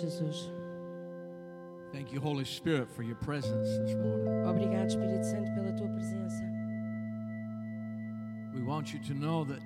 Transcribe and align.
Jesus. 0.00 0.50
Thank 1.92 2.12
you, 2.12 2.20
Holy 2.20 2.44
Spirit, 2.44 2.88
for 2.94 3.02
your 3.02 3.16
presence 3.16 3.68
this 3.78 3.94
morning. 3.94 4.44
Obrigado, 4.44 4.86
Espírito 4.88 5.24
Santo, 5.24 5.50
pela 5.54 5.72
tua 5.72 5.88
presença. 5.88 6.42
We 8.54 8.62
want 8.62 8.92
you 8.92 9.00
to 9.00 9.14
know 9.14 9.44
that 9.44 9.62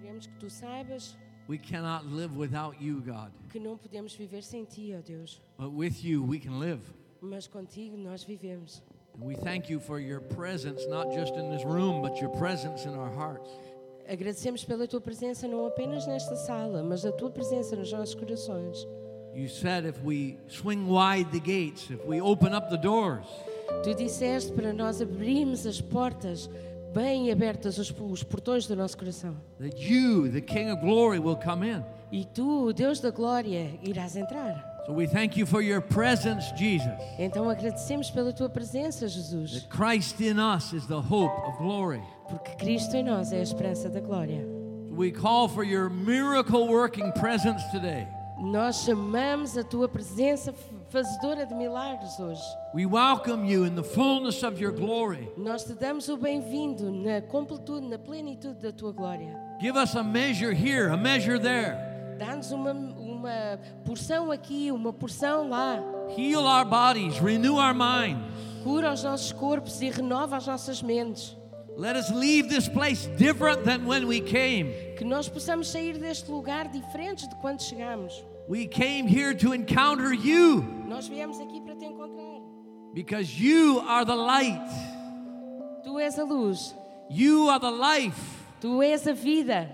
Queremos 0.00 0.26
que 0.26 0.38
tu 0.38 0.46
saibas 0.48 1.16
we 1.46 1.58
cannot 1.58 2.06
live 2.06 2.36
without 2.36 2.80
you, 2.80 3.00
God. 3.00 3.32
que 3.50 3.58
não 3.58 3.76
podemos 3.76 4.14
viver 4.14 4.42
sem 4.42 4.64
ti, 4.64 4.94
ó 4.96 5.02
Deus. 5.02 5.40
But 5.58 5.72
with 5.72 6.04
you, 6.04 6.22
we 6.22 6.38
can 6.38 6.58
live. 6.58 6.80
Mas 7.20 7.46
contigo 7.46 7.96
nós 7.96 8.24
vivemos. 8.24 8.82
And 9.14 9.24
we 9.24 9.34
thank 9.34 9.68
you 9.68 9.80
for 9.80 9.98
your 9.98 10.20
presence, 10.20 10.86
not 10.88 11.12
just 11.12 11.34
in 11.34 11.50
this 11.50 11.64
room, 11.64 12.00
but 12.00 12.20
your 12.20 12.30
presence 12.38 12.84
in 12.86 12.94
our 12.94 13.10
hearts. 13.10 13.50
Agradecemos 14.08 14.64
pela 14.64 14.86
tua 14.86 15.02
presença 15.02 15.46
não 15.46 15.66
apenas 15.66 16.06
nesta 16.06 16.34
sala, 16.34 16.82
mas 16.82 17.04
a 17.04 17.12
tua 17.12 17.30
presença 17.30 17.76
nos 17.76 17.92
nossos 17.92 18.14
corações. 18.14 18.86
You 19.38 19.48
said 19.48 19.84
if 19.86 20.02
we 20.02 20.36
swing 20.48 20.88
wide 20.88 21.30
the 21.30 21.38
gates, 21.38 21.90
if 21.90 22.04
we 22.04 22.20
open 22.20 22.52
up 22.54 22.70
the 22.70 22.76
doors, 22.76 23.24
Tu 23.84 23.94
disseste 23.94 24.50
para 24.52 24.72
nós 24.72 25.00
abrirmos 25.00 25.64
as 25.64 25.80
portas 25.80 26.50
bem 26.92 27.30
abertas, 27.30 27.78
os, 27.78 27.94
os 28.00 28.22
portões 28.24 28.66
do 28.66 28.74
nosso 28.74 28.96
coração. 28.98 29.36
that 29.60 29.76
you, 29.78 30.28
the 30.28 30.40
King 30.40 30.70
of 30.70 30.80
glory, 30.80 31.20
will 31.20 31.36
come 31.36 31.62
in. 31.62 31.84
E 32.10 32.24
tu, 32.24 32.72
Deus 32.72 32.98
da 33.00 33.10
glória, 33.10 33.70
irás 33.82 34.16
entrar. 34.16 34.64
So 34.86 34.92
we 34.94 35.06
thank 35.06 35.38
you 35.38 35.46
for 35.46 35.60
your 35.62 35.82
presence, 35.82 36.50
Jesus. 36.56 36.90
Então 37.18 37.48
agradecemos 37.48 38.10
pela 38.10 38.32
tua 38.32 38.48
presença, 38.48 39.06
Jesus, 39.06 39.52
That 39.62 39.68
Christ 39.68 40.20
in 40.20 40.38
us 40.40 40.72
is 40.72 40.86
the 40.86 40.94
hope 40.98 41.36
of 41.46 41.58
glory. 41.58 42.00
porque 42.28 42.56
Cristo 42.56 42.96
em 42.96 43.04
nós 43.04 43.32
é 43.32 43.38
a 43.38 43.42
esperança 43.42 43.88
da 43.88 44.00
glória. 44.00 44.44
We 44.90 45.12
call 45.12 45.48
for 45.48 45.62
your 45.62 45.88
miracle 45.90 46.66
working 46.66 47.12
presence 47.12 47.62
today. 47.70 48.08
Nós 48.40 48.84
chamamos 48.84 49.58
a 49.58 49.64
tua 49.64 49.88
presença 49.88 50.54
fazedora 50.90 51.44
de 51.44 51.52
milagres 51.54 52.20
hoje. 52.20 52.40
We 52.72 52.86
welcome 52.86 53.44
you 53.52 53.66
in 53.66 53.74
the 53.74 53.82
fullness 53.82 54.44
of 54.44 54.62
your 54.62 54.72
glory. 54.72 55.28
Nós 55.36 55.64
te 55.64 55.74
damos 55.74 56.08
o 56.08 56.16
bem-vindo 56.16 56.92
na 56.92 57.20
completude, 57.20 57.88
na 57.88 57.98
plenitude 57.98 58.60
da 58.60 58.70
tua 58.70 58.92
glória. 58.92 59.36
Give 59.60 59.76
us 59.76 59.96
a 59.96 60.04
measure 60.04 60.54
here, 60.54 60.88
a 60.88 60.96
measure 60.96 61.40
there. 61.40 61.76
Dá-nos 62.16 62.52
uma, 62.52 62.72
uma 62.72 63.58
porção 63.84 64.30
aqui, 64.30 64.70
uma 64.70 64.92
porção 64.92 65.48
lá. 65.48 65.82
Heal 66.16 66.44
our 66.44 66.64
bodies, 66.64 67.18
renew 67.18 67.56
our 67.56 67.74
minds. 67.74 68.22
Cura 68.62 68.92
os 68.92 69.02
nossos 69.02 69.32
corpos 69.32 69.82
e 69.82 69.90
renova 69.90 70.36
as 70.36 70.46
nossas 70.46 70.80
mentes. 70.80 71.37
Let 71.78 71.94
us 71.94 72.10
leave 72.10 72.48
this 72.48 72.68
place 72.68 73.06
different 73.16 73.64
than 73.64 73.86
when 73.86 74.08
we 74.08 74.20
came. 74.20 74.72
Que 74.96 75.04
nós 75.04 75.28
possamos 75.28 75.68
sair 75.68 75.96
deste 75.96 76.28
lugar 76.28 76.66
diferentes 76.66 77.28
de 77.28 77.36
quando 77.36 77.62
chegamos. 77.62 78.12
We 78.48 78.66
came 78.66 79.06
here 79.06 79.32
to 79.34 79.52
encounter 79.52 80.12
you 80.12 80.62
Nós 80.88 81.06
viemos 81.06 81.38
aqui 81.38 81.60
para 81.60 81.76
te 81.76 81.84
encontrar. 81.84 82.42
because 82.94 83.38
you 83.40 83.78
are 83.86 84.04
the 84.04 84.16
light. 84.16 84.68
Tu 85.84 86.00
és 86.00 86.18
a 86.18 86.24
luz, 86.24 86.74
You 87.08 87.48
are 87.48 87.60
the 87.60 87.70
life. 87.70 88.18
tu 88.60 88.82
és 88.82 89.06
a 89.06 89.12
vida, 89.14 89.70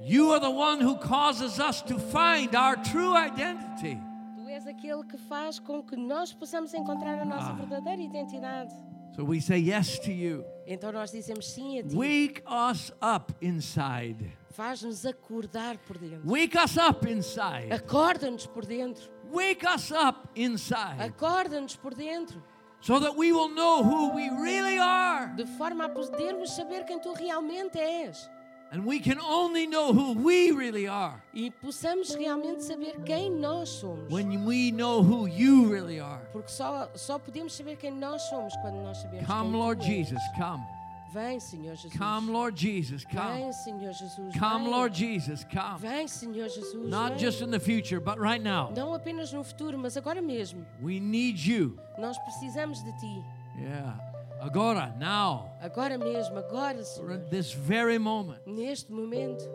You 0.00 0.30
are 0.32 0.40
the 0.40 0.50
one 0.50 0.80
who 0.80 0.96
causes 0.96 1.60
us 1.60 1.82
to 1.82 1.98
find 1.98 2.54
our 2.54 2.76
true 2.76 3.12
identity. 3.14 4.00
tu 4.34 4.48
és 4.48 4.66
aquele 4.66 5.04
que 5.04 5.18
faz 5.18 5.58
com 5.58 5.82
que 5.82 5.94
nós 5.96 6.32
possamos 6.32 6.72
encontrar 6.72 7.18
a 7.20 7.24
nossa 7.26 7.50
ah. 7.50 7.52
verdadeira 7.52 8.00
identidade. 8.00 8.72
So 9.14 9.24
we 9.24 9.40
say 9.40 9.58
yes 9.58 9.98
to 10.00 10.12
you. 10.12 10.44
Então 10.66 10.90
nós 10.90 11.10
dizemos 11.10 11.52
sim 11.52 11.78
a 11.78 11.82
ti. 11.82 11.94
Wake 11.94 12.42
us 12.46 12.90
up 13.00 13.32
inside. 13.40 14.32
Faz-nos 14.50 15.04
acordar 15.04 15.78
por 15.78 15.98
dentro. 15.98 16.22
Wake 16.24 16.56
us 16.56 16.76
up 16.76 17.08
inside. 17.08 17.72
Acorda-nos 17.72 18.46
por 18.46 18.64
dentro. 18.64 19.10
Wake 19.30 19.66
us 19.66 19.90
up 19.90 20.28
inside 20.34 21.00
Acorda-nos 21.00 21.76
por 21.76 21.94
dentro. 21.94 22.42
so 22.80 22.98
that 23.00 23.16
we 23.16 23.32
will 23.32 23.48
know 23.48 23.82
who 23.82 24.14
we 24.14 24.28
really 24.30 24.78
are. 24.78 25.28
De 25.36 25.46
forma 25.56 25.86
a 25.86 25.88
podermos 25.88 26.50
saber 26.54 26.84
quem 26.84 26.98
tu 27.00 27.12
realmente 27.14 27.78
és. 27.78 28.28
And 28.74 28.84
we 28.84 28.98
can 28.98 29.20
only 29.20 29.68
know 29.68 29.92
who 29.92 30.14
we 30.14 30.50
really 30.50 30.88
are 30.88 31.22
E 31.32 31.48
possamos 31.48 32.12
realmente 32.12 32.64
saber 32.64 32.96
quem 33.06 33.30
nós 33.30 33.68
somos. 33.68 34.10
when 34.10 34.44
we 34.44 34.72
know 34.72 35.00
who 35.00 35.28
you 35.28 35.70
really 35.72 36.00
are. 36.00 36.20
Porque 36.32 36.50
só, 36.50 36.90
só 36.96 37.16
podemos 37.16 37.52
saber 37.54 37.76
quem 37.76 37.92
nós 37.92 38.22
somos 38.22 38.52
quando 38.56 38.82
nós 38.82 38.98
sabemos 38.98 39.26
Come, 39.26 39.50
quem 39.50 39.60
Lord 39.60 39.80
tu 39.80 39.86
és. 39.86 40.08
Jesus, 40.08 40.22
come. 40.36 40.64
Vem, 41.12 41.38
Senhor 41.38 41.76
Jesus. 41.76 41.96
Come, 41.96 42.32
Lord 42.32 42.56
Jesus, 42.60 43.04
come. 43.04 43.38
Vem, 43.42 43.52
Senhor 43.52 43.92
Jesus. 43.92 44.36
Come, 44.36 44.64
Vem. 44.64 44.72
Lord 44.72 44.92
Jesus, 44.96 45.44
come. 45.44 45.78
Vem, 45.78 46.08
Senhor 46.08 46.48
Jesus. 46.48 46.74
Not 46.90 47.10
vem. 47.10 47.18
just 47.18 47.40
in 47.40 47.52
the 47.52 47.60
future, 47.60 48.00
but 48.00 48.18
right 48.18 48.42
now. 48.42 48.72
Não 48.74 48.92
apenas 48.92 49.32
no 49.32 49.44
futuro, 49.44 49.78
mas 49.78 49.96
agora 49.96 50.20
mesmo. 50.20 50.66
We 50.82 50.98
need 50.98 51.38
you. 51.38 51.78
Nós 52.00 52.18
precisamos 52.18 52.82
de 52.82 52.90
Ti. 52.98 53.24
Yeah. 53.56 54.13
Agora, 54.44 54.94
now, 54.98 55.50
Agora 55.62 55.96
mesmo, 55.96 56.38
agora, 56.38 56.78
or 56.78 56.84
Senhor. 56.84 57.16
this 57.30 57.50
very 57.52 57.98
moment. 57.98 58.40
Neste 58.46 58.92
momento. 58.92 59.48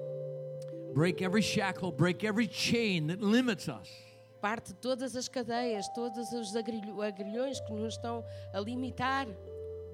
Break 0.96 1.22
every 1.22 1.44
shackle, 1.44 1.92
break 1.92 2.24
every 2.24 2.48
chain 2.48 3.08
that 3.08 3.22
limits 3.22 3.70
us. 3.70 3.88
Parte 4.42 4.74
todas 4.82 5.16
as 5.16 5.28
cadeias, 5.28 5.88
todos 5.94 6.32
os 6.32 6.56
agrilhões 6.56 7.60
que 7.60 7.72
nos 7.74 7.94
estão 7.94 8.24
a 8.52 8.60
limitar. 8.60 9.28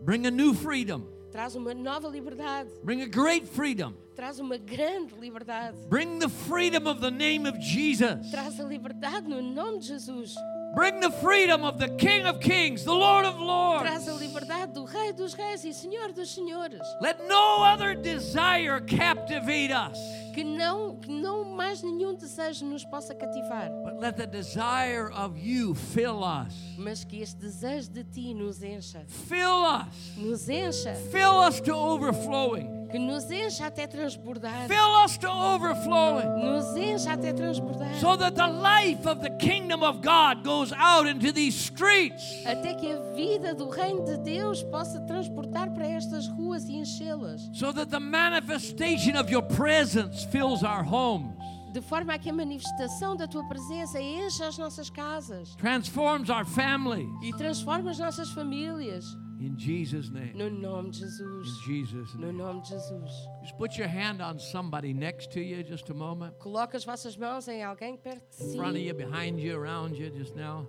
Bring 0.01 0.25
a 0.27 0.31
new 0.31 0.53
freedom. 0.53 1.03
Traz 1.29 1.55
uma 1.55 1.73
nova 1.73 2.07
liberdade. 2.07 2.69
Bring 2.81 3.01
a 3.01 3.07
great 3.07 3.45
freedom. 3.45 3.93
Traz 4.15 4.39
uma 4.39 4.57
grande 4.57 5.13
liberdade. 5.19 5.75
Bring 5.89 6.19
the 6.19 6.29
freedom 6.29 6.87
of 6.87 7.01
the 7.01 7.11
name 7.11 7.45
of 7.45 7.59
Jesus. 7.59 8.31
Traz 8.31 8.57
a 8.61 8.63
liberdade 8.63 9.27
no 9.27 9.41
nome 9.41 9.79
de 9.79 9.87
Jesus. 9.87 10.33
Bring 10.75 10.99
the 10.99 11.09
freedom 11.09 11.63
of 11.63 11.77
the 11.79 11.87
King 11.97 12.25
of 12.25 12.41
Kings, 12.41 12.83
the 12.83 12.93
Lord 12.93 13.25
of 13.25 13.39
Lords. 13.39 13.89
Traz 13.89 14.07
a 14.09 14.13
liberdade 14.13 14.73
do 14.73 14.83
Rei 14.83 15.13
dos 15.13 15.33
Reis 15.33 15.63
e 15.63 15.73
Senhor 15.73 16.11
dos 16.11 16.35
Senhores. 16.35 16.81
Let 16.99 17.25
no 17.27 17.63
other 17.63 17.95
desire 17.95 18.81
captivate 18.81 19.71
us, 19.71 19.97
Que 20.33 20.43
não, 20.43 20.97
que 20.97 21.09
não 21.09 21.45
mais 21.45 21.81
nenhum 21.81 22.13
desejo 22.13 22.65
nos 22.65 22.83
possa 22.83 23.15
cativar. 23.15 23.69
but 23.85 23.99
let 24.01 24.17
the 24.17 24.27
desire 24.27 25.09
of 25.13 25.37
you 25.37 25.73
fill 25.73 26.23
us. 26.25 26.53
Mas 26.77 27.03
que 27.03 27.21
este 27.21 27.41
desejo 27.41 27.89
de 27.89 28.03
Ti 28.03 28.33
nos 28.33 28.61
encha. 28.61 29.03
Fill 29.07 29.63
us. 29.63 30.17
Nos 30.17 30.47
encha. 30.47 30.95
Fill 31.11 31.39
us 31.39 31.59
to 31.61 31.73
overflowing. 31.73 32.87
Que 32.89 32.99
nos 32.99 33.29
encha 33.29 33.67
até 33.67 33.87
transbordar. 33.87 34.67
Fill 34.67 35.03
us 35.03 35.17
to 35.17 35.27
overflowing. 35.29 36.27
Nos 36.43 36.75
encha 36.77 37.13
até 37.13 37.33
transbordar. 37.33 37.93
So 37.99 38.15
that 38.15 38.35
the 38.35 38.47
life 38.47 39.05
of 39.05 39.21
the 39.21 39.31
kingdom 39.31 39.83
of 39.83 40.01
God 40.01 40.43
goes 40.43 40.71
out 40.73 41.07
into 41.07 41.31
these 41.31 41.55
streets. 41.55 42.23
Até 42.45 42.73
que 42.75 42.91
a 42.91 43.01
vida 43.13 43.53
do 43.53 43.69
Reino 43.69 44.05
de 44.05 44.17
Deus 44.17 44.63
possa 44.63 44.99
transportar 45.01 45.73
para 45.73 45.87
estas 45.87 46.27
ruas 46.27 46.67
e 46.69 46.75
enchê-las. 46.75 47.49
So 47.53 47.71
that 47.73 47.89
the 47.89 47.99
manifestation 47.99 49.15
of 49.15 49.29
your 49.29 49.43
presence 49.43 50.23
fills 50.25 50.63
our 50.63 50.83
homes, 50.83 51.35
De 51.75 51.81
forma 51.81 52.13
a 52.13 52.17
que 52.17 52.29
a 52.29 52.33
manifestação 52.33 53.17
da 53.17 53.27
tua 53.27 53.43
presença 53.49 53.99
encha 54.01 54.47
as 54.47 54.57
nossas 54.57 54.89
casas 54.89 55.53
transforms 55.57 56.29
our 56.29 56.45
families. 56.45 57.09
e 57.21 57.33
transforma 57.33 57.91
as 57.91 57.99
nossas 57.99 58.31
famílias. 58.31 59.03
In 59.41 59.57
Jesus' 59.59 60.09
name. 60.09 60.31
No 60.33 60.49
nome 60.49 60.91
de 60.91 60.99
Jesus. 60.99 61.49
In 61.49 61.63
Jesus' 61.65 62.13
No 62.15 62.27
name. 62.27 62.37
nome 62.37 62.61
de 62.61 62.69
Jesus. 62.69 63.11
Just 63.41 63.57
put 63.57 63.77
your 63.77 63.89
hand 63.89 64.21
on 64.21 64.39
somebody 64.39 64.93
next 64.93 65.31
to 65.33 65.41
you 65.41 65.61
just 65.63 65.89
a 65.89 65.93
moment. 65.93 66.33
Coloca 66.39 66.77
as 66.77 66.85
vossas 66.85 67.17
mãos 67.17 67.45
em 67.49 67.61
alguém 67.61 67.97
perto 67.97 68.37
de 68.37 68.43
In 68.45 68.49
si. 68.51 68.57
front 68.57 68.77
of 68.77 68.81
you, 68.81 68.93
behind 68.95 69.37
you, 69.37 69.57
around 69.59 69.97
you 69.97 70.09
just 70.17 70.33
now. 70.37 70.65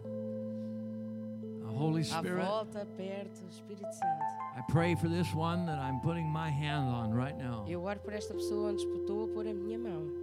The 1.62 1.72
Holy 1.78 2.00
À 2.02 2.18
Spirit, 2.18 2.44
volta, 2.44 2.84
perto, 2.96 3.46
Espírito 3.48 3.92
Santo. 3.92 4.24
I 4.58 4.62
pray 4.72 4.96
for 4.96 5.08
this 5.08 5.32
one 5.34 5.66
that 5.66 5.78
I'm 5.78 6.00
putting 6.00 6.26
my 6.26 6.50
hand 6.50 6.88
on 6.88 7.14
right 7.14 7.36
now. 7.38 7.64
Eu 7.68 7.84
oro 7.84 8.00
por 8.00 8.12
esta 8.12 8.34
pessoa 8.34 8.70
onde 8.72 8.82
estou 8.82 9.24
a 9.24 9.28
pôr 9.28 9.46
a 9.46 9.54
minha 9.54 9.78
mão. 9.78 10.15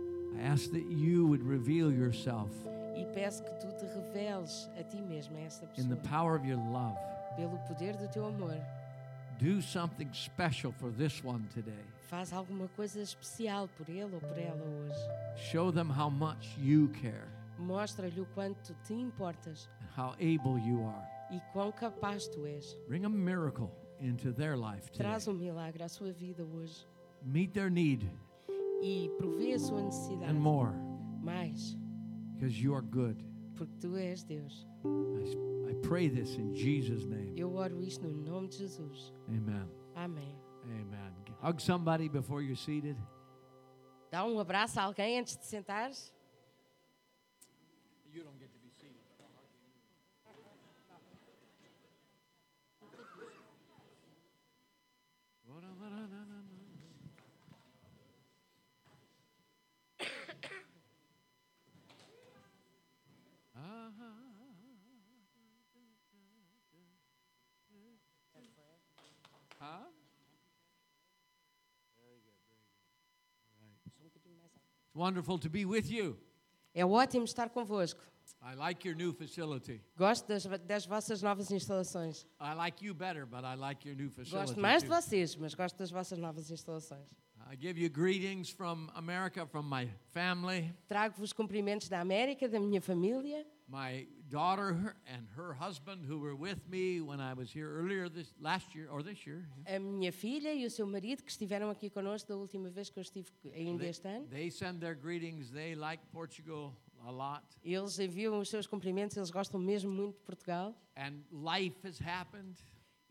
Ask 0.44 0.72
that 0.72 0.86
you 0.92 1.26
would 1.28 1.44
reveal 1.44 1.92
yourself 1.92 2.50
E 2.96 3.06
peço 3.14 3.44
que 3.44 3.52
tu 3.60 3.68
te 3.78 3.86
reveles 3.86 4.70
a 4.78 4.84
ti 4.84 5.02
mesmo, 5.02 5.36
a 5.38 5.42
esta 5.42 5.66
in 5.78 5.88
the 5.90 5.96
power 6.08 6.36
of 6.36 6.46
your 6.46 6.58
love. 6.72 6.98
pelo 7.36 7.58
poder 7.68 7.96
do 7.98 8.08
teu 8.10 8.26
amor. 8.26 8.56
Do 9.40 9.62
something 9.62 10.10
special 10.14 10.72
for 10.74 10.92
this 10.92 11.24
one 11.24 11.48
today. 11.54 11.84
Faz 12.10 12.32
alguma 12.32 12.68
coisa 12.76 13.00
especial 13.02 13.68
por 13.78 13.90
ele 13.90 14.14
ou 14.14 14.20
por 14.22 14.38
ela 14.38 14.64
hoje. 14.64 15.50
Show 15.52 15.72
them 15.72 15.90
how 15.90 16.10
much 16.10 16.56
you 16.60 16.90
care 17.02 17.28
Mostra-lhe 17.58 18.20
o 18.22 18.26
quanto 18.36 18.76
te 18.86 18.94
importas 18.94 19.68
and 19.82 19.88
how 19.98 20.14
able 20.20 20.60
you 20.60 20.84
are. 20.86 21.08
e 21.32 21.40
quão 21.52 21.72
capaz 21.72 22.28
tu 22.28 22.46
és. 22.46 22.76
Bring 22.88 23.06
a 23.06 23.10
miracle 23.10 23.72
into 24.00 24.32
their 24.32 24.56
life 24.56 24.92
today. 24.92 25.08
Traz 25.08 25.28
um 25.28 25.34
milagre 25.34 25.82
à 25.84 25.90
sua 25.90 26.12
vida 26.12 26.44
hoje 26.44 26.86
Meet 27.26 27.54
their 27.54 27.70
need 27.72 28.08
e 28.84 29.10
provê 29.18 29.54
a 29.54 29.60
sua 29.60 29.82
necessidade. 29.82 30.32
and 30.32 30.40
more 30.40 30.74
Mais, 31.22 31.78
because 32.34 32.62
you 32.62 32.74
are 32.76 32.82
good. 32.86 33.24
porque 33.56 33.74
tu 33.80 33.96
és 33.96 34.24
Deus. 34.24 34.68
I, 34.86 35.72
I 35.72 35.74
pray 35.82 36.10
this 36.10 36.36
in 36.38 36.54
Jesus' 36.54 37.06
name. 37.06 37.34
Eu 37.40 37.54
oro 37.56 37.82
isto 37.82 38.06
no 38.08 38.18
nome 38.24 38.50
de 38.50 38.58
Jesus. 38.58 39.14
Amen. 39.30 39.68
Amém. 39.96 40.36
Amen. 40.66 41.14
Hug 41.42 41.62
somebody 41.62 42.08
before 42.10 42.42
you're 42.42 42.56
seated. 42.58 42.98
Dá 44.12 44.26
um 44.26 44.40
abraço 44.40 44.80
a 44.80 44.84
alguém 44.84 45.20
antes 45.20 45.38
de 45.38 45.46
sentares. 45.46 46.14
It's 74.94 75.00
wonderful 75.00 75.40
to 75.40 75.50
be 75.50 75.66
with 75.66 75.90
you. 75.90 76.16
É 76.76 76.86
ótimo 76.86 77.26
estar 77.26 77.50
convosco. 77.50 78.00
I 78.44 78.54
like 78.56 78.88
your 78.88 78.96
new 78.96 79.12
facility. 79.12 79.82
Gosto 79.98 80.28
das, 80.28 80.46
das 80.68 80.86
vossas 80.86 81.22
novas 81.24 81.50
instalações. 81.50 82.28
I 82.40 82.54
like 82.54 82.86
you 82.86 82.94
better, 82.94 83.26
but 83.26 83.44
I 83.44 83.56
like 83.56 83.88
your 83.88 83.98
new 83.98 84.12
facility. 84.12 84.46
Gosto 84.46 84.60
mais 84.60 84.84
de 84.84 84.90
too. 84.90 84.96
vocês, 84.96 85.36
mas 85.36 85.56
gosto 85.56 85.78
das 85.78 85.90
vossas 85.90 86.20
novas 86.20 86.52
instalações. 86.52 87.08
I 87.54 87.56
give 87.56 87.78
you 87.78 87.88
greetings 87.88 88.50
from 88.50 88.90
America, 88.96 89.46
from 89.46 89.70
my 89.70 89.88
family, 90.12 90.74
Trago-vos 90.90 91.32
cumprimentos 91.32 91.88
da 91.88 92.00
América, 92.02 92.50
da 92.50 92.60
minha 92.60 92.82
família, 92.82 93.46
my 93.70 94.08
daughter 94.28 94.96
and 95.06 95.28
her 95.38 95.54
husband 95.54 96.04
who 96.04 96.18
were 96.18 96.36
with 96.36 96.68
me 96.68 97.00
when 97.00 97.20
I 97.22 97.36
was 97.36 97.52
here 97.52 97.70
earlier 97.70 98.10
this 98.10 98.34
last 98.42 98.74
year 98.74 98.90
or 98.90 99.04
this 99.04 99.28
year. 99.28 99.46
a 99.68 99.78
minha 99.78 100.12
filha 100.12 100.52
e 100.52 100.66
o 100.66 100.72
seu 100.72 100.88
marido 100.88 101.22
que 101.22 101.30
estiveram 101.30 101.70
aqui 101.70 101.92
connosco 101.92 102.28
da 102.30 102.36
última 102.36 102.72
vez 102.72 102.90
que 102.90 102.98
eu 102.98 103.04
estive 103.04 103.30
ainda 103.54 103.82
They, 103.84 103.90
este 103.90 104.08
ano. 104.08 104.28
they 104.32 104.50
send 104.50 104.80
their 104.80 104.96
greetings. 104.96 105.52
They 105.52 105.76
like 105.76 106.02
Portugal 106.12 106.74
a 107.06 107.12
lot. 107.12 107.44
Eles 107.64 108.00
enviam 108.00 108.40
os 108.40 108.50
seus 108.50 108.66
cumprimentos, 108.66 109.16
eles 109.16 109.30
gostam 109.30 109.60
mesmo 109.60 109.92
muito 109.92 110.16
de 110.16 110.24
Portugal. 110.24 110.76
And 110.98 111.22
life 111.32 111.78
has 111.88 112.00
happened. 112.02 112.56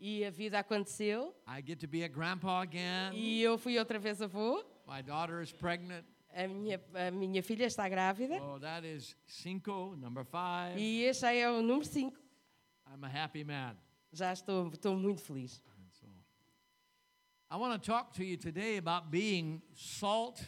E 0.05 0.25
a 0.25 0.29
vida 0.29 0.59
aconteceu. 0.59 1.33
I 1.47 1.61
get 1.65 1.79
to 1.79 1.87
be 1.87 2.03
a 2.03 2.09
grandpa 2.09 2.61
again. 2.61 3.13
E 3.13 3.41
eu 3.41 3.57
fui 3.57 3.79
outra 3.79 3.97
vez 3.97 4.21
avô. 4.21 4.61
My 4.85 5.01
daughter 5.01 5.41
is 5.41 5.53
pregnant. 5.53 6.05
A 6.35 6.45
minha, 6.45 6.83
a 6.93 7.09
minha 7.09 7.41
filha 7.41 7.65
está 7.65 7.87
grávida. 7.87 8.35
Oh, 8.43 8.59
that 8.59 8.85
is 8.85 9.15
cinco, 9.25 9.95
number 9.95 10.25
five. 10.25 10.77
E 10.77 11.05
este 11.05 11.25
é 11.27 11.49
o 11.49 11.61
número 11.61 11.85
5. 11.85 12.19
I'm 12.85 13.05
a 13.05 13.07
happy 13.07 13.45
man. 13.45 13.77
Já 14.11 14.33
estou, 14.33 14.67
estou 14.73 14.93
muito 14.97 15.21
feliz. 15.21 15.63
So, 15.91 16.05
I 17.49 17.55
want 17.55 17.81
to 17.81 17.91
talk 17.91 18.11
to 18.17 18.25
you 18.25 18.35
today 18.35 18.75
about 18.75 19.09
being 19.09 19.61
salt 19.73 20.43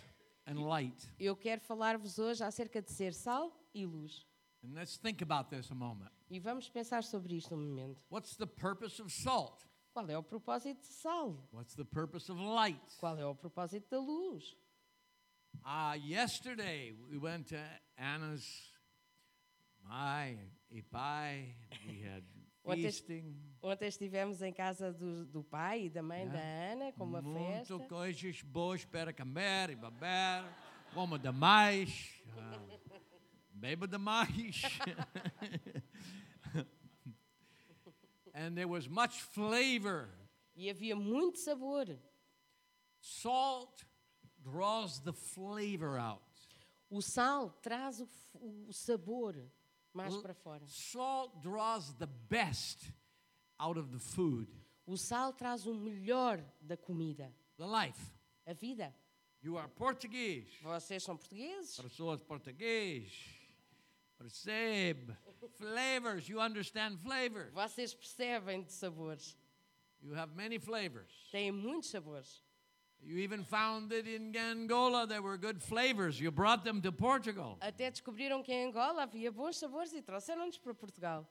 and 0.46 0.60
light. 0.68 1.02
Eu 1.18 1.34
quero 1.34 1.62
falar-vos 1.62 2.20
hoje 2.20 2.44
acerca 2.44 2.82
de 2.82 2.92
ser 2.92 3.14
sal 3.14 3.58
e 3.74 3.86
luz. 3.86 4.28
And 4.66 4.74
let's 4.74 4.98
think 4.98 5.24
about 5.24 5.50
this 5.50 5.72
a 5.72 5.76
moment. 5.76 6.12
E 6.30 6.40
vamos 6.40 6.70
pensar 6.70 7.04
sobre 7.04 7.36
isto 7.36 7.54
um 7.54 7.60
momento. 7.60 8.02
What's 8.10 8.36
the 8.36 8.48
purpose 8.48 9.02
of 9.02 9.12
salt? 9.12 9.64
Qual 9.96 10.10
é 10.10 10.18
o 10.18 10.24
propósito 10.24 10.82
de 10.82 10.88
sal? 10.88 11.48
What's 11.54 11.74
the 11.76 11.86
purpose 11.86 12.30
of 12.30 12.42
light? 12.42 12.98
Qual 13.00 13.18
é 13.18 13.26
o 13.26 13.34
propósito 13.34 13.90
da 13.90 13.98
luz? 13.98 14.58
Uh, 15.64 15.96
yesterday, 15.96 16.92
we 17.10 17.18
went 17.18 17.48
to 17.48 17.58
Anna's, 17.98 18.46
my, 19.82 20.38
Ipai. 20.70 21.56
We 21.88 22.02
had 22.04 22.24
feasting. 22.76 23.36
Ontem 23.62 23.88
estivemos 23.88 24.42
em 24.42 24.52
casa 24.52 24.92
do, 24.92 25.26
do 25.28 25.44
pai 25.44 25.86
e 25.86 25.90
da 25.90 26.04
mãe 26.04 26.28
da 26.28 26.40
Ana, 26.40 26.92
com 26.92 27.06
uma 27.06 27.22
festa. 27.22 27.78
Muito 27.78 27.88
coisas 27.88 28.42
boas 28.42 28.84
para 28.84 29.14
comer 29.14 29.70
e 29.70 29.76
beber. 29.76 30.44
Como 30.94 31.18
demais. 31.18 32.22
Uh, 32.28 32.80
beba 33.54 33.88
demais. 33.88 34.62
and 38.36 38.56
there 38.56 38.68
was 38.68 38.88
much 38.88 39.22
flavor. 39.34 40.10
E 40.56 40.70
havia 40.70 40.96
muito 40.96 41.38
sabor. 41.40 41.86
Salt 43.02 43.84
draws 44.44 45.00
the 45.00 45.14
flavor 45.14 45.98
out. 45.98 46.22
O 46.90 47.02
sal 47.02 47.50
traz 47.62 48.00
o, 48.00 48.08
o 48.68 48.74
sabor 48.74 49.36
mais 49.94 50.14
L- 50.14 50.22
para 50.22 50.34
fora. 50.34 50.64
Salt 50.68 51.42
draws 51.42 51.94
the 51.98 52.08
best 52.30 52.92
out 53.60 53.78
of 53.80 53.90
the 53.92 54.00
food, 54.00 54.48
O 54.88 54.98
sal 54.98 55.34
traz 55.34 55.66
o 55.66 55.74
melhor 55.74 56.44
da 56.62 56.78
comida. 56.78 57.32
the 57.58 57.66
life. 57.66 58.00
A 58.46 58.54
vida. 58.54 58.94
You 59.42 59.58
are 59.58 59.68
Portuguese. 59.70 60.48
Vocês 60.62 61.04
são 61.04 61.16
portugueses? 61.18 61.80
Pessoas 61.80 62.22
português. 62.22 63.12
Percebe. 64.18 65.16
Flavors. 65.58 66.28
You 66.28 66.40
understand 66.40 67.00
flavors. 67.00 67.54
Vocês 67.54 67.94
percebem 67.94 68.64
de 68.64 68.74
sabores. 68.74 69.36
You 70.02 70.14
have 70.14 70.36
many 70.36 70.60
flavors. 70.60 71.12
Têm 71.32 71.52
muitos 71.52 71.90
sabores. 71.90 72.42
You 73.02 73.18
even 73.20 73.44
found 73.44 73.90
that 73.92 74.08
in 74.08 74.36
Angola 74.36 75.06
there 75.06 75.22
were 75.22 75.38
good 75.38 75.62
flavors. 75.62 76.20
You 76.20 76.32
brought 76.32 76.64
them 76.64 76.82
to 76.82 76.92
Portugal. 76.92 77.58
Até 77.62 77.92
descobriram 77.92 78.44
que 78.44 78.52
em 78.52 78.68
Angola 78.68 79.04
havia 79.04 79.32
bons 79.32 79.58
sabores 79.58 79.94
e 79.94 80.02
trouxeram-nos 80.02 80.58
para 80.58 80.74
Portugal. 80.74 81.28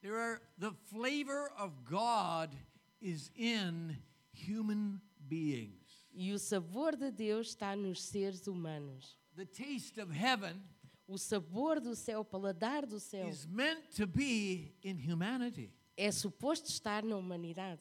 There 0.00 0.16
are 0.16 0.40
the 0.58 0.72
flavor 0.86 1.50
of 1.58 1.84
God 1.84 2.56
is 3.00 3.30
in 3.36 3.96
human 4.32 5.00
beings. 5.28 6.06
E 6.14 6.32
o 6.32 6.38
sabor 6.38 6.96
de 6.96 7.10
Deus 7.10 7.48
está 7.48 7.76
nos 7.76 8.02
seres 8.02 8.46
humanos. 8.46 9.16
The 9.36 9.44
taste 9.44 9.98
of 10.00 10.10
heaven 10.10 10.62
O 11.08 11.16
sabor 11.16 11.80
do 11.80 11.96
céu, 11.96 12.20
o 12.20 12.24
paladar 12.24 12.84
do 12.84 13.00
céu, 13.00 13.28
is 13.28 13.46
meant 13.46 13.96
to 13.96 14.06
be 14.06 14.74
in 14.84 14.98
humanity. 14.98 15.72
é 15.96 16.12
suposto 16.12 16.68
estar 16.68 17.02
na 17.02 17.16
humanidade. 17.16 17.80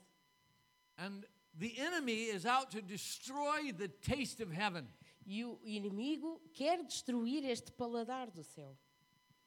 And 0.98 1.24
the 1.54 1.78
enemy 1.78 2.30
is 2.30 2.46
out 2.46 2.72
to 2.72 2.82
destroy 2.82 3.72
the 3.74 3.90
taste 3.90 4.42
of 4.42 4.52
heaven. 4.52 4.88
E 5.26 5.44
o 5.44 5.60
inimigo 5.62 6.42
quer 6.54 6.82
destruir 6.84 7.44
este 7.44 7.72
paladar 7.72 8.32
do 8.32 8.44
céu. 8.44 8.78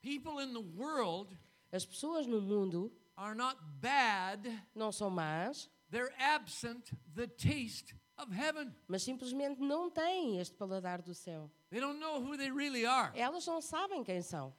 People 0.02 0.40
in 0.40 0.52
the 0.52 0.60
world 0.60 1.34
As 1.72 1.86
pessoas 1.86 2.26
no 2.26 2.40
mundo 2.40 2.92
are 3.16 3.34
not 3.34 3.56
bad, 3.80 4.46
não 4.74 4.90
são 4.90 5.08
más, 5.08 5.68
they're 5.90 6.12
absent 6.18 6.92
the 7.14 7.28
taste. 7.28 7.94
Mas 8.88 9.02
simplesmente 9.02 9.60
não 9.60 9.90
têm 9.90 10.38
este 10.38 10.54
paladar 10.56 11.00
do 11.02 11.14
céu. 11.14 11.50
They 11.70 11.80
don't 11.80 11.98
know 12.00 12.20
who 12.20 12.36
they 12.36 12.50
really 12.50 12.84
are. 12.86 13.16
Elas 13.18 13.46
não 13.46 13.60
sabem 13.60 14.02
quem 14.04 14.20
são. 14.22 14.52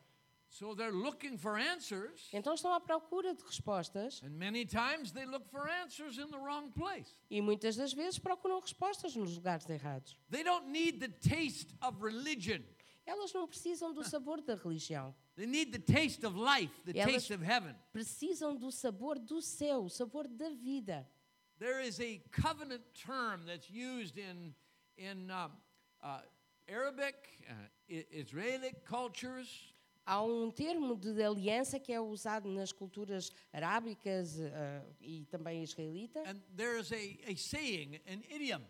So 0.50 0.75
they're 0.75 0.91
looking 0.96 1.38
for 1.38 1.58
answers, 1.58 2.27
Então 2.34 2.53
estão 2.53 2.74
à 2.74 2.80
procura 2.82 3.34
de 3.34 3.41
respostas 3.41 4.22
and 4.22 4.32
many 4.32 4.65
times 4.65 5.13
they 5.13 5.25
look 5.25 5.48
for 5.50 5.70
answers 5.70 6.18
in 6.18 6.27
the 6.27 6.38
wrong 6.38 6.70
place. 6.72 7.15
e 7.30 7.39
muitas 7.41 7.77
das 7.77 7.94
vezes 7.94 8.20
procuram 8.20 8.60
respostas 8.60 9.15
nos 9.15 9.34
lugares 9.36 9.70
errados. 9.70 10.18
They 10.30 10.44
don't 10.44 10.68
need 10.70 11.00
the 11.00 11.08
taste 11.08 11.74
of 11.82 12.03
religion. 12.03 12.62
Elas 13.06 13.32
não 13.34 13.48
precisam 13.48 13.94
do 13.94 14.03
sabor 14.03 14.41
da 14.41 14.56
religião. 14.56 15.15
They 15.36 15.48
need 15.48 15.72
the 15.72 15.80
taste 15.80 16.25
of 16.25 16.38
life, 16.38 16.74
the 16.84 17.00
Elas- 17.00 17.13
taste 17.13 17.34
of 17.34 17.44
heaven. 17.44 17.74
Precisam 17.94 18.53
do 18.56 18.72
sabor 18.72 19.18
do 19.18 19.41
céu, 19.41 19.86
o 19.86 19.89
sabor 19.89 20.27
da 20.27 20.50
vida. 20.50 21.10
There 21.62 21.80
is 21.80 22.00
a 22.00 22.20
covenant 22.32 22.82
term 22.96 23.41
that's 23.46 23.70
used 23.70 24.18
in, 24.18 24.56
in 24.98 25.30
um, 25.30 25.51
uh, 26.01 26.22
Arabic, 26.68 27.15
uh, 27.48 27.53
I- 27.88 28.06
Israeli 28.12 28.74
cultures, 28.84 29.68
Há 30.03 30.24
um 30.24 30.50
termo 30.50 30.96
de 30.98 31.22
aliança 31.24 31.80
que 31.80 31.94
é 31.94 32.01
usado 32.01 32.50
nas 32.50 32.72
culturas 32.72 33.30
arábicas 33.53 34.39
eh, 34.39 34.82
e 35.00 35.25
também 35.30 35.62
israelita. 35.62 36.20
and 36.25 36.41
there 36.58 36.80
is 36.80 36.91
a, 36.91 37.32
a 37.32 37.36
saying, 37.38 38.00
an 38.08 38.24
idiom. 38.27 38.62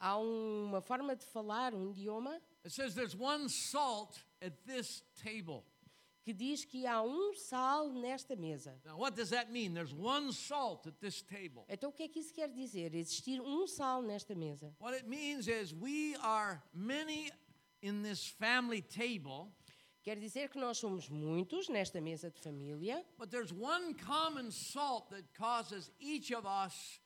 Há 0.00 0.18
uma 0.18 0.80
forma 0.80 1.14
de 1.14 1.24
falar, 1.24 1.72
um 1.74 1.90
idioma, 1.92 2.40
It 2.64 2.72
says 2.72 2.94
there's 2.96 3.14
one 3.14 3.48
salt 3.48 4.18
at 4.42 4.52
this 4.66 5.04
table. 5.22 5.64
Que 6.22 6.32
diz 6.32 6.64
que 6.64 6.86
há 6.86 7.02
um 7.02 7.34
sal 7.34 7.90
nesta 7.92 8.36
mesa. 8.36 8.78
Now, 8.84 8.98
what 8.98 9.16
does 9.16 9.30
that 9.30 9.50
mean? 9.50 9.72
There's 9.72 9.94
one 9.94 10.32
salt 10.32 10.86
at 10.86 11.00
this 11.00 11.22
table. 11.22 11.64
Então 11.68 11.90
o 11.90 11.92
que 11.92 12.02
é 12.02 12.08
que 12.08 12.20
isso 12.20 12.32
quer 12.32 12.48
dizer? 12.48 12.94
Existir 12.94 13.40
um 13.40 13.66
sal 13.66 14.02
nesta 14.02 14.34
mesa. 14.34 14.74
What 14.78 14.94
it 14.94 15.08
means 15.08 15.48
is 15.48 15.72
we 15.74 16.16
are 16.22 16.62
many 16.74 17.30
in 17.82 18.02
this 18.02 18.26
family 18.26 18.82
table, 18.82 19.52
Quer 20.02 20.18
dizer 20.18 20.48
que 20.48 20.58
nós 20.58 20.78
somos 20.78 21.10
muitos 21.10 21.68
nesta 21.68 22.00
mesa 22.00 22.30
de 22.30 22.40
família, 22.40 23.04
but 23.18 23.30
there's 23.30 23.52
one 23.52 23.92
common 23.94 24.50
salt 24.50 25.10
that 25.10 25.24
causes 25.34 25.90
each 26.00 26.32
of 26.32 26.46
us 26.46 26.98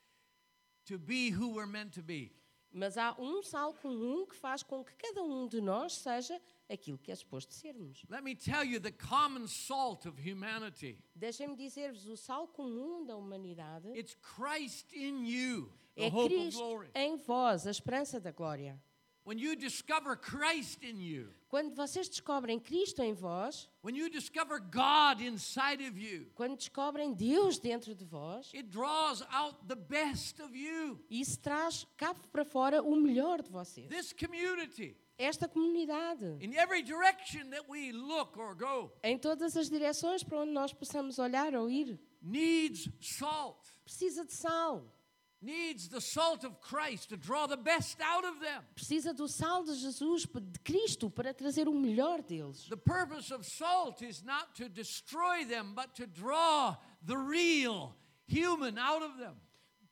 to 0.86 0.96
be 0.96 1.30
who 1.30 1.54
we're 1.54 1.66
meant 1.66 1.92
to 1.92 2.02
be. 2.02 2.30
mas 2.72 2.96
há 2.96 3.14
um 3.18 3.42
sal 3.42 3.74
comum 3.74 4.26
que 4.26 4.36
faz 4.36 4.62
com 4.62 4.84
que 4.84 4.94
cada 4.94 5.22
um 5.22 5.46
de 5.48 5.60
nós 5.60 5.94
seja 5.94 6.40
aquilo 6.68 6.98
que 6.98 7.12
é 7.12 7.14
suposto 7.14 7.52
sermos. 7.52 8.04
Let 8.08 8.22
me 8.22 8.34
tell 8.34 8.64
you 8.64 8.80
the 8.80 8.92
common 8.92 9.46
salt 9.46 10.06
of 10.06 10.18
humanity. 10.20 10.98
Deixem-me 11.14 11.56
dizer-vos, 11.56 12.06
o 12.06 12.16
sal 12.16 12.48
comum 12.48 13.04
da 13.04 13.16
humanidade 13.16 13.88
It's 13.98 14.14
Christ 14.14 14.92
in 14.94 15.24
you, 15.26 15.72
the 15.96 16.06
é 16.06 16.10
Cristo 16.10 16.84
em 16.94 17.16
vós, 17.16 17.66
a 17.66 17.70
esperança 17.70 18.20
da 18.20 18.30
glória. 18.30 18.80
When 19.26 19.38
you 19.38 19.56
discover 19.56 20.18
Christ 20.18 20.84
in 20.84 21.00
you, 21.00 21.32
Quando 21.48 21.74
vocês 21.74 22.10
descobrem 22.10 22.58
Cristo 22.60 23.00
em 23.00 23.14
vós, 23.14 23.70
when 23.82 23.96
you 23.96 24.10
discover 24.10 24.60
God 24.60 25.22
inside 25.22 25.82
of 25.82 25.98
you, 25.98 26.26
quando 26.34 26.56
descobrem 26.56 27.14
Deus 27.14 27.58
dentro 27.58 27.94
de 27.94 28.04
vós, 28.04 28.52
it 28.52 28.64
draws 28.64 29.22
out 29.30 29.56
the 29.66 29.76
best 29.76 30.42
of 30.42 30.54
you. 30.54 31.02
isso 31.08 31.38
traz 31.40 31.86
cá 31.96 32.12
para 32.12 32.44
fora 32.44 32.82
o 32.82 32.94
melhor 32.96 33.40
de 33.40 33.50
vocês. 33.50 33.88
This 33.88 34.12
community, 34.12 34.94
Esta 35.16 35.48
comunidade, 35.48 36.38
in 36.40 36.54
every 36.54 36.82
direction 36.82 37.50
that 37.50 37.68
we 37.68 37.92
look 37.92 38.36
or 38.36 38.54
go, 38.54 38.90
em 39.02 39.16
todas 39.16 39.56
as 39.56 39.70
direções 39.70 40.24
para 40.24 40.40
onde 40.40 40.52
nós 40.52 40.72
possamos 40.72 41.18
olhar 41.18 41.54
ou 41.54 41.70
ir, 41.70 42.00
needs 42.20 42.88
salt, 43.00 43.60
precisa 43.84 44.24
de 44.24 44.34
sal, 44.34 44.92
needs 45.40 45.88
the 45.88 46.00
salt 46.00 46.44
of 46.44 46.56
Christ 46.60 47.10
to 47.10 47.16
draw 47.16 47.46
the 47.46 47.56
best 47.56 48.00
out 48.00 48.24
of 48.26 48.40
them. 48.40 48.62
Precisa 48.74 49.14
do 49.14 49.28
sal 49.28 49.62
de 49.62 49.74
Jesus, 49.74 50.26
de 50.26 50.58
Cristo, 50.60 51.08
para 51.08 51.32
trazer 51.32 51.68
o 51.68 51.74
melhor 51.74 52.22
deles. 52.22 52.66
The 52.68 52.76
purpose 52.76 53.32
of 53.32 53.46
salt 53.46 54.02
is 54.02 54.22
not 54.24 54.54
to 54.56 54.68
destroy 54.68 55.44
them, 55.46 55.74
but 55.74 55.94
to 55.94 56.06
draw 56.06 56.76
the 57.02 57.16
real 57.16 57.94
human 58.26 58.78
out 58.78 59.02
of 59.04 59.18
them. 59.18 59.36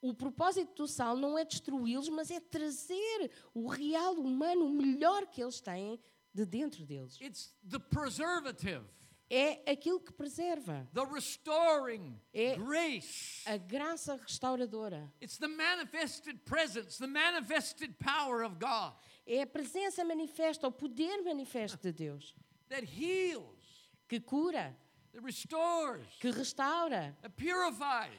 O 0.03 0.13
propósito 0.13 0.75
do 0.83 0.89
sal 0.89 1.17
não 1.17 1.39
é 1.39 1.45
destruí-los, 1.45 2.09
mas 2.09 2.29
é 2.31 2.41
trazer 2.41 3.31
o 3.55 3.69
real 3.69 4.15
humano, 4.15 4.67
o 4.67 4.71
melhor 4.71 5.27
que 5.27 5.41
eles 5.41 5.61
têm, 5.61 5.99
de 6.35 6.45
dentro 6.45 6.85
deles. 6.85 7.21
It's 7.21 7.55
the 7.71 7.79
preservative, 7.79 8.83
É 9.31 9.71
aquilo 9.71 10.01
que 10.01 10.13
preserva, 10.13 10.87
the 10.93 11.05
restoring 11.07 12.21
É- 12.35 12.57
grace. 12.57 13.43
a 13.47 13.57
graça 13.57 14.17
restauradora. 14.17 15.11
It's 15.23 15.39
the 15.39 15.47
manifested 15.47 16.41
presence, 16.45 16.99
the 16.99 17.07
manifested 17.07 17.95
power 17.99 18.45
of 18.45 18.57
God 18.57 18.95
É 19.25 19.43
a 19.43 19.47
presença 19.47 20.05
manifesta, 20.05 20.67
o 20.67 20.73
poder 20.73 21.23
manifesto 21.23 21.79
de 21.79 21.93
Deus, 21.93 22.35
that 22.69 22.85
heals, 22.85 23.89
que 24.09 24.19
cura, 24.21 24.77
que 25.13 26.31
restaura, 26.31 27.11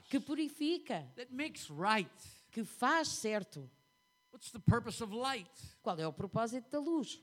que 0.09 0.19
purifica, 0.19 1.05
that 1.15 1.31
makes 1.31 1.69
right. 1.69 2.09
que 2.51 2.63
faz 2.63 3.07
certo. 3.07 3.69
What's 4.31 4.51
the 4.51 4.59
purpose 4.59 5.01
of 5.01 5.13
light? 5.13 5.49
Qual 5.81 5.97
é 5.99 6.07
o 6.07 6.13
propósito 6.13 6.69
da 6.69 6.79
luz? 6.79 7.19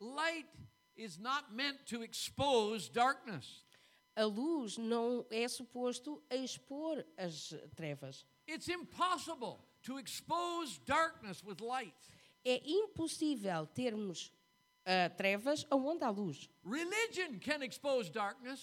Light 0.00 0.48
is 0.96 1.18
not 1.18 1.52
meant 1.52 1.84
to 1.86 2.02
expose 2.02 2.88
darkness. 2.88 3.64
A 4.16 4.24
luz 4.24 4.78
não 4.78 5.26
é 5.30 5.48
suposto 5.48 6.22
a 6.30 6.36
expor 6.36 7.04
as 7.18 7.52
trevas. 7.74 8.24
It's 8.46 8.68
impossible 8.68 9.58
to 9.82 9.98
expose 9.98 10.78
darkness 10.86 11.42
with 11.42 11.60
light. 11.60 11.94
É 12.44 12.60
impossível 12.64 13.66
termos 13.66 14.30
ah, 14.86 15.08
trevas 15.16 15.66
onde 15.70 16.04
há 16.04 16.10
luz. 16.10 16.48
Religion 16.64 17.38
can 17.40 17.62
expose 17.64 18.10
darkness, 18.10 18.60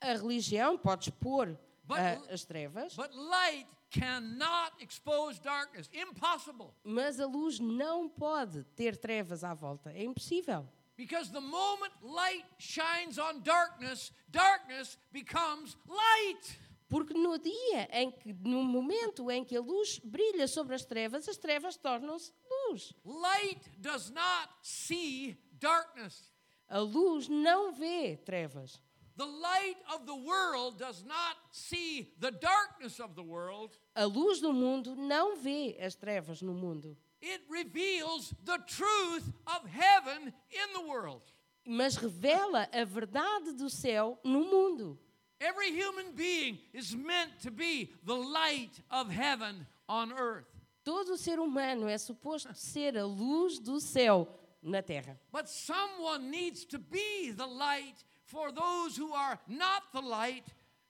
A 0.00 0.14
religião 0.14 0.76
pode 0.76 1.08
expor 1.10 1.56
But- 1.84 1.98
ah, 1.98 2.22
as 2.32 2.44
trevas, 2.44 2.94
but 2.96 3.12
light 3.14 3.66
cannot 3.90 4.72
expose 4.82 5.40
darkness. 5.40 5.88
Impossible. 5.92 6.72
mas 6.84 7.20
a 7.20 7.26
luz 7.26 7.58
não 7.60 8.08
pode 8.08 8.64
ter 8.74 8.96
trevas 8.96 9.44
à 9.44 9.54
volta. 9.54 9.90
É 9.92 10.02
impossível. 10.04 10.66
Because 10.96 11.30
the 11.32 11.40
moment 11.40 11.92
light 12.02 12.44
shines 12.58 13.18
on 13.18 13.40
darkness, 13.40 14.12
darkness 14.28 14.98
becomes 15.12 15.76
light. 15.86 16.58
Porque 16.88 17.14
no 17.14 17.38
dia 17.38 17.88
em 17.90 18.10
que, 18.10 18.32
no 18.34 18.62
momento 18.62 19.30
em 19.30 19.42
que 19.44 19.56
a 19.56 19.60
luz 19.62 19.98
brilha 20.04 20.46
sobre 20.46 20.74
as 20.74 20.84
trevas, 20.84 21.26
as 21.26 21.38
trevas 21.38 21.76
tornam-se 21.76 22.30
luz. 22.68 22.92
Light 23.04 23.60
does 23.78 24.10
not 24.10 24.50
see 24.62 25.38
darkness. 25.62 26.30
A 26.68 26.78
luz 26.80 27.28
não 27.28 27.72
vê 27.72 28.16
trevas. 28.24 28.80
The 29.16 29.26
light 29.26 29.76
of 29.94 30.06
the 30.06 30.14
world 30.14 30.78
does 30.78 31.04
not 31.04 31.36
see 31.50 32.14
the 32.18 32.30
darkness 32.30 32.98
of 32.98 33.14
the 33.14 33.22
world. 33.22 33.70
A 33.94 34.06
luz 34.06 34.40
do 34.40 34.52
mundo 34.52 34.96
não 34.96 35.36
vê 35.36 35.76
as 35.80 35.94
trevas 35.94 36.40
no 36.42 36.54
mundo, 36.54 36.96
It 37.20 37.40
reveals 37.48 38.34
the 38.44 38.58
truth 38.66 39.32
of 39.46 39.68
heaven 39.68 40.32
in 40.50 40.72
the 40.72 40.80
world. 40.88 41.22
mas 41.64 41.94
revela 41.96 42.68
a 42.72 42.84
verdade 42.84 43.52
do 43.52 43.68
céu 43.70 44.18
no 44.24 44.40
mundo. 44.44 44.98
Every 45.38 45.70
human 45.70 46.12
being 46.14 46.58
is 46.72 46.94
meant 46.94 47.38
to 47.42 47.50
be 47.50 47.92
the 48.04 48.14
light 48.16 48.80
of 48.90 49.10
heaven 49.10 49.66
on 49.88 50.10
earth. 50.12 50.46
Todo 50.84 51.16
ser 51.16 51.38
humano 51.38 51.86
é 51.86 51.98
suposto 51.98 52.52
ser 52.54 52.96
a 52.96 53.04
luz 53.04 53.58
do 53.60 53.78
céu 53.78 54.26
na 54.62 54.82
terra. 54.82 55.18
But 55.32 55.48
someone 55.48 56.30
needs 56.30 56.64
to 56.66 56.78
be 56.78 57.32
the 57.32 57.46
light 57.46 58.04
for 58.24 58.52
those 58.52 58.96
who 58.96 59.12
are 59.12 59.38
not 59.48 59.92
the 59.92 60.00
light 60.00 60.44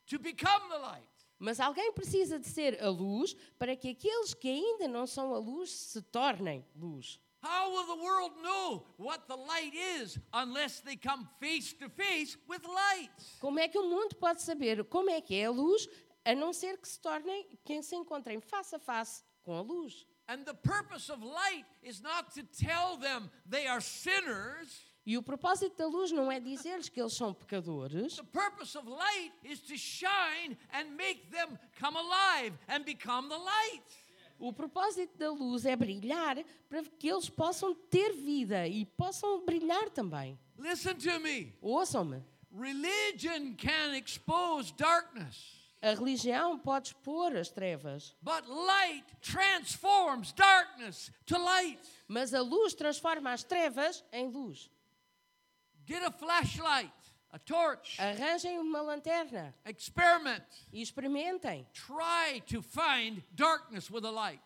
to 0.08 0.18
become 0.18 0.68
the 0.70 0.78
light. 0.78 1.08
Mas 1.38 1.58
alguém 1.58 1.92
precisa 1.92 2.38
de 2.38 2.46
ser 2.46 2.80
a 2.80 2.88
luz 2.88 3.34
para 3.58 3.74
que 3.74 3.88
aqueles 3.88 4.32
que 4.32 4.48
ainda 4.48 4.86
não 4.86 5.06
são 5.06 5.34
a 5.34 5.38
luz 5.38 5.70
se 5.70 6.00
tornem 6.02 6.64
luz. 6.76 7.18
How 7.42 7.72
will 7.72 7.86
the 7.86 8.00
world 8.00 8.40
know 8.40 8.86
what 8.96 9.26
the 9.26 9.34
light 9.34 9.74
is 9.74 10.16
unless 10.32 10.80
they 10.80 10.96
come 10.96 11.26
face 11.40 11.74
to 11.74 11.90
face 11.90 12.38
with 12.48 12.62
light? 12.64 13.10
Como 13.40 13.58
é 13.58 13.66
que 13.66 13.76
o 13.76 13.88
mundo 13.88 14.14
pode 14.14 14.40
saber 14.42 14.84
como 14.84 15.10
é 15.10 15.20
que 15.20 15.34
é 15.34 15.46
a 15.46 15.50
luz, 15.50 15.88
a 16.24 16.32
não 16.36 16.52
ser 16.52 16.78
que 16.78 16.88
se 16.88 17.00
tornem, 17.00 17.44
que 17.64 17.82
se 17.82 17.96
encontrem 17.96 18.40
face 18.40 18.76
a 18.76 18.78
face 18.78 19.24
com 19.42 19.56
a 19.56 19.60
luz? 19.60 20.06
And 20.28 20.44
the 20.44 20.54
purpose 20.54 21.10
of 21.10 21.22
light 21.22 21.64
is 21.82 22.00
not 22.00 22.32
to 22.34 22.42
tell 22.42 22.96
them 22.96 23.30
they 23.48 23.66
are 23.66 23.80
sinners. 23.80 24.84
E 25.04 25.18
o 25.18 25.22
propósito 25.22 25.76
da 25.76 25.86
luz 25.86 26.12
não 26.12 26.30
é 26.30 26.38
dizer-lhes 26.38 26.88
que 26.88 27.00
eles 27.00 27.14
são 27.14 27.34
pecadores. 27.34 28.16
The 28.16 28.22
purpose 28.22 28.78
of 28.78 28.88
light 28.88 29.32
is 29.42 29.60
to 29.62 29.76
shine 29.76 30.56
and 30.72 30.96
make 30.96 31.28
them 31.30 31.58
come 31.80 31.96
alive 31.96 32.56
and 32.68 32.84
become 32.84 33.28
the 33.28 33.36
light. 33.36 33.82
O 34.38 34.52
propósito 34.52 35.16
da 35.18 35.30
luz 35.30 35.64
é 35.64 35.76
brilhar 35.76 36.36
para 36.68 36.82
que 36.82 37.08
eles 37.08 37.28
possam 37.28 37.74
ter 37.74 38.12
vida 38.12 38.66
e 38.66 38.84
possam 38.84 39.44
brilhar 39.44 39.90
também. 39.90 40.38
Listen 40.58 40.94
to 40.94 41.20
me. 41.20 41.52
Ouçam-me. 41.60 42.22
Religion 42.52 43.54
can 43.56 43.96
expose 43.96 44.72
darkness, 44.72 45.61
A 45.82 45.94
religião 45.94 46.56
pode 46.60 46.88
expor 46.90 47.34
as 47.36 47.50
trevas, 47.50 48.14
but 48.22 48.46
light 48.48 49.04
transforms 49.20 50.32
darkness 50.32 51.10
to 51.26 51.36
light. 51.36 51.80
mas 52.06 52.32
a 52.32 52.40
luz 52.40 52.72
transforma 52.74 53.32
as 53.32 53.42
trevas 53.42 54.04
em 54.12 54.28
luz. 54.28 54.70
Get 55.84 56.04
a 56.04 56.12
flashlight, 56.12 56.92
a 57.32 57.38
torch, 57.40 58.00
Arranjem 58.00 58.60
uma 58.60 58.80
lanterna 58.80 59.52
experiment. 59.66 60.44
e 60.72 60.80
experimentem. 60.80 61.66
Try 61.72 62.40
to 62.46 62.62
find 62.62 63.20
darkness 63.34 63.90
with 63.90 64.04
a 64.04 64.10
light. 64.10 64.40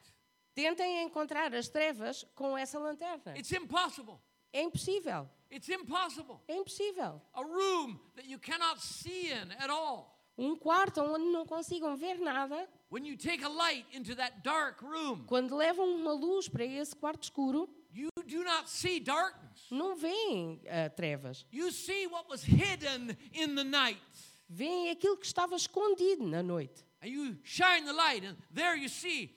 Tentem 0.54 1.02
encontrar 1.02 1.54
as 1.54 1.68
trevas 1.68 2.24
com 2.34 2.56
essa 2.56 2.78
lanterna. 2.78 3.36
It's 3.36 3.52
impossible. 3.52 4.18
É 4.54 4.62
impossível. 4.62 5.28
It's 5.50 5.68
impossible. 5.68 6.40
É 6.48 6.56
impossível. 6.56 7.20
A 7.34 7.42
room 7.42 8.00
that 8.14 8.26
you 8.26 8.38
cannot 8.38 8.80
see 8.80 9.30
in 9.30 9.52
at 9.58 9.68
all. 9.68 10.15
Um 10.38 10.54
quarto 10.54 11.00
onde 11.00 11.24
não 11.26 11.46
consigam 11.46 11.96
ver 11.96 12.18
nada, 12.18 12.68
When 12.88 13.04
you 13.04 13.16
take 13.16 13.42
a 13.42 13.48
light 13.48 13.84
into 13.92 14.14
that 14.14 14.42
dark 14.44 14.80
room, 14.80 15.24
quando 15.26 15.56
levam 15.56 15.96
uma 15.96 16.12
luz 16.12 16.48
para 16.48 16.64
esse 16.64 16.94
quarto 16.94 17.24
escuro, 17.24 17.68
you 17.92 18.10
do 18.24 18.44
not 18.44 18.70
see 18.70 19.00
darkness. 19.00 19.66
não 19.70 19.96
veem 19.96 20.60
ah, 20.68 20.88
trevas. 20.88 21.44
You 21.50 21.72
see 21.72 22.06
what 22.06 22.28
was 22.28 22.44
hidden 22.44 23.16
in 23.32 23.56
the 23.56 23.64
night. 23.64 24.00
Veem 24.48 24.90
aquilo 24.90 25.16
que 25.16 25.26
estava 25.26 25.56
escondido 25.56 26.24
na 26.24 26.44
noite. 26.44 26.84
And 27.02 27.08
you 27.08 27.36
shine 27.42 27.84
the 27.84 27.92
light, 27.92 28.24
and 28.24 28.36
there 28.54 28.76
you 28.76 28.88
see 28.88 29.34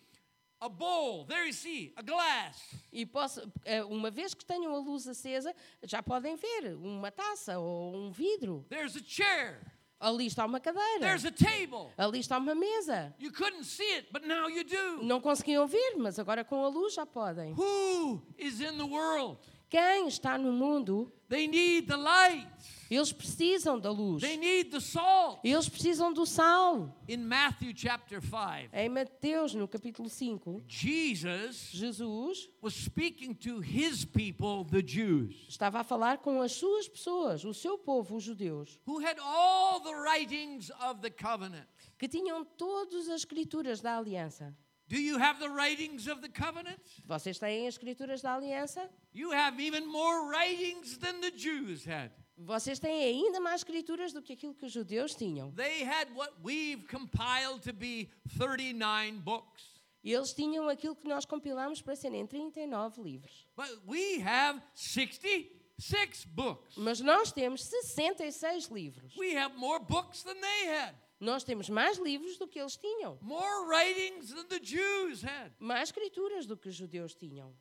a 0.61 0.69
bowl, 0.69 1.25
there 1.25 1.47
you 1.47 1.53
see 1.53 1.91
a 1.95 2.03
glass. 2.03 2.75
E 2.93 3.03
posso, 3.05 3.41
ah, 3.65 3.85
uma 3.87 4.11
vez 4.11 4.35
que 4.35 4.45
tenham 4.45 4.75
a 4.75 4.79
luz 4.79 5.07
acesa, 5.07 5.55
já 5.83 6.03
podem 6.03 6.35
ver 6.35 6.75
uma 6.75 7.11
taça 7.11 7.57
ou 7.57 7.95
um 7.95 8.11
vidro. 8.11 8.63
There's 8.69 8.95
a 8.95 9.03
chair. 9.03 9.78
Ali 9.99 10.27
está 10.27 10.45
uma 10.45 10.59
cadeira. 10.61 10.99
There's 11.01 11.25
a 11.25 11.31
table. 11.31 11.91
Ali 11.97 12.19
está 12.19 12.37
uma 12.37 12.55
mesa. 12.55 13.13
You 13.19 13.33
couldn't 13.33 13.65
see 13.65 13.95
it, 13.95 14.07
but 14.13 14.25
now 14.25 14.49
you 14.49 14.63
do. 14.63 15.03
Não 15.03 15.19
conseguiam 15.19 15.67
ver, 15.67 15.95
mas 15.97 16.17
agora 16.17 16.43
com 16.45 16.63
a 16.63 16.69
luz 16.69 16.93
já 16.93 17.05
podem. 17.05 17.53
Who 17.53 18.21
is 18.37 18.61
in 18.61 18.77
the 18.77 18.83
world? 18.83 19.37
Quem 19.69 20.07
está 20.07 20.37
no 20.37 20.51
mundo, 20.53 21.11
They 21.27 21.47
need 21.47 21.87
the 21.87 21.97
light. 21.97 22.47
Eles 22.89 23.11
precisam 23.11 23.79
da 23.79 23.91
luz. 23.91 24.21
They 24.21 24.37
need 24.37 24.71
the 24.71 24.79
salt. 24.81 25.39
Eles 25.43 25.69
precisam 25.69 26.13
do 26.13 26.25
sal. 26.25 26.95
In 27.07 27.17
Matthew 27.17 27.73
chapter 27.73 28.21
5, 28.21 28.69
Em 28.73 28.89
Mateus, 28.89 29.53
no 29.53 29.67
capítulo 29.67 30.09
5, 30.09 30.63
Jesus 30.67 31.69
Jesus 31.71 32.49
was 32.61 32.73
speaking 32.73 33.33
to 33.35 33.59
his 33.59 34.03
people, 34.05 34.65
the 34.65 34.81
Jews, 34.81 35.35
estava 35.49 35.79
a 35.79 35.83
falar 35.83 36.17
com 36.19 36.41
as 36.41 36.53
suas 36.53 36.87
pessoas, 36.87 37.43
o 37.45 37.53
seu 37.53 37.77
povo, 37.77 38.15
os 38.15 38.23
judeus, 38.23 38.79
who 38.87 38.99
had 38.99 39.17
all 39.19 39.79
the 39.81 39.93
writings 39.93 40.69
of 40.81 41.01
the 41.01 41.09
covenant. 41.11 41.67
que 41.97 42.07
tinham 42.07 42.45
todas 42.57 43.09
as 43.09 43.21
escrituras 43.21 43.81
da 43.81 43.97
aliança. 43.97 44.55
Do 44.87 44.97
you 44.97 45.17
have 45.19 45.39
the 45.39 45.49
writings 45.49 46.07
of 46.07 46.19
the 46.21 46.29
covenant? 46.29 46.79
Vocês 47.05 47.37
têm 47.37 47.67
as 47.67 47.75
escrituras 47.75 48.21
da 48.23 48.33
aliança? 48.33 48.89
You 49.13 49.31
have 49.31 49.59
even 49.61 49.85
more 49.85 50.27
writings 50.27 50.97
than 50.97 51.21
the 51.21 51.29
Jews 51.29 51.85
had. 51.85 52.09
Vocês 52.41 52.79
têm 52.79 53.03
ainda 53.03 53.39
mais 53.41 53.59
escrituras 53.61 54.13
do 54.13 54.21
que 54.21 54.31
aquilo 54.31 54.55
que 54.55 54.65
os 54.65 54.71
judeus 54.71 55.13
tinham. 55.13 55.51
They 55.51 55.83
had 55.83 56.09
what 56.15 56.33
we've 56.41 56.87
compiled 56.87 57.61
to 57.63 57.73
be 57.73 58.09
39 58.37 59.19
books. 59.19 59.77
Eles 60.01 60.33
tinham 60.33 60.69
aquilo 60.69 60.95
que 60.95 61.07
nós 61.07 61.25
compilamos 61.25 61.81
para 61.81 61.97
serem 61.97 62.25
39 62.25 63.01
livros. 63.01 63.45
But 63.57 63.81
we 63.85 64.21
have 64.21 64.61
66 64.73 66.23
books. 66.27 66.77
Mas 66.77 67.01
nós 67.01 67.33
temos 67.33 67.61
66 67.61 68.69
livros. 68.69 69.17
We 69.17 69.35
have 69.35 69.57
more 69.57 69.83
books 69.83 70.23
than 70.23 70.35
they 70.35 70.69
had. 70.69 70.95
Nós 71.19 71.43
temos 71.43 71.69
mais 71.69 71.97
livros 71.97 72.37
do 72.37 72.47
que 72.47 72.57
eles 72.57 72.77
tinham, 72.77 73.19
more 73.21 73.67
writings 73.67 74.33
than 74.33 74.45
the 74.45 74.59
Jews 74.59 75.21
had. 75.21 75.51
mais 75.59 75.89
escrituras 75.89 76.45
do 76.45 76.55
que 76.55 76.69
os 76.69 76.75
judeus 76.75 77.13
tinham. 77.13 77.53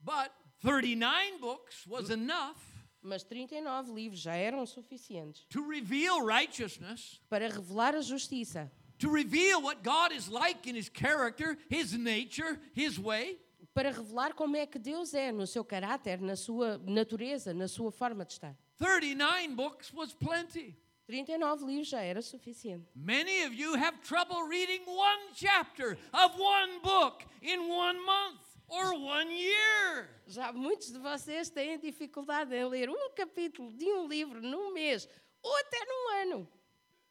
But 0.00 0.32
39 0.60 1.38
books 1.38 1.86
was 1.86 2.10
enough 2.10 2.73
Mas 3.04 3.22
39 3.22 3.92
livros 3.92 4.18
já 4.20 4.34
eram 4.34 4.64
suficientes 4.64 5.44
to 5.50 5.62
reveal 5.68 6.24
righteousness, 6.24 7.20
para 7.28 7.48
revelar 7.48 7.94
a 7.94 8.00
justiça, 8.00 8.72
to 8.98 9.10
reveal 9.10 9.60
what 9.60 9.82
God 9.82 10.12
is 10.16 10.26
like 10.28 10.68
in 10.68 10.74
his 10.74 10.88
character, 10.88 11.58
his 11.70 11.92
nature, 11.92 12.58
his 12.74 12.98
way. 12.98 13.38
para 13.74 13.90
revelar 13.90 14.32
como 14.34 14.56
é 14.56 14.64
que 14.66 14.78
Deus 14.78 15.12
é 15.14 15.30
no 15.32 15.46
seu 15.46 15.64
caráter, 15.64 16.20
na 16.20 16.34
sua 16.36 16.78
natureza, 16.78 17.52
na 17.52 17.68
sua 17.68 17.92
forma 17.92 18.24
de 18.24 18.32
estar. 18.32 18.56
39 18.78 19.48
books 19.54 19.92
was 19.92 20.14
plenty. 20.14 20.74
39 21.06 21.66
livros 21.66 21.88
já 21.88 22.00
era 22.00 22.22
suficiente. 22.22 22.88
Many 22.94 23.44
of 23.44 23.54
you 23.54 23.74
have 23.74 23.98
trouble 24.02 24.48
reading 24.48 24.82
one 24.86 25.34
chapter 25.34 25.98
of 26.12 26.40
one 26.40 26.80
book 26.82 27.22
in 27.42 27.68
one 27.68 28.00
month. 28.06 28.40
Já 30.26 30.52
muitos 30.52 30.90
de 30.90 30.98
vocês 30.98 31.50
têm 31.50 31.78
dificuldade 31.78 32.54
em 32.54 32.64
ler 32.64 32.88
um 32.90 33.10
capítulo 33.14 33.72
de 33.72 33.84
um 33.84 34.08
livro 34.08 34.40
num 34.40 34.72
mês 34.72 35.08
ou 35.42 35.56
até 35.58 35.84
num 35.84 36.08
ano. 36.22 36.48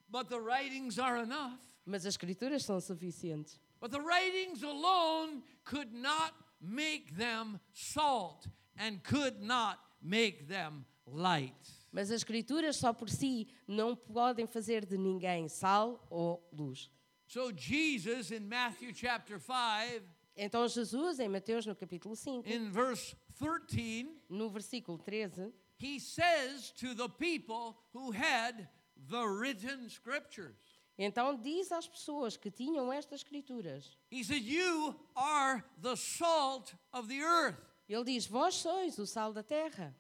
But 0.09 0.27
the 0.29 0.39
writings 0.39 0.99
are 0.99 1.21
enough. 1.21 1.59
Mas 1.85 2.05
as 2.05 2.13
escrituras 2.13 2.63
são 2.63 2.79
suficientes. 2.79 3.59
But 3.79 3.91
the 3.91 3.99
writings 3.99 4.63
alone 4.63 5.43
could 5.65 5.93
not 5.93 6.33
make 6.61 7.13
them 7.15 7.59
salt 7.73 8.47
and 8.77 8.99
could 9.03 9.41
not 9.41 9.79
make 10.01 10.45
them 10.45 10.85
light. 11.05 11.55
Mas 11.91 12.09
as 12.09 12.21
escrituras 12.21 12.77
só 12.77 12.93
por 12.93 13.09
si 13.09 13.47
não 13.67 13.95
podem 13.95 14.47
fazer 14.47 14.85
de 14.85 14.97
ninguém 14.97 15.47
sal 15.47 16.05
ou 16.09 16.47
luz. 16.51 16.89
So 17.27 17.51
Jesus 17.51 18.31
in 18.31 18.47
Matthew 18.47 18.93
chapter 18.93 19.39
5, 19.39 20.03
Então 20.35 20.67
Jesus, 20.67 21.19
em 21.19 21.29
Mateus 21.29 21.65
no 21.65 21.75
capítulo 21.75 22.15
5, 22.15 22.49
in 22.49 22.69
verse 22.71 23.15
13, 23.37 24.09
no 24.29 24.49
versículo 24.49 24.97
13, 24.97 25.53
he 25.79 25.99
says 25.99 26.71
to 26.71 26.95
the 26.95 27.07
people 27.07 27.75
who 27.93 28.11
had 28.11 28.67
the 29.09 29.23
written 29.27 29.87
scriptures, 29.89 30.55
então 30.97 31.35
diz 31.35 31.71
às 31.71 31.87
pessoas 31.87 32.35
que 32.37 32.49
tinham 32.51 32.91
estas 32.91 33.21
escrituras, 33.21 33.97
he 34.11 34.23
said, 34.23 34.43
You 34.43 34.95
are 35.15 35.63
the 35.81 35.95
salt 35.95 36.73
of 36.91 37.07
the 37.07 37.21
earth. 37.21 37.57
ele 37.87 38.03
diz: 38.05 38.25
Vós 38.25 38.55
sois 38.55 38.97
o 38.97 39.05
sal 39.05 39.33
da 39.33 39.43
terra. 39.43 39.95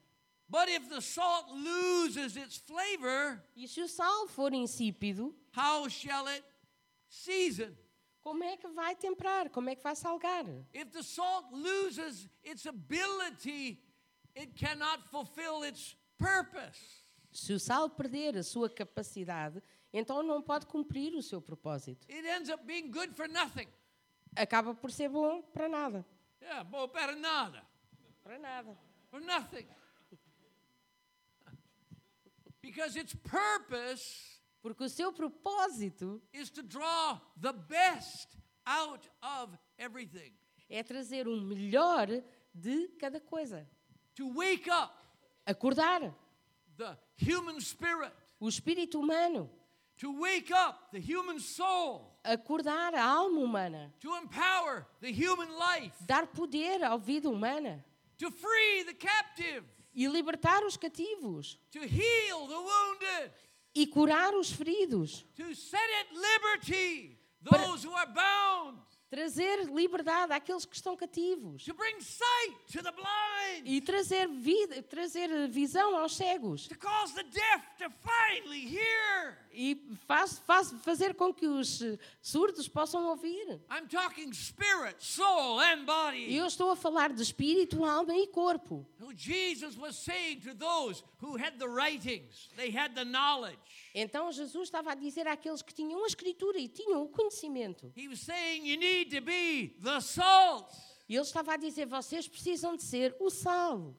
But 0.49 0.69
if 0.69 0.87
the 0.89 1.01
salt 1.01 1.49
loses 1.51 2.35
its 2.35 2.57
flavor, 2.57 3.41
E 3.55 3.67
se 3.67 3.81
o 3.81 3.87
sal 3.87 4.27
for 4.27 4.51
insípido, 4.53 5.33
how 5.55 5.87
shall 5.89 6.27
it 6.27 6.43
season? 7.07 7.75
Como 8.23 8.41
é 8.43 8.55
que 8.55 8.67
vai 8.69 8.95
temperar? 8.95 9.49
Como 9.49 9.69
é 9.69 9.75
que 9.75 9.83
vai 9.83 9.95
salgar? 9.95 10.45
If 10.73 10.91
the 10.91 11.03
salt 11.03 11.51
loses 11.51 12.29
its 12.41 12.65
ability, 12.65 13.83
it 14.35 14.53
cannot 14.55 15.03
fulfill 15.09 15.63
its 15.63 15.97
purpose. 16.17 17.03
Se 17.33 17.51
o 17.51 17.59
sal 17.59 17.89
perder 17.89 18.37
a 18.37 18.43
sua 18.43 18.69
capacidade, 18.69 19.61
então 19.91 20.23
não 20.23 20.41
pode 20.41 20.65
cumprir 20.67 21.13
o 21.15 21.21
seu 21.21 21.41
propósito. 21.41 22.07
It 22.09 22.25
ends 22.25 22.49
up 22.49 22.63
being 22.63 22.89
good 22.89 23.13
for 23.13 23.27
nothing. 23.27 23.67
Acaba 24.35 24.73
por 24.73 24.89
ser 24.89 25.09
bom 25.09 25.41
para 25.41 25.67
nada. 25.67 26.05
Yeah, 26.41 26.63
bom 26.63 26.87
para 26.87 27.15
nada. 27.15 27.61
Para 28.23 28.39
nada. 28.39 28.77
For 29.09 29.19
nothing. 29.19 29.67
Because 32.61 32.95
its 32.97 33.13
purpose 33.13 34.32
Porque 34.63 34.83
o 34.85 34.89
seu 34.89 35.11
propósito 35.11 36.19
is 36.33 36.49
to 36.49 36.63
draw 36.63 37.19
the 37.39 37.51
best 37.51 38.37
out 38.65 39.07
of 39.21 39.55
everything. 39.77 40.33
é 40.69 40.81
trazer 40.81 41.27
o 41.27 41.35
melhor 41.41 42.07
de 42.55 42.87
cada 42.97 43.19
coisa. 43.19 43.67
To 44.15 44.29
wake 44.33 44.69
up 44.71 44.93
Acordar 45.45 46.13
the 46.77 46.97
human 47.17 47.59
spirit. 47.59 48.13
o 48.39 48.47
espírito 48.47 48.97
humano, 48.99 49.49
To 49.97 50.11
wake 50.21 50.51
up 50.53 50.89
the 50.91 50.99
human 50.99 51.39
soul. 51.39 52.17
acordar 52.23 52.95
a 52.95 53.03
alma 53.03 53.41
humana, 53.41 53.93
To 53.99 54.15
empower 54.15 54.87
the 55.01 55.11
human 55.11 55.49
life. 55.59 55.93
dar 56.07 56.25
poder 56.27 56.81
à 56.83 56.95
vida 56.97 57.29
humana 57.29 57.83
To 58.17 58.31
free 58.31 58.85
the 58.85 58.93
captive. 58.93 59.65
e 59.93 60.07
libertar 60.07 60.63
os 60.63 60.77
cativos 60.77 61.59
To 61.71 61.79
heal 61.79 62.47
the 62.47 62.55
wounded. 62.57 63.31
E 63.75 63.87
curar 63.87 64.33
os 64.35 64.51
feridos, 64.51 65.25
To 65.35 65.53
set 65.55 65.81
at 66.01 66.13
liberty 66.13 67.17
Para- 67.43 67.65
those 67.67 67.83
who 67.87 67.93
are 67.93 68.07
bound. 68.13 68.79
Trazer 69.13 69.65
liberdade 69.71 70.33
àqueles 70.33 70.65
que 70.65 70.75
estão 70.75 70.97
cativos 70.97 71.63
To 71.65 71.73
bring 71.75 72.01
sight 72.01 72.57
to 72.71 72.81
the 72.81 72.91
blind. 72.91 73.63
e 73.63 73.79
trazer 73.79 74.27
vida, 74.27 74.81
trazer 74.81 75.47
visão 75.49 75.95
aos 75.97 76.15
cegos 76.15 76.67
To 76.67 76.75
cause 76.79 77.13
the 77.13 77.21
deaf 77.23 77.63
to 77.77 77.91
finally 78.01 78.65
hear. 78.65 79.37
e 79.53 79.79
faz, 80.07 80.39
faz, 80.39 80.71
fazer 80.83 81.13
com 81.13 81.31
que 81.31 81.45
os 81.45 81.79
surdos 82.23 82.67
possam 82.67 83.05
ouvir. 83.05 83.61
I'm 83.69 83.87
talking 83.87 84.33
spirit, 84.33 84.95
soul, 84.97 85.59
and 85.59 85.85
body. 85.85 86.35
eu 86.35 86.47
estou 86.47 86.71
a 86.71 86.75
falar 86.75 87.13
de 87.13 87.21
espírito, 87.21 87.85
alma 87.85 88.15
e 88.17 88.25
corpo. 88.25 88.83
Jesus 89.15 89.77
was 89.77 89.95
saying 89.95 90.39
to 90.41 90.55
those 90.55 91.03
who 91.21 91.37
had 91.37 91.59
the 91.59 91.67
writings, 91.67 92.49
they 92.57 92.75
had 92.75 92.95
the 92.95 93.05
knowledge. 93.05 93.59
Então 93.93 94.31
Jesus 94.31 94.63
estava 94.63 94.93
a 94.93 94.95
dizer 94.95 95.27
àqueles 95.27 95.61
que 95.61 95.71
tinham 95.71 96.03
a 96.03 96.07
escritura 96.07 96.57
e 96.57 96.67
tinham 96.67 97.03
o 97.03 97.07
conhecimento. 97.09 97.93
He 97.95 98.07
was 98.07 98.21
saying, 98.21 98.65
You 98.67 98.77
need 98.79 99.02
to 99.05 99.21
be 99.21 99.75
the 99.81 99.99
salt. 99.99 100.73
E 101.07 101.15
ele 101.15 101.23
estava 101.23 101.53
a 101.53 101.57
dizer: 101.57 101.85
vocês 101.85 102.27
precisam 102.27 102.75
de 102.75 102.83
ser 102.83 103.15
o 103.19 103.29
sal. 103.29 103.95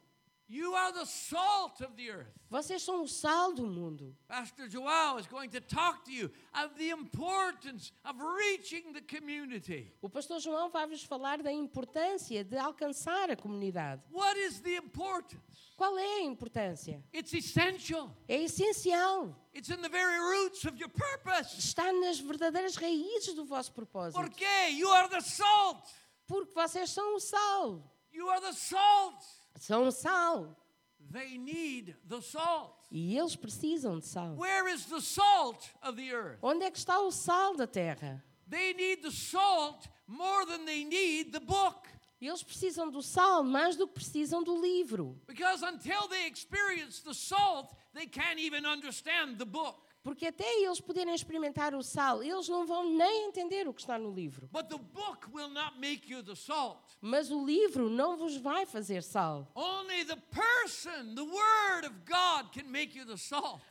You 0.46 0.74
are 0.74 0.92
the 0.92 1.06
salt 1.06 1.80
of 1.80 1.94
the 1.96 2.10
earth. 2.10 2.28
Vocês 2.50 2.82
são 2.82 3.02
o 3.02 3.08
sal 3.08 3.54
do 3.54 3.66
mundo. 3.66 4.14
Pastor 4.28 4.68
Joao 4.68 5.18
is 5.18 5.26
going 5.26 5.48
to 5.48 5.60
talk 5.60 6.04
to 6.04 6.12
you 6.12 6.30
of 6.52 6.74
the 6.76 6.90
importance 6.90 7.92
of 8.04 8.20
reaching 8.20 8.92
the 8.92 9.00
community. 9.00 9.90
O 10.02 10.08
pastor 10.08 10.38
João 10.40 10.70
vai 10.70 10.86
vos 10.86 11.02
falar 11.02 11.42
da 11.42 11.50
importância 11.50 12.44
de 12.44 12.58
alcançar 12.58 13.30
a 13.30 13.36
comunidade. 13.36 14.02
What 14.12 14.38
is 14.38 14.60
the 14.60 14.76
importance? 14.76 15.63
Qual 15.76 15.98
é 15.98 16.18
a 16.18 16.22
importância? 16.22 17.04
It's 17.12 17.32
essential. 17.32 18.16
É 18.28 18.42
essencial. 18.42 19.34
It's 19.52 19.70
in 19.70 19.82
the 19.82 19.88
very 19.88 20.18
roots 20.18 20.64
of 20.64 20.78
your 20.78 20.90
purpose. 20.90 21.58
Está 21.58 21.92
nas 21.92 22.20
verdadeiras 22.20 22.76
raízes 22.76 23.34
do 23.34 23.44
vosso 23.44 23.72
propósito. 23.72 24.20
Porque 24.20 24.46
you 24.70 24.88
are 24.90 25.08
the 25.08 25.20
salt. 25.20 25.82
Porque 26.26 26.54
vocês 26.54 26.90
são 26.90 27.16
o 27.16 27.20
sal. 27.20 27.82
You 28.12 28.30
are 28.30 28.40
the 28.40 28.52
salt. 28.52 29.24
São 29.58 29.88
o 29.88 29.90
sal. 29.90 30.56
They 31.10 31.36
need 31.36 31.96
the 32.08 32.20
salt. 32.20 32.74
E 32.90 33.16
eles 33.18 33.34
precisam 33.34 33.98
de 33.98 34.06
sal. 34.06 34.36
Where 34.36 34.72
is 34.72 34.86
the 34.86 35.00
salt 35.00 35.68
of 35.82 35.96
the 35.96 36.12
earth? 36.12 36.38
Onde 36.40 36.64
é 36.64 36.70
que 36.70 36.78
está 36.78 37.00
o 37.00 37.10
sal 37.10 37.56
da 37.56 37.66
terra? 37.66 38.24
They 38.48 38.74
need 38.74 39.02
the 39.02 39.10
salt 39.10 39.88
more 40.06 40.46
than 40.46 40.64
they 40.64 40.84
need 40.84 41.32
the 41.32 41.40
book. 41.40 41.88
Eles 42.20 42.42
precisam 42.42 42.90
do 42.90 43.02
sal 43.02 43.42
mais 43.42 43.76
do 43.76 43.86
que 43.86 43.94
precisam 43.94 44.42
do 44.42 44.60
livro. 44.60 45.20
Because 45.26 45.64
until 45.64 46.08
they 46.08 46.26
experience 46.26 47.02
the 47.02 47.14
salt, 47.14 47.74
they 47.92 48.06
can't 48.06 48.40
even 48.40 48.66
understand 48.66 49.36
the 49.36 49.44
book. 49.44 49.84
Porque 50.04 50.26
até 50.26 50.44
eles 50.62 50.82
poderem 50.82 51.14
experimentar 51.14 51.74
o 51.74 51.82
sal, 51.82 52.22
eles 52.22 52.46
não 52.46 52.66
vão 52.66 52.90
nem 52.90 53.28
entender 53.28 53.66
o 53.66 53.72
que 53.72 53.80
está 53.80 53.98
no 53.98 54.12
livro. 54.12 54.50
But 54.52 54.68
the 54.68 54.76
book 54.76 55.26
will 55.32 55.48
not 55.48 55.78
make 55.78 56.12
you 56.12 56.22
the 56.22 56.34
salt. 56.34 56.78
Mas 57.00 57.30
o 57.30 57.42
livro 57.42 57.88
não 57.88 58.14
vos 58.14 58.36
vai 58.36 58.66
fazer 58.66 59.02
sal. 59.02 59.50
Only 59.54 60.04
the 60.04 60.18
person, 60.30 61.14
the 61.14 61.22
Word 61.22 61.86
of 61.86 61.94
God, 62.04 62.52
can 62.52 62.70
make 62.70 62.94
you 62.94 63.06
the 63.06 63.16
salt. 63.16 63.62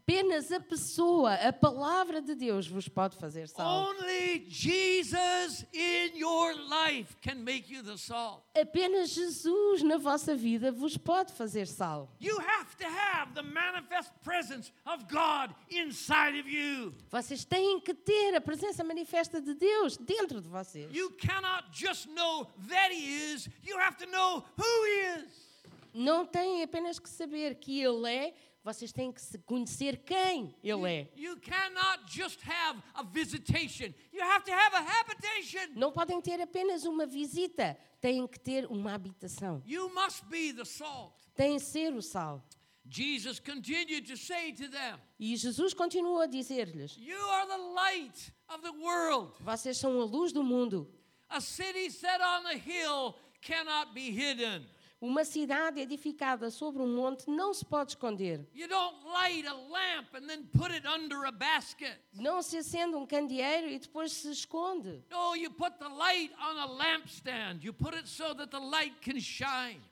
Apenas 0.00 0.52
a 0.52 0.60
pessoa, 0.60 1.34
a 1.34 1.52
palavra 1.52 2.22
de 2.22 2.34
Deus 2.34 2.66
vos 2.66 2.88
pode 2.88 3.16
fazer 3.16 3.48
sal. 3.48 3.90
Only 3.90 4.46
Jesus 4.48 5.66
in 5.72 6.16
your 6.16 6.54
life 6.54 7.16
can 7.20 7.42
make 7.42 7.70
you 7.70 7.82
the 7.82 7.98
salt. 7.98 8.42
Apenas 8.56 9.10
Jesus 9.10 9.82
na 9.82 9.98
vossa 9.98 10.36
vida 10.36 10.70
vos 10.70 10.96
pode 10.96 11.32
fazer 11.32 11.66
sal. 11.66 12.08
You 12.20 12.38
have 12.38 12.76
to 12.76 12.86
have 12.86 13.34
the 13.34 13.42
manifest 13.42 14.12
presence 14.22 14.72
of 14.86 15.04
God 15.08 15.54
inside 15.68 16.38
of 16.38 16.48
you. 16.48 16.94
Vocês 17.10 17.44
têm 17.44 17.80
que 17.80 17.92
ter 17.92 18.34
a 18.36 18.40
presença 18.40 18.84
manifesta 18.84 19.40
de 19.40 19.54
Deus 19.54 19.96
dentro 19.96 20.40
de 20.40 20.48
vocês. 20.48 20.94
You 20.94 21.10
cannot 21.18 21.64
just 21.72 22.08
know 22.08 22.46
that 22.68 22.92
He 22.92 23.32
is, 23.32 23.48
you 23.62 23.76
have 23.78 23.96
to 23.98 24.06
know 24.06 24.44
who 24.56 24.84
He 24.86 25.20
is. 25.20 25.48
Não 25.94 26.24
têm 26.24 26.62
apenas 26.62 26.98
que 26.98 27.08
saber 27.08 27.56
que 27.56 27.82
Ele 27.82 28.08
é, 28.08 28.34
vocês 28.68 28.92
têm 28.92 29.10
que 29.10 29.38
conhecer 29.46 29.96
quem 30.04 30.54
Ele 30.62 30.86
é. 30.86 31.08
You 31.16 31.38
cannot 31.40 32.04
just 32.06 32.38
have 32.46 32.82
a 32.94 33.02
visitation, 33.02 33.94
you 34.12 34.22
have 34.22 34.44
to 34.44 34.52
have 34.52 34.76
a 34.76 34.80
habitation. 34.80 35.72
Não 35.74 35.90
podem 35.90 36.20
ter 36.20 36.38
apenas 36.38 36.84
uma 36.84 37.06
visita, 37.06 37.78
têm 37.98 38.26
que 38.26 38.38
ter 38.38 38.66
uma 38.66 38.92
habitação. 38.92 39.62
You 39.66 39.88
must 39.94 40.26
be 40.26 40.52
the 40.52 40.66
salt. 40.66 41.14
Têm 41.34 41.56
que 41.56 41.64
ser 41.64 41.94
o 41.94 42.02
sal. 42.02 42.44
Jesus 42.84 43.40
continued 43.40 44.06
to 44.06 44.16
say 44.16 44.52
to 44.52 44.68
them, 44.68 44.98
E 45.18 45.34
Jesus 45.34 45.72
continuou 45.72 46.20
a 46.20 46.26
dizer-lhes: 46.26 46.94
You 46.98 47.18
are 47.30 47.46
the 47.46 47.56
light 47.74 48.32
of 48.50 48.62
the 48.62 48.72
world. 48.72 49.32
Vocês 49.40 49.78
são 49.78 49.98
a 49.98 50.04
luz 50.04 50.30
do 50.30 50.42
mundo. 50.42 50.86
A 51.30 51.40
city 51.40 51.90
set 51.90 52.20
on 52.20 52.46
a 52.46 52.54
hill 52.54 53.14
cannot 53.40 53.94
be 53.94 54.10
hidden. 54.10 54.66
Uma 55.00 55.24
cidade 55.24 55.78
edificada 55.78 56.50
sobre 56.50 56.82
um 56.82 56.96
monte 56.96 57.30
não 57.30 57.54
se 57.54 57.64
pode 57.64 57.92
esconder. 57.92 58.44
You 58.52 58.66
don't 58.66 58.96
light 59.06 59.46
a 59.46 59.54
lamp 59.54 60.12
and 60.12 60.26
then 60.26 60.44
put 60.46 60.72
it 60.72 60.84
under 60.88 61.24
a 61.24 61.30
basket. 61.30 62.00
Não 62.14 62.42
se 62.42 62.56
acende 62.56 62.96
um 62.96 63.06
candeeiro 63.06 63.68
e 63.68 63.78
depois 63.78 64.10
se 64.10 64.28
esconde. 64.32 65.04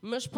Mas 0.03 0.29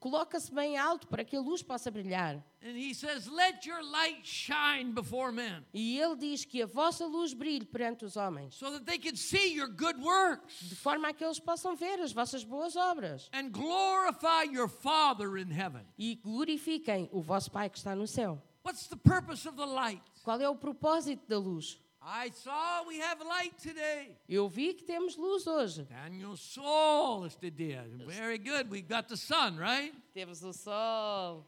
coloca-se 0.00 0.52
bem 0.52 0.76
alto 0.76 1.06
para 1.06 1.24
que 1.24 1.36
a 1.36 1.40
luz 1.40 1.62
possa 1.62 1.88
brilhar. 1.88 2.42
And 2.64 2.76
he 2.76 2.94
says, 2.94 3.28
Let 3.28 3.66
your 3.66 3.82
light 3.82 4.24
shine 4.24 4.92
before 4.92 5.32
men 5.32 5.64
E 5.74 5.98
ele 5.98 6.16
diz 6.16 6.44
que 6.44 6.62
a 6.62 6.66
vossa 6.66 7.04
luz 7.06 7.34
brilhe 7.34 7.64
perante 7.64 8.04
os 8.04 8.16
homens, 8.16 8.54
so 8.54 8.70
that 8.70 8.86
they 8.86 8.98
can 8.98 9.16
see 9.16 9.52
your 9.54 9.66
good 9.68 10.00
works 10.00 10.60
de 10.68 10.76
forma 10.76 11.08
a 11.08 11.12
que 11.12 11.24
eles 11.24 11.40
possam 11.40 11.74
ver 11.76 12.00
as 12.00 12.12
vossas 12.12 12.44
boas 12.44 12.76
obras 12.76 13.28
and 13.32 13.50
glorify 13.52 14.44
your 14.44 14.68
Father 14.68 15.36
in 15.36 15.50
heaven. 15.50 15.82
e 15.98 16.14
glorifiquem 16.14 17.08
o 17.12 17.20
vosso 17.20 17.50
Pai 17.50 17.68
que 17.68 17.78
está 17.78 17.96
no 17.96 18.06
céu. 18.06 18.40
What's 18.62 18.86
the 18.86 18.96
purpose 18.96 19.46
of 19.48 19.56
the 19.56 19.66
light? 19.66 20.02
Qual 20.22 20.40
é 20.40 20.48
o 20.48 20.54
propósito 20.54 21.26
da 21.28 21.38
luz? 21.38 21.80
I 22.04 22.30
saw 22.30 22.84
we 22.86 23.00
have 23.00 23.22
light 23.24 23.56
today. 23.62 24.16
Eu 24.28 24.48
vi 24.48 24.74
que 24.74 24.84
temos 24.84 25.16
luz 25.16 25.46
hoje. 25.46 25.84
Daniel 25.88 26.36
saw 26.36 27.24
us 27.24 27.36
today. 27.36 27.78
Very 28.06 28.38
good. 28.38 28.70
We've 28.70 28.88
got 28.88 29.08
the 29.08 29.16
sun, 29.16 29.56
right? 29.56 29.92
Temos 30.14 30.42
o 30.42 30.52
sol. 30.52 31.46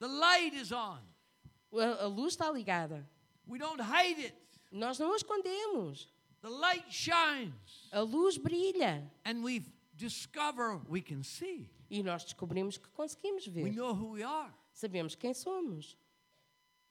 The 0.00 0.08
light 0.08 0.54
is 0.54 0.72
on. 0.72 0.98
A, 1.72 2.04
a 2.04 2.08
luz 2.08 2.34
está 2.36 2.50
ligada. 2.50 3.06
We 3.46 3.58
don't 3.58 3.80
hide 3.80 4.18
it. 4.18 4.34
Nós 4.72 4.98
não 4.98 5.12
a 5.12 5.16
escondemos. 5.16 6.08
The 6.42 6.48
light 6.50 6.90
shines. 6.90 7.88
A 7.92 8.00
luz 8.00 8.38
brilha. 8.38 9.02
And 9.24 9.42
we 9.44 9.62
discover 9.94 10.80
we 10.88 11.00
can 11.02 11.22
see. 11.22 11.68
E 11.90 12.02
nós 12.02 12.24
descobrimos 12.24 12.78
que 12.78 12.88
conseguimos 12.90 13.46
We 13.46 13.52
ver. 13.64 13.72
know 13.74 13.92
who 13.94 14.12
we 14.12 14.22
are. 14.22 14.52
Sabemos 14.72 15.14
quem 15.14 15.34
somos. 15.34 15.96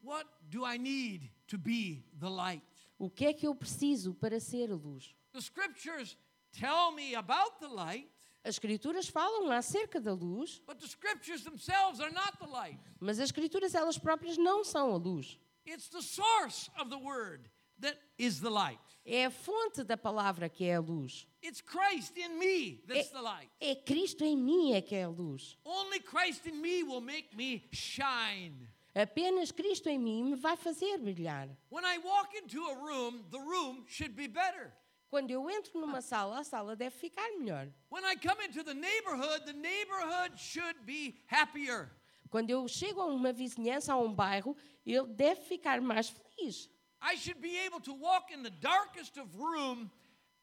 What 0.02 0.28
do 0.50 0.63
I 0.65 0.78
need 0.78 1.30
to 1.48 1.58
be 1.58 2.04
the 2.19 2.30
light? 2.30 2.63
O 2.98 3.10
que 3.10 3.26
é 3.26 3.34
que 3.34 3.48
eu 3.48 3.56
preciso 3.56 4.13
para 4.13 4.39
ser 4.39 4.72
a 4.72 4.76
luz? 4.76 5.15
The 5.34 5.41
scriptures 5.41 6.17
tell 6.52 6.91
me 6.91 7.15
about 7.15 7.60
the 7.60 7.67
light, 7.67 8.10
As 8.43 8.56
Escrituras 8.56 9.08
falam 9.10 9.52
acerca 9.52 9.99
da 9.99 10.13
luz, 10.13 10.62
but 10.65 10.80
the 10.80 10.88
scriptures 10.88 11.43
themselves 11.43 11.99
are 11.99 12.12
not 12.12 12.38
the 12.39 12.47
light. 12.47 12.80
mas 12.99 13.19
as 13.19 13.30
Escrituras 13.32 13.75
elas 13.75 13.97
próprias 13.97 14.38
não 14.38 14.63
são 14.63 14.93
a 14.93 14.97
luz. 14.97 15.38
It's 15.65 15.89
the 15.89 16.02
source 16.02 16.69
of 16.80 16.89
the 16.89 16.97
word 16.97 17.49
that 17.82 17.97
is 18.17 18.39
the 18.39 18.49
light. 18.49 18.80
É 19.06 19.25
a 19.25 19.32
fonte 19.32 19.84
da 19.84 19.97
palavra 19.97 20.47
que 20.49 20.65
é 20.65 20.75
a 20.75 20.80
luz. 20.80 21.28
It's 21.43 21.62
Christ 21.62 22.17
in 22.17 22.38
me 22.38 22.82
that's 22.88 23.10
É, 23.10 23.13
the 23.13 23.21
light. 23.21 23.49
é 23.60 23.75
Cristo 23.75 24.23
em 24.23 24.38
mim 24.38 24.73
é 24.73 24.82
que 24.82 24.95
é 24.95 25.04
a 25.04 25.10
luz. 25.10 25.58
Only 25.65 25.99
Christ 25.99 26.45
in 26.47 26.62
me 26.62 26.84
will 26.84 27.02
make 27.02 27.36
me 27.36 27.63
shine. 27.73 28.67
Apenas 28.95 29.52
Cristo 29.52 29.88
em 29.89 29.99
mim 29.99 30.23
me 30.32 30.36
vai 30.36 30.56
fazer 30.58 30.97
brilhar. 30.97 31.47
When 31.69 31.86
I 31.86 31.97
walk 31.99 32.36
into 32.36 32.63
a 32.65 32.75
room, 32.75 33.23
the 33.32 33.39
room 33.39 33.84
should 33.88 34.15
be 34.15 34.28
better. 34.28 34.73
Quando 35.10 35.32
eu 35.32 35.50
entro 35.50 35.80
numa 35.82 36.02
sala, 36.02 36.39
a 36.39 36.43
sala 36.43 36.76
deve 36.76 36.95
ficar 36.95 37.28
melhor. 37.38 37.67
When 37.89 38.06
I 38.06 38.15
come 38.15 38.45
into 38.45 38.63
the 38.63 38.76
neighborhood, 38.76 39.43
the 39.45 39.54
neighborhood 39.54 40.38
should 40.38 40.86
be 40.86 41.15
happier. 41.26 41.89
Quando 42.30 42.52
eu 42.52 42.67
chego 42.67 43.02
a 43.02 43.06
uma 43.06 43.34
vizinhança, 43.34 43.93
a 43.93 43.98
um 43.98 44.13
bairro, 44.13 44.56
ele 44.86 45.08
deve 45.08 45.41
ficar 45.41 45.82
mais 45.82 46.10
feliz. 46.10 46.69
I 47.02 47.15
should 47.15 47.41
be 47.41 47.58
able 47.65 47.80
to 47.82 47.93
walk 47.93 48.32
in 48.32 48.43
the 48.43 48.52
darkest 48.52 49.17
of 49.17 49.36
room 49.36 49.89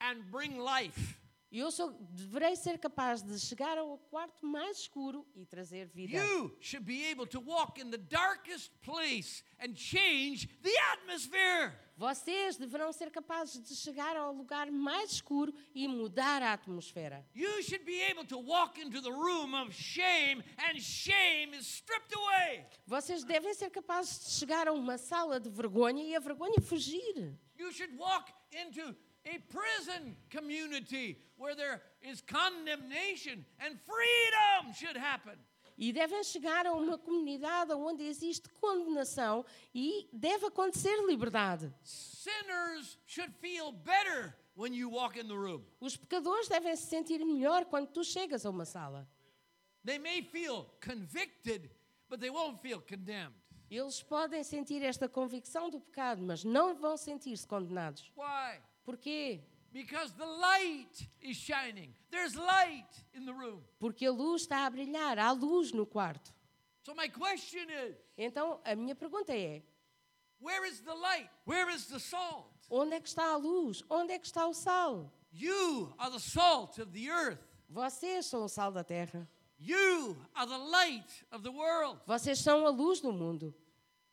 and 0.00 0.24
bring 0.32 0.58
life. 0.58 1.16
Eu 1.50 1.70
sou, 1.70 1.92
deverei 2.10 2.56
ser 2.56 2.76
capaz 2.76 3.22
de 3.22 3.38
chegar 3.38 3.78
ao 3.78 3.96
quarto 4.10 4.44
mais 4.44 4.78
escuro 4.78 5.24
e 5.34 5.46
trazer 5.46 5.86
vida. 5.86 6.16
You 6.16 6.56
should 6.60 6.84
be 6.84 7.08
able 7.10 7.26
to 7.28 7.40
walk 7.40 7.80
in 7.80 7.90
the 7.90 7.98
darkest 7.98 8.72
place 8.82 9.44
and 9.60 9.74
change 9.76 10.48
the 10.62 10.76
atmosphere. 10.92 11.72
Vocês 11.96 12.56
deverão 12.58 12.92
ser 12.92 13.10
capazes 13.10 13.62
de 13.62 13.74
chegar 13.74 14.16
ao 14.16 14.32
lugar 14.34 14.70
mais 14.70 15.12
escuro 15.12 15.54
e 15.74 15.88
mudar 15.88 16.42
a 16.42 16.52
atmosfera. 16.52 17.24
You 17.34 17.62
should 17.62 17.84
be 17.84 18.02
able 18.10 18.26
to 18.26 18.38
walk 18.38 18.78
into 18.78 19.00
the 19.00 19.10
room 19.10 19.54
of 19.54 19.72
shame 19.72 20.44
and 20.58 20.78
shame 20.78 21.56
is 21.56 21.66
stripped 21.66 22.14
away. 22.14 22.66
Vocês 22.86 23.24
devem 23.24 23.54
ser 23.54 23.70
capazes 23.70 24.18
de 24.26 24.30
chegar 24.32 24.68
a 24.68 24.72
uma 24.72 24.98
sala 24.98 25.40
de 25.40 25.48
vergonha 25.48 26.02
e 26.04 26.14
a 26.14 26.20
vergonha 26.20 26.60
fugir. 26.60 27.34
You 27.58 27.72
should 27.72 27.96
walk 27.96 28.30
into 28.52 28.94
a 29.26 29.38
prison 29.52 30.16
community 30.30 31.18
where 31.36 31.54
there 31.54 31.82
is 32.00 32.22
condemnation 32.22 33.44
and 33.60 33.76
freedom 33.80 34.72
should 34.72 34.96
happen. 34.96 35.36
E 35.78 35.92
devem 35.92 36.24
chegar 36.24 36.66
a 36.66 36.72
uma 36.72 36.96
comunidade 36.96 37.72
onde 37.74 38.02
existe 38.02 38.48
condenação 38.60 39.44
e 39.74 40.08
deve 40.10 40.46
acontecer 40.46 40.96
liberdade. 41.06 41.70
Sinners 41.82 42.98
should 43.04 43.34
feel 43.40 43.72
better 43.72 44.34
when 44.54 44.72
you 44.72 44.88
walk 44.88 45.18
in 45.18 45.28
the 45.28 45.36
room. 45.36 45.62
Os 45.78 45.94
pecadores 45.96 46.48
devem 46.48 46.74
se 46.76 46.86
sentir 46.86 47.22
melhor 47.22 47.66
quando 47.66 47.88
tu 47.88 48.02
chegas 48.02 48.46
a 48.46 48.50
uma 48.50 48.64
sala. 48.64 49.06
They 49.84 49.98
may 49.98 50.22
feel 50.22 50.66
convicted, 50.80 51.70
but 52.08 52.20
they 52.20 52.30
won't 52.30 52.58
feel 52.62 52.80
condemned. 52.80 53.34
Eles 53.70 54.02
podem 54.02 54.42
sentir 54.44 54.82
esta 54.82 55.08
convicção 55.08 55.68
do 55.68 55.80
pecado, 55.80 56.22
mas 56.22 56.42
não 56.42 56.74
vão 56.74 56.96
sentir-se 56.96 57.46
condenados. 57.46 58.10
Why? 58.16 58.62
Porquê? 58.86 59.40
Because 59.72 60.12
the 60.16 60.24
light 60.24 61.06
is 61.20 61.36
shining. 61.36 61.92
There's 62.10 62.34
light 62.34 62.88
in 63.12 63.26
the 63.26 63.34
room. 63.34 63.62
Porque 63.78 64.06
a 64.06 64.12
luz 64.12 64.42
está 64.42 64.64
a 64.66 64.70
brilhar, 64.70 65.18
há 65.18 65.32
luz 65.32 65.72
no 65.72 65.84
quarto. 65.84 66.32
So 66.82 66.94
my 66.94 67.08
question 67.08 67.68
is, 67.68 67.96
Então, 68.16 68.60
a 68.64 68.74
minha 68.76 68.94
pergunta 68.94 69.34
é: 69.34 69.62
where 70.40 70.64
is 70.64 70.80
the 70.80 70.94
light? 70.94 71.28
Where 71.44 71.68
is 71.68 71.86
the 71.86 71.98
salt? 71.98 72.46
onde 72.70 72.94
é 72.94 73.00
que 73.00 73.08
está 73.08 73.32
a 73.32 73.36
luz? 73.36 73.82
Onde 73.90 74.12
é 74.12 74.18
que 74.18 74.26
está 74.26 74.46
o 74.46 74.54
sal? 74.54 75.12
You 75.32 75.92
are 75.98 76.10
the 76.10 76.20
salt 76.20 76.78
of 76.80 76.92
the 76.92 77.08
earth. 77.10 77.42
Vocês 77.68 78.26
são 78.26 78.44
o 78.44 78.48
sal 78.48 78.72
da 78.72 78.84
terra. 78.84 79.28
You 79.58 80.16
are 80.34 80.46
the 80.46 80.56
light 80.58 81.26
of 81.32 81.42
the 81.42 81.50
world. 81.50 82.00
Vocês 82.06 82.38
são 82.38 82.66
a 82.66 82.70
luz 82.70 83.00
do 83.00 83.12
mundo. 83.12 83.54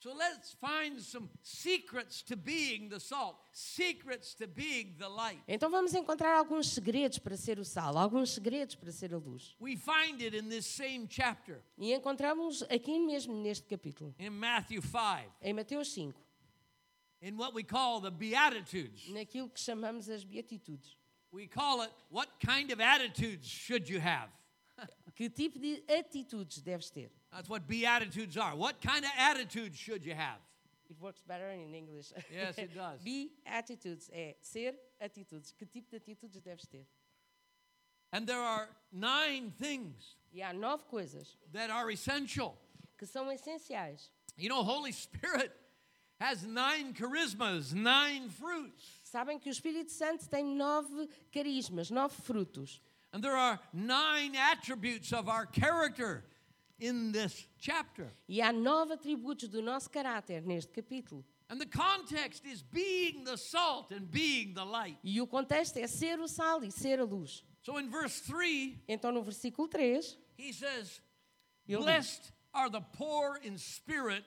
So 0.04 0.14
let's 0.14 0.52
find 0.60 1.00
some 1.00 1.30
secrets 1.42 2.22
to 2.24 2.36
being 2.36 2.90
the 2.90 3.00
salt, 3.00 3.38
secrets 3.54 4.34
to 4.34 4.48
being 4.48 4.96
the 5.00 5.08
light. 5.08 5.40
Então 5.48 5.72
vamos 5.72 5.94
encontrar 5.94 6.36
alguns 6.38 6.68
segredos 6.68 7.18
para 7.20 7.38
ser 7.38 7.58
o 7.58 7.64
sal, 7.64 7.98
alguns 7.98 8.32
segredos 8.32 8.76
para 8.76 8.92
ser 8.92 9.14
a 9.14 9.18
luz. 9.18 9.56
We 9.62 9.78
find 9.78 10.22
it 10.22 10.36
in 10.36 10.50
this 10.50 10.66
same 10.66 11.08
chapter 11.08 11.64
E 11.78 11.94
encontramos 11.94 12.64
aqui 12.64 13.00
mesmo 13.00 13.34
neste 13.34 13.66
capítulo, 13.66 14.14
in 14.20 14.32
Matthew 14.32 14.82
5, 14.82 15.32
em 15.42 15.54
Mateus 15.54 15.94
5, 15.94 16.14
in 17.22 17.38
what 17.38 17.56
we 17.56 17.64
call 17.64 18.02
the 18.02 18.12
Beatitudes. 18.12 19.08
naquilo 19.08 19.50
que 19.50 19.62
chamamos 19.62 20.10
as 20.10 20.26
beatitudes. 20.26 20.98
We 21.32 21.48
call 21.48 21.82
it 21.82 21.94
what 22.10 22.30
kind 22.46 22.74
of 22.74 22.82
attitudes 22.82 23.48
should 23.48 23.90
you 23.90 24.02
have? 24.02 24.30
Que 25.16 25.30
tipo 25.30 25.60
de 25.60 25.82
atitudes 25.88 26.62
deves 26.62 26.90
ter? 26.90 27.10
That's 27.34 27.50
what 27.50 27.68
Beatitudes 27.68 28.38
are. 28.38 28.56
What 28.56 28.82
kind 28.82 29.04
of 29.04 29.12
attitudes 29.18 29.78
should 29.78 30.06
you 30.06 30.14
have? 30.14 30.38
It 30.90 30.98
works 31.02 31.22
better 31.28 31.50
in 31.50 31.74
English. 31.74 32.12
Yes, 32.32 32.58
it 32.58 32.76
does. 32.76 33.02
Be 33.02 33.32
eh, 33.46 33.58
attitudes 33.58 34.10
é 34.14 34.36
ser 34.42 34.74
atitudes. 35.02 35.52
Que 35.58 35.66
tipo 35.66 35.90
de 35.90 35.98
atitudes 35.98 36.40
deves 36.42 36.68
ter? 36.70 36.86
And 38.12 38.28
there 38.28 38.40
are 38.42 38.70
nine 38.92 39.52
things 39.60 40.18
E 40.32 40.42
há 40.42 40.54
nove 40.54 40.84
coisas 40.92 41.36
that 41.52 41.72
are 41.72 41.90
essential. 41.92 42.56
que 42.98 43.08
são 43.08 43.32
essenciais. 43.32 44.10
You 44.38 44.50
know, 44.50 44.62
Holy 44.64 44.92
Spirit 44.92 45.52
has 46.20 46.44
nine 46.46 46.94
charismas, 46.94 47.74
nine 47.74 48.30
fruits. 48.30 49.02
Sabem 49.04 49.40
que 49.40 49.50
o 49.50 49.52
Espírito 49.54 49.92
Santo 49.92 50.28
tem 50.30 50.44
nove 50.46 51.10
carismas, 51.32 51.90
nove 51.90 52.14
frutos. 52.22 52.80
And 53.12 53.24
there 53.24 53.36
are 53.36 53.60
nine 53.74 54.36
attributes 54.36 55.12
of 55.14 55.28
our 55.28 55.46
character 55.48 56.24
in 56.84 57.12
this 57.12 57.48
chapter. 57.58 58.12
E 58.28 58.42
há 58.42 58.52
nove 58.52 58.94
atributos 58.94 59.48
do 59.48 59.62
nosso 59.62 59.90
caráter 59.90 60.42
neste 60.42 60.72
capítulo. 60.72 61.24
And 61.50 61.58
the 61.60 61.66
context 61.66 62.46
is 62.46 62.62
being 62.62 63.24
the 63.24 63.38
salt 63.38 63.92
and 63.94 64.10
being 64.10 64.54
the 64.54 64.64
light. 64.66 64.98
E 65.04 65.22
o 65.22 65.28
contexto 65.28 65.78
é 65.78 65.88
ser 65.88 66.20
o 66.20 66.28
sal 66.28 66.64
e 66.64 66.72
ser 66.72 67.00
a 67.00 67.06
luz. 67.06 67.44
So 67.62 67.80
in 67.80 67.90
verse 67.90 68.22
3, 68.22 68.82
Então, 68.88 69.12
no 69.12 69.24
versículo 69.24 69.68
3, 69.70 70.18
he 70.38 70.52
says, 70.52 71.02
Blessed 71.68 72.32
are 72.54 72.70
the 72.70 72.82
poor 72.82 73.40
in 73.44 73.58
spirit, 73.58 74.26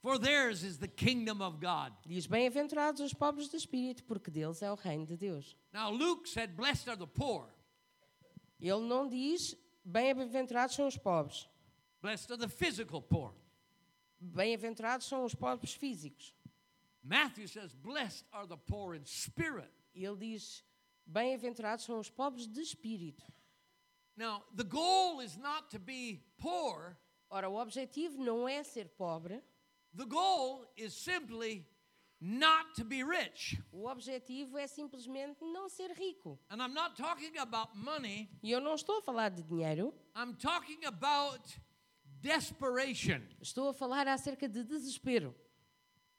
for 0.00 0.18
theirs 0.18 0.62
is 0.62 0.78
the 0.78 0.86
kingdom 0.88 1.42
of 1.42 1.58
God. 1.60 1.92
diz: 2.06 2.26
Bem-aventurados 2.26 3.00
os 3.00 3.12
pobres 3.12 3.48
de 3.48 3.56
espírito, 3.56 4.04
porque 4.04 4.30
deles 4.30 4.62
é 4.62 4.70
o 4.70 4.76
reino 4.76 5.04
de 5.06 5.16
Deus. 5.16 5.56
Now, 5.72 5.90
Luke 5.90 6.28
said, 6.28 6.54
Blessed 6.54 6.88
are 6.88 6.96
the 6.98 7.06
poor. 7.06 7.48
Ele 8.60 8.86
não 8.86 9.08
diz: 9.08 9.56
Bem-aventurados 9.84 10.76
são 10.76 10.86
os 10.86 10.96
pobres. 10.96 11.48
Blessed 12.02 12.30
are 12.30 12.38
the 12.38 12.48
physical 12.48 13.02
poor. 13.02 13.32
Bem-aventurados 14.20 15.06
são 15.06 15.24
os 15.24 15.34
pobres 15.34 15.72
físicos. 15.74 16.34
Matthew 17.02 17.48
says, 17.48 17.72
Blessed 17.74 18.24
are 18.32 18.46
the 18.46 18.56
poor 18.56 18.94
in 18.94 19.04
spirit. 19.06 19.70
E 19.94 20.04
ele 20.04 20.16
diz: 20.16 20.62
Bem-aventurados 21.06 21.84
são 21.84 21.98
os 21.98 22.10
pobres 22.10 22.46
de 22.46 22.60
espírito. 22.60 23.24
Now, 24.16 24.42
the 24.54 24.64
goal 24.64 25.20
is 25.22 25.36
not 25.36 25.70
to 25.70 25.78
be 25.78 26.22
poor, 26.38 26.96
Ora, 27.30 27.48
o 27.48 27.56
objetivo 27.56 28.22
não 28.22 28.46
é 28.48 28.62
ser 28.62 28.88
pobre, 28.90 29.40
the 29.96 30.04
goal 30.04 30.66
is 30.76 30.92
simply 30.92 31.64
not 32.20 32.74
to 32.74 32.84
be 32.84 33.02
rich. 33.02 33.62
o 33.72 33.86
objetivo 33.86 34.58
é 34.58 34.66
simplesmente 34.66 35.42
não 35.44 35.68
ser 35.70 35.92
rico. 35.92 36.38
And 36.50 36.56
I'm 36.60 36.74
not 36.74 36.96
talking 36.96 37.38
about 37.38 37.74
money, 37.76 38.28
E 38.42 38.50
eu 38.50 38.60
não 38.60 38.74
estou 38.74 38.98
a 38.98 39.02
falar 39.02 39.30
de 39.30 39.42
dinheiro, 39.42 39.94
I'm 40.14 40.34
talking 40.34 40.84
about 40.84 41.42
desperation. 42.20 43.22
estou 43.40 43.68
a 43.68 43.74
falar 43.74 44.06
acerca 44.08 44.48
de 44.48 44.62
desespero. 44.64 45.34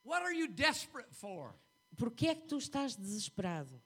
What 0.04 0.24
are 0.24 0.34
you 0.34 0.48
desperate 0.48 1.14
for? 1.14 1.54
Por 1.98 2.12
que 2.12 2.28
é 2.28 2.36
que 2.36 2.48
tu 2.48 2.58
estás 2.58 2.96
desesperado? 2.96 3.82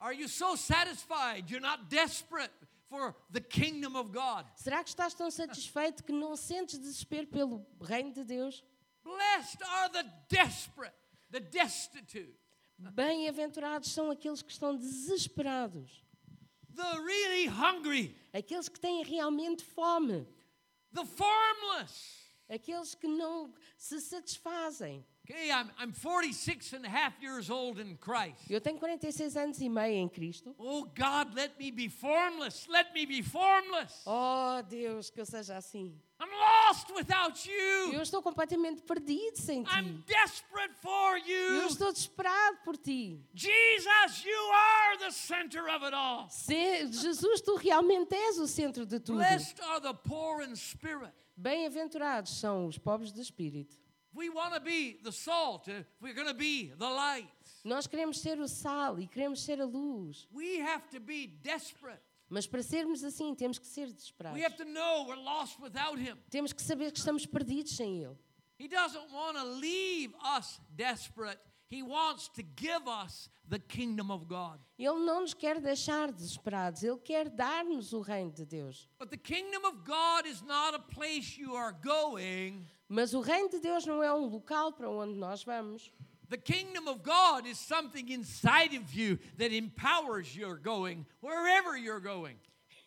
Are 0.00 0.14
you 0.14 0.28
so 0.28 0.56
satisfied 0.56 1.50
you're 1.50 1.60
not 1.60 1.88
desperate 1.88 2.52
for 2.88 3.14
the 3.30 3.40
kingdom 3.40 3.96
of 3.96 4.12
God? 4.12 4.46
Será 4.56 4.82
que 4.82 4.90
estás 4.90 5.12
tão 5.14 5.30
satisfeito 5.30 6.04
que 6.04 6.12
não 6.12 6.36
sentes 6.36 6.78
desespero 6.78 7.26
pelo 7.26 7.66
reino 7.80 8.12
de 8.12 8.24
Deus? 8.24 8.62
Blessed 9.02 9.62
are 9.62 9.90
the 9.90 10.04
desperate, 10.28 10.94
the 11.30 11.40
destitute, 11.40 12.38
Bem-aventurados 12.78 13.90
são 13.90 14.08
aqueles 14.08 14.40
que 14.40 14.52
estão 14.52 14.76
desesperados, 14.76 16.04
the 16.78 17.02
really 17.02 17.46
hungry, 17.46 18.14
aqueles 18.32 18.68
que 18.68 18.78
têm 18.80 19.02
realmente 19.02 19.64
fome, 19.64 20.26
the 20.92 21.04
formless. 21.04 22.16
aqueles 22.48 22.94
que 22.94 23.08
não 23.08 23.52
se 23.76 24.00
satisfazem. 24.00 25.04
Okay, 25.30 25.50
I'm, 25.50 25.70
I'm 25.78 25.92
46 25.92 26.72
and 26.72 26.86
a 26.86 26.88
half 26.88 27.20
years 27.20 27.50
old 27.50 27.78
in 27.78 27.96
Christ. 27.96 28.48
Eu 28.48 28.62
tenho 28.62 28.78
46 28.78 29.36
anos 29.36 29.60
e 29.60 29.68
meio 29.68 29.96
em 29.96 30.08
Cristo. 30.08 30.54
Oh 30.58 30.84
God, 30.84 31.34
let 31.34 31.58
me 31.58 31.70
be 31.70 31.90
formless. 31.90 32.66
Let 32.66 32.94
me 32.94 33.04
be 33.04 33.22
formless. 33.22 34.02
Oh 34.06 34.62
Deus, 34.62 35.10
que 35.10 35.20
eu 35.20 35.26
seja 35.26 35.58
assim. 35.58 36.00
I'm 36.20 36.30
lost 36.30 36.92
without 36.94 37.46
Eu 37.48 37.92
you. 37.92 38.02
estou 38.02 38.20
completamente 38.22 38.82
perdido 38.82 39.36
sem 39.36 39.60
I'm 39.62 40.02
ti. 40.02 40.04
desperate 40.06 40.74
for 40.82 41.16
Eu 41.18 41.62
you. 41.62 41.66
estou 41.68 41.92
desesperado 41.92 42.58
por 42.64 42.76
ti. 42.76 43.24
Jesus, 43.34 44.24
you 44.24 44.50
are 44.52 44.98
the 44.98 45.10
center 45.12 45.68
of 45.68 45.84
it 45.84 45.94
all. 45.94 46.28
Se- 46.28 46.88
Jesus, 46.90 47.40
tu 47.40 47.54
realmente 47.56 48.14
és 48.14 48.38
o 48.38 48.48
centro 48.48 48.84
de 48.84 48.98
tudo. 48.98 49.18
Blessed 49.18 49.60
are 49.62 49.80
the 49.80 49.94
poor 49.94 50.42
in 50.42 50.56
spirit. 50.56 51.12
Bem-aventurados 51.36 52.32
são 52.40 52.66
os 52.66 52.78
pobres 52.78 53.12
de 53.12 53.20
espírito. 53.20 53.76
We 54.12 54.28
want 54.30 54.54
to 54.54 54.60
be 54.60 54.98
the 55.04 55.12
salt, 55.12 55.68
if 55.68 55.86
we're 56.00 56.14
going 56.14 56.26
to 56.26 56.34
be 56.34 56.72
the 56.78 56.88
light, 56.88 57.28
Nós 57.64 57.86
queremos 57.86 58.18
ser 58.20 58.40
o 58.40 58.48
sal 58.48 58.98
e 58.98 59.06
queremos 59.06 59.44
ser 59.44 59.60
a 59.60 59.64
luz. 59.64 60.26
we 60.32 60.58
have 60.60 60.88
to 60.90 60.98
be 60.98 61.26
desperate. 61.28 62.00
Mas 62.28 62.46
para 62.46 62.62
sermos 62.62 63.02
assim, 63.02 63.34
temos 63.34 63.58
que 63.58 63.66
ser 63.66 63.92
desesperados. 63.92 64.40
Temos 66.30 66.52
que 66.52 66.62
saber 66.62 66.92
que 66.92 66.98
estamos 66.98 67.24
perdidos 67.24 67.76
sem 67.76 68.02
Ele. 68.02 68.16
He 68.58 68.66
doesn't 68.68 69.12
want 69.12 69.36
to 69.36 69.44
leave 69.44 70.12
us 70.36 70.60
desperate. 70.74 71.38
He 71.70 71.82
wants 71.82 72.28
to 72.30 72.42
give 72.56 72.88
us 72.88 73.28
the 73.48 73.58
kingdom 73.58 74.10
of 74.10 74.26
God. 74.26 74.58
Ele 74.78 74.98
não 75.04 75.20
nos 75.20 75.34
quer 75.34 75.60
deixar 75.60 76.10
desesperados. 76.10 76.82
Ele 76.82 76.98
quer 76.98 77.28
dar-nos 77.28 77.92
o 77.92 78.00
reino 78.00 78.32
de 78.32 78.44
Deus. 78.44 78.88
But 78.98 79.10
the 79.10 79.18
kingdom 79.18 79.64
of 79.66 79.84
God 79.84 80.26
is 80.26 80.42
not 80.42 80.74
a 80.74 80.78
place 80.78 81.38
you 81.38 81.54
are 81.54 81.72
going. 81.82 82.66
Mas 82.88 83.12
o 83.12 83.20
reino 83.20 83.50
de 83.50 83.60
Deus 83.60 83.84
não 83.84 84.02
é 84.02 84.12
um 84.12 84.26
local 84.26 84.72
para 84.72 84.88
onde 84.90 85.14
nós 85.14 85.44
vamos. 85.44 85.92
The 86.28 86.36
kingdom 86.36 86.88
of 86.88 87.02
God 87.02 87.46
is 87.46 87.58
something 87.58 88.08
inside 88.10 88.74
of 88.74 88.92
you 88.92 89.18
that 89.38 89.52
empowers 89.52 90.36
your 90.36 90.56
going 90.56 91.06
wherever 91.20 91.76
you're 91.76 92.00
going. 92.00 92.36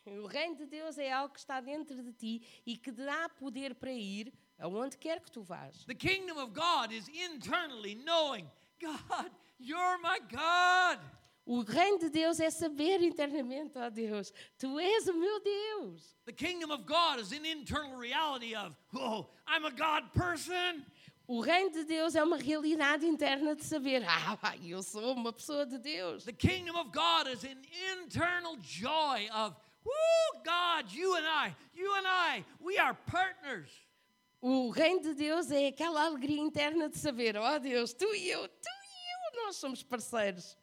O 0.05 0.27
reino 0.27 0.55
de 0.55 0.65
Deus 0.65 0.97
é 0.97 1.11
algo 1.11 1.33
que 1.33 1.39
está 1.39 1.59
dentro 1.59 1.95
de 1.95 2.11
ti 2.11 2.41
e 2.65 2.75
que 2.75 2.91
dá 2.91 3.29
poder 3.29 3.75
para 3.75 3.91
ir 3.91 4.31
aonde 4.59 4.97
quer 4.97 5.19
que 5.19 5.31
tu 5.31 5.43
vás. 5.43 5.85
The 5.85 5.95
kingdom 5.95 6.37
of 6.37 6.53
God 6.53 6.91
is 6.91 7.07
internally 7.07 7.95
knowing, 7.95 8.49
God, 8.79 9.31
you're 9.59 9.99
my 10.01 10.19
God. 10.29 10.99
O 11.45 11.63
reino 11.63 11.97
de 11.97 12.09
Deus 12.09 12.39
é 12.39 12.49
saber 12.51 13.01
internamente, 13.01 13.77
ó 13.77 13.89
Deus, 13.89 14.31
tu 14.57 14.79
és 14.79 15.07
o 15.07 15.13
meu 15.13 15.39
Deus. 15.39 16.15
The 16.25 16.33
kingdom 16.33 16.71
of 16.71 16.85
God 16.85 17.19
is 17.19 17.31
an 17.31 17.45
internal 17.45 17.95
reality 17.95 18.55
of, 18.55 18.75
oh, 18.93 19.27
I'm 19.47 19.65
a 19.65 19.71
God 19.71 20.13
person. 20.13 20.85
O 21.33 21.39
reino 21.39 21.71
de 21.71 21.85
Deus 21.85 22.13
é 22.13 22.21
uma 22.21 22.35
realidade 22.35 23.05
interna 23.05 23.55
de 23.55 23.63
saber, 23.63 24.03
ah, 24.05 24.37
eu 24.61 24.83
sou 24.83 25.13
uma 25.13 25.31
pessoa 25.31 25.65
de 25.65 25.77
Deus. 25.77 26.25
The 26.25 26.33
kingdom 26.33 26.77
of 26.77 26.91
God 26.91 27.31
is 27.31 27.45
an 27.45 27.61
internal 27.93 28.57
joy 28.57 29.29
of, 29.29 29.55
woo, 29.85 30.41
God, 30.43 30.91
you 30.91 31.15
and 31.15 31.25
I, 31.25 31.55
you 31.73 31.89
and 31.95 32.05
I, 32.05 32.45
we 32.59 32.77
are 32.77 32.93
partners. 33.05 33.69
O 34.41 34.71
reino 34.71 35.03
de 35.03 35.13
Deus 35.13 35.49
é 35.51 35.67
aquela 35.67 36.03
alegria 36.03 36.41
interna 36.41 36.89
de 36.89 36.97
saber, 36.97 37.37
ó 37.37 37.57
Deus, 37.59 37.93
tu 37.93 38.13
e 38.13 38.29
eu, 38.29 38.45
tu 38.49 38.69
e 38.69 39.37
eu, 39.37 39.45
nós 39.45 39.55
somos 39.55 39.81
parceiros. 39.81 40.57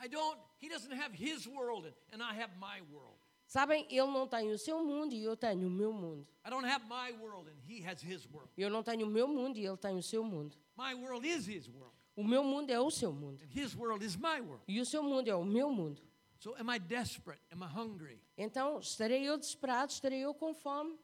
I 0.00 0.08
don't, 0.08 0.36
he 0.58 0.68
doesn't 0.68 0.92
have 0.92 1.14
his 1.14 1.46
world 1.46 1.86
and 2.12 2.20
I 2.20 2.34
have 2.34 2.56
my 2.58 2.82
world. 2.90 3.19
Sabem, 3.50 3.84
ele 3.90 4.06
não 4.06 4.28
tem 4.28 4.52
o 4.52 4.56
seu 4.56 4.78
mundo 4.84 5.12
e 5.12 5.24
eu 5.24 5.36
tenho 5.36 5.66
o 5.66 5.70
meu 5.70 5.92
mundo. 5.92 6.24
I 6.46 6.50
don't 6.50 6.64
have 6.64 6.84
my 6.86 7.10
world 7.20 7.50
and 7.50 7.58
he 7.68 7.84
has 7.84 8.00
his 8.00 8.24
world. 8.32 8.48
Eu 8.56 8.70
não 8.70 8.80
tenho 8.80 9.04
o 9.04 9.10
meu 9.10 9.26
mundo 9.26 9.58
e 9.58 9.66
ele 9.66 9.76
tem 9.76 9.98
o 9.98 10.02
seu 10.04 10.22
mundo. 10.22 10.56
My 10.78 10.94
world 10.94 11.26
is 11.26 11.48
his 11.48 11.66
world 11.66 11.92
O 12.14 12.22
meu 12.22 12.44
mundo 12.44 12.70
é 12.70 12.78
o 12.78 12.88
seu 12.92 13.12
mundo. 13.12 13.42
and 13.42 13.48
his 13.52 13.74
world 13.74 14.04
is 14.04 14.14
my 14.16 14.40
world. 14.40 14.62
E 14.68 14.80
o 14.80 14.86
seu 14.86 15.02
mundo 15.02 15.26
é 15.26 15.34
o 15.34 15.44
meu 15.44 15.68
mundo. 15.68 16.00
So 16.38 16.54
am 16.60 16.70
I 16.72 16.78
desperate? 16.78 17.42
Am 17.50 17.64
I 17.64 17.66
hungry? 17.66 18.22
Então, 18.38 18.78
estarei 18.78 19.28
eu 19.28 19.36
desesperado, 19.36 19.90
estarei 19.90 20.20
eu 20.20 20.32
com 20.32 20.54
fome. 20.54 20.96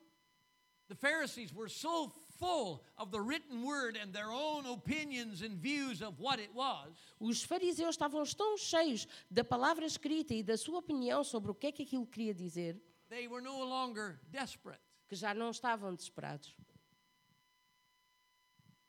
The 0.86 0.94
Pharisees 0.94 1.52
were 1.52 1.68
so 1.68 2.12
full 2.38 2.82
of 2.96 3.10
the 3.10 3.20
written 3.20 3.62
word 3.64 3.96
and 3.96 4.12
their 4.12 4.30
own 4.30 4.66
opinions 4.66 5.42
and 5.42 5.56
views 5.60 6.02
of 6.02 6.20
what 6.20 6.38
it 6.40 6.50
was 6.54 6.88
Os 7.20 7.42
fariseus 7.42 7.94
estavam 7.96 8.24
tão 8.36 8.56
cheios 8.58 9.06
da 9.30 9.42
palavra 9.44 9.84
escrita 9.86 10.34
e 10.34 10.42
da 10.42 10.56
sua 10.56 10.78
opinião 10.78 11.24
sobre 11.24 11.50
o 11.50 11.54
que 11.54 11.68
é 11.68 11.72
que 11.72 11.82
aquilo 11.82 12.06
queria 12.06 12.34
dizer, 12.34 12.80
they 13.08 13.26
were 13.28 13.42
no 13.42 13.64
longer 13.64 14.20
desperate. 14.30 14.80
que 15.08 15.14
já 15.14 15.32
não 15.32 15.50
estavam 15.50 15.94
desesperados. 15.94 16.54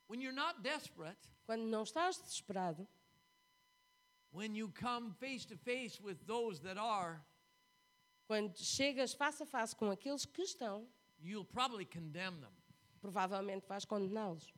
When 0.09 0.21
you're 0.21 0.35
not 0.35 0.61
desperate, 0.61 1.17
Quando 1.45 1.63
não 1.63 1.83
estás 1.83 2.17
desesperado, 2.17 2.85
when 4.33 4.53
you 4.55 4.69
come 4.69 5.13
face 5.13 5.45
to 5.45 5.55
face 5.57 6.01
with 6.01 6.17
those 6.25 6.59
that 6.61 6.77
are, 6.77 7.21
quando 8.27 8.53
chegas 8.57 9.13
face 9.13 9.41
a 9.41 9.45
face 9.45 9.73
com 9.73 9.89
aqueles 9.89 10.25
que 10.25 10.41
estão, 10.41 10.85
you'll 11.19 11.45
probably 11.45 11.85
condemn 11.85 12.41
them. 12.41 12.51
Provavelmente 13.11 13.65
vais 13.67 13.85
condená-los. 13.85 14.53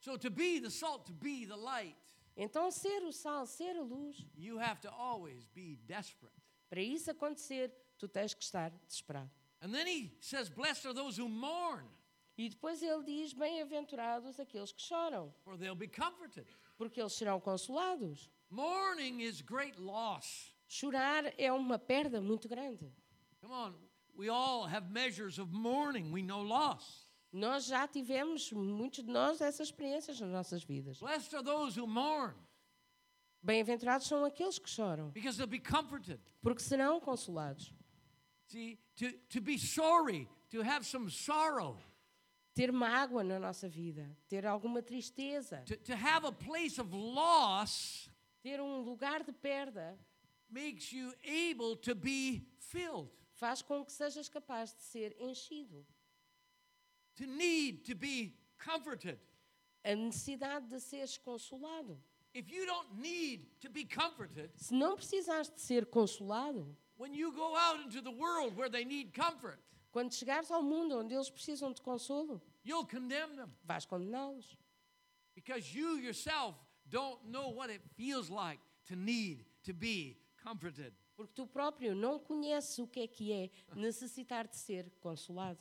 So 0.00 0.16
to 0.16 0.30
be 0.30 0.60
the 0.60 0.70
salt, 0.70 1.04
to 1.06 1.12
be 1.12 1.44
the 1.46 1.56
light, 1.56 1.96
Então, 2.36 2.68
ser 2.70 3.04
o 3.04 3.12
sal, 3.12 3.46
ser 3.46 3.76
a 3.76 3.82
luz, 3.82 4.26
you 4.36 4.58
have 4.58 4.80
to 4.80 4.90
always 4.90 5.46
be 5.54 5.76
desperate. 5.86 6.34
para 6.68 6.80
isso 6.82 7.10
acontecer, 7.10 7.70
tu 7.96 8.08
tens 8.08 8.34
que 8.34 8.42
estar 8.42 8.70
desesperado. 8.88 9.30
And 9.62 9.70
then 9.72 9.86
he 9.86 10.10
says, 10.20 10.48
Blessed 10.48 10.84
are 10.86 10.94
those 10.94 11.16
who 11.20 11.28
mourn, 11.28 11.86
E 12.36 12.48
depois 12.48 12.82
ele 12.82 13.04
diz: 13.04 13.32
Bem-aventurados 13.32 14.40
aqueles 14.40 14.72
que 14.72 14.82
choram, 14.82 15.32
for 15.44 15.56
they'll 15.56 15.76
be 15.76 15.86
comforted. 15.86 16.46
porque 16.76 17.00
eles 17.00 17.12
serão 17.12 17.38
consolados. 17.40 18.28
Mourning 18.50 19.20
is 19.22 19.40
great 19.40 19.78
loss. 19.80 20.52
Chorar 20.66 21.32
é 21.38 21.52
uma 21.52 21.78
perda 21.78 22.20
muito 22.20 22.48
grande. 22.48 22.90
Come 23.40 23.52
on, 23.54 23.74
we 24.16 24.28
all 24.28 24.66
have 24.66 24.90
measures 24.90 25.38
of 25.38 25.52
mourning. 25.52 26.12
We 26.12 26.22
know 26.22 26.40
loss. 26.40 27.06
Nós 27.32 27.66
já 27.66 27.86
tivemos, 27.88 28.52
muitos 28.52 29.04
de 29.04 29.10
nós, 29.10 29.40
essas 29.40 29.68
experiências 29.68 30.20
nas 30.20 30.30
nossas 30.30 30.62
vidas. 30.62 31.00
Blessed 31.00 31.34
are 31.34 31.42
those 31.42 31.76
who 31.76 31.86
mourn, 31.86 32.34
Bem-aventurados 33.42 34.06
são 34.06 34.24
aqueles 34.24 34.58
que 34.58 34.70
choram, 34.70 35.10
because 35.10 35.36
they'll 35.36 35.46
be 35.46 35.58
comforted. 35.58 36.20
porque 36.42 36.62
serão 36.62 37.00
consolados. 37.00 37.72
See, 38.46 38.78
to, 38.96 39.12
to 39.30 39.40
be 39.40 39.58
sorry, 39.58 40.28
to 40.50 40.62
have 40.62 40.86
some 40.86 41.10
sorrow, 41.10 41.76
Ter 42.54 42.70
mágoa 42.70 43.24
na 43.24 43.40
nossa 43.40 43.68
vida, 43.68 44.08
ter 44.28 44.46
alguma 44.46 44.80
tristeza, 44.80 45.62
to, 45.66 45.76
to 45.76 45.92
have 45.96 46.24
a 46.24 46.30
place 46.30 46.78
of 46.80 46.94
loss 46.94 48.08
ter 48.44 48.60
um 48.60 48.80
lugar 48.82 49.24
de 49.24 49.32
perda, 49.32 49.98
makes 50.48 50.92
you 50.92 51.12
able 51.24 51.74
to 51.74 51.94
be 51.96 52.46
filled, 52.60 53.10
faz 53.44 53.60
com 53.62 53.84
que 53.84 53.92
sejas 53.92 54.28
capaz 54.28 54.72
de 54.74 54.82
ser 54.82 55.14
enchido. 55.20 55.84
to 57.14 57.26
need 57.26 57.84
to 57.84 57.94
be 57.94 58.34
comforted. 58.58 59.18
A 59.84 59.94
necessidade 59.94 60.66
de 60.70 60.80
seres 60.80 61.18
consolado. 61.18 61.98
If 62.32 62.50
you 62.50 62.64
don't 62.66 62.98
need 62.98 63.46
to 63.60 63.68
be 63.70 63.84
comforted, 63.84 64.50
Se 64.56 64.74
não 64.74 64.96
precisares 64.96 65.50
de 65.54 65.60
ser 65.60 65.84
consolado, 65.86 66.74
when 66.96 67.12
you 67.14 67.30
go 67.32 67.54
out 67.54 67.80
into 67.84 68.00
the 68.00 68.10
world 68.10 68.56
where 68.56 68.70
they 68.70 68.84
need 68.84 69.12
comfort, 69.12 69.58
Quando 69.92 70.12
chegares 70.12 70.50
ao 70.50 70.62
mundo 70.62 70.98
onde 70.98 71.14
eles 71.14 71.30
precisam 71.30 71.72
de 71.72 71.80
consolo, 71.82 72.40
you'll 72.64 72.86
condemn 72.86 73.36
them 73.36 73.50
vais 73.64 73.84
condená-los. 73.86 74.56
because 75.34 75.72
you 75.74 75.98
yourself 75.98 76.54
don't 76.88 77.24
know 77.30 77.50
what 77.50 77.68
it 77.70 77.82
feels 77.96 78.28
like 78.30 78.58
to 78.86 78.96
need 78.96 79.44
to 79.62 79.72
be 79.74 80.16
comforted. 80.42 80.92
Porque 81.16 81.32
tu 81.34 81.46
próprio 81.46 81.94
não 81.94 82.18
conheces 82.18 82.78
o 82.78 82.86
que 82.86 83.00
é 83.00 83.06
que 83.06 83.32
é 83.32 83.50
necessitar 83.74 84.48
de 84.48 84.56
ser 84.56 84.90
consolado. 85.00 85.60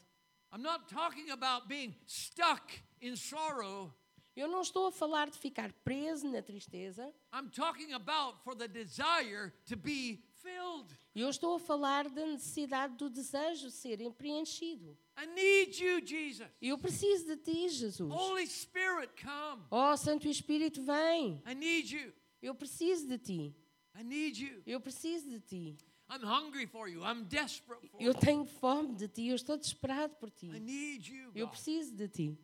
I'm 0.52 0.62
not 0.62 0.88
talking 0.88 1.32
about 1.32 1.68
being 1.68 1.96
stuck 2.06 2.72
in 3.02 3.16
sorrow. 3.16 3.92
Eu 4.36 4.48
não 4.48 4.62
estou 4.62 4.88
a 4.88 4.92
falar 4.92 5.30
de 5.30 5.38
ficar 5.38 5.72
preso 5.84 6.28
na 6.28 6.42
tristeza, 6.42 7.14
I'm 7.32 7.50
talking 7.50 7.94
about 7.94 8.40
for 8.44 8.56
the 8.56 8.68
desire 8.68 9.54
to 9.66 9.76
be 9.76 10.24
filled. 10.42 10.98
eu 11.14 11.30
estou 11.30 11.56
a 11.56 11.60
falar 11.60 12.10
da 12.10 12.26
necessidade 12.26 12.96
do 12.98 13.10
desejo 13.10 13.68
de 13.68 13.74
serem 13.74 14.12
preenchido. 14.12 14.98
I 15.16 15.28
need 15.28 15.84
you, 15.84 16.06
Jesus. 16.06 16.50
Eu 16.60 16.78
preciso 16.80 17.28
de 17.28 17.38
ti, 17.38 17.70
Jesus. 17.70 18.12
Holy 18.12 18.48
Spirit, 18.48 19.14
come. 19.22 19.64
Oh, 19.70 19.96
Santo 19.96 20.28
Espírito, 20.28 20.82
vem. 20.82 21.42
I 21.48 21.54
need 21.54 21.96
you. 21.96 22.12
Eu 22.42 22.56
preciso 22.56 23.08
de 23.08 23.20
ti. 23.20 23.56
I 23.96 24.04
need 24.04 24.38
you. 24.38 24.62
Eu 24.66 24.80
preciso 24.80 25.30
de 25.30 25.40
ti. 25.40 25.78
I'm 26.10 26.24
hungry 26.24 26.66
for 26.68 26.88
you. 26.88 27.02
I'm 27.04 27.24
desperate 27.26 27.88
for 27.88 28.02
Eu 28.02 28.12
you. 28.14 28.20
tenho 28.20 28.46
fome 28.46 28.96
de 28.96 29.08
ti. 29.08 29.28
Eu 29.28 29.36
estou 29.36 29.58
desesperado 29.58 30.16
por 30.16 30.30
ti. 30.30 30.48
I 30.48 30.60
need 30.60 31.08
you. 31.12 31.32
Eu 31.36 31.48
preciso 31.48 31.96
de 31.96 32.08
ti. 32.08 32.38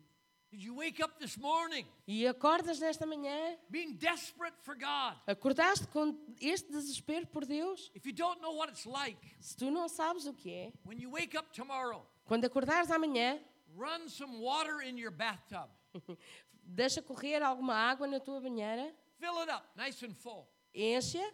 Did 0.50 0.62
you 0.64 0.74
wake 0.74 1.00
up 1.00 1.16
this 1.20 1.36
morning 1.36 1.86
E 2.08 2.26
acordas 2.26 2.80
nesta 2.80 3.06
manhã, 3.06 3.56
being 3.68 3.92
desperate 3.94 4.56
for 4.62 4.74
God? 4.74 5.16
acordaste 5.28 5.86
com 5.88 6.12
este 6.40 6.68
desespero 6.72 7.24
por 7.28 7.44
Deus? 7.46 7.88
If 7.94 8.04
you 8.04 8.12
don't 8.12 8.40
know 8.40 8.56
what 8.56 8.68
it's 8.72 8.84
like, 8.84 9.16
Se 9.38 9.56
tu 9.56 9.70
não 9.70 9.88
sabes 9.88 10.26
o 10.26 10.32
que 10.34 10.50
é, 10.52 10.72
when 10.84 11.00
you 11.00 11.08
wake 11.12 11.36
up 11.38 11.52
tomorrow, 11.52 12.04
quando 12.24 12.44
acordares 12.46 12.90
amanhã, 12.90 13.40
run 13.76 14.08
some 14.08 14.40
water 14.40 14.80
in 14.82 14.98
your 14.98 15.12
bathtub. 15.12 15.68
deixa 16.64 17.00
correr 17.00 17.42
alguma 17.44 17.74
água 17.74 18.08
na 18.08 18.18
tua 18.18 18.40
banheira, 18.40 18.92
Fill 19.20 19.42
it 19.42 19.50
up 19.52 19.68
nice 19.76 20.04
and 20.04 20.14
full. 20.16 20.48
Enche-a 20.74 21.32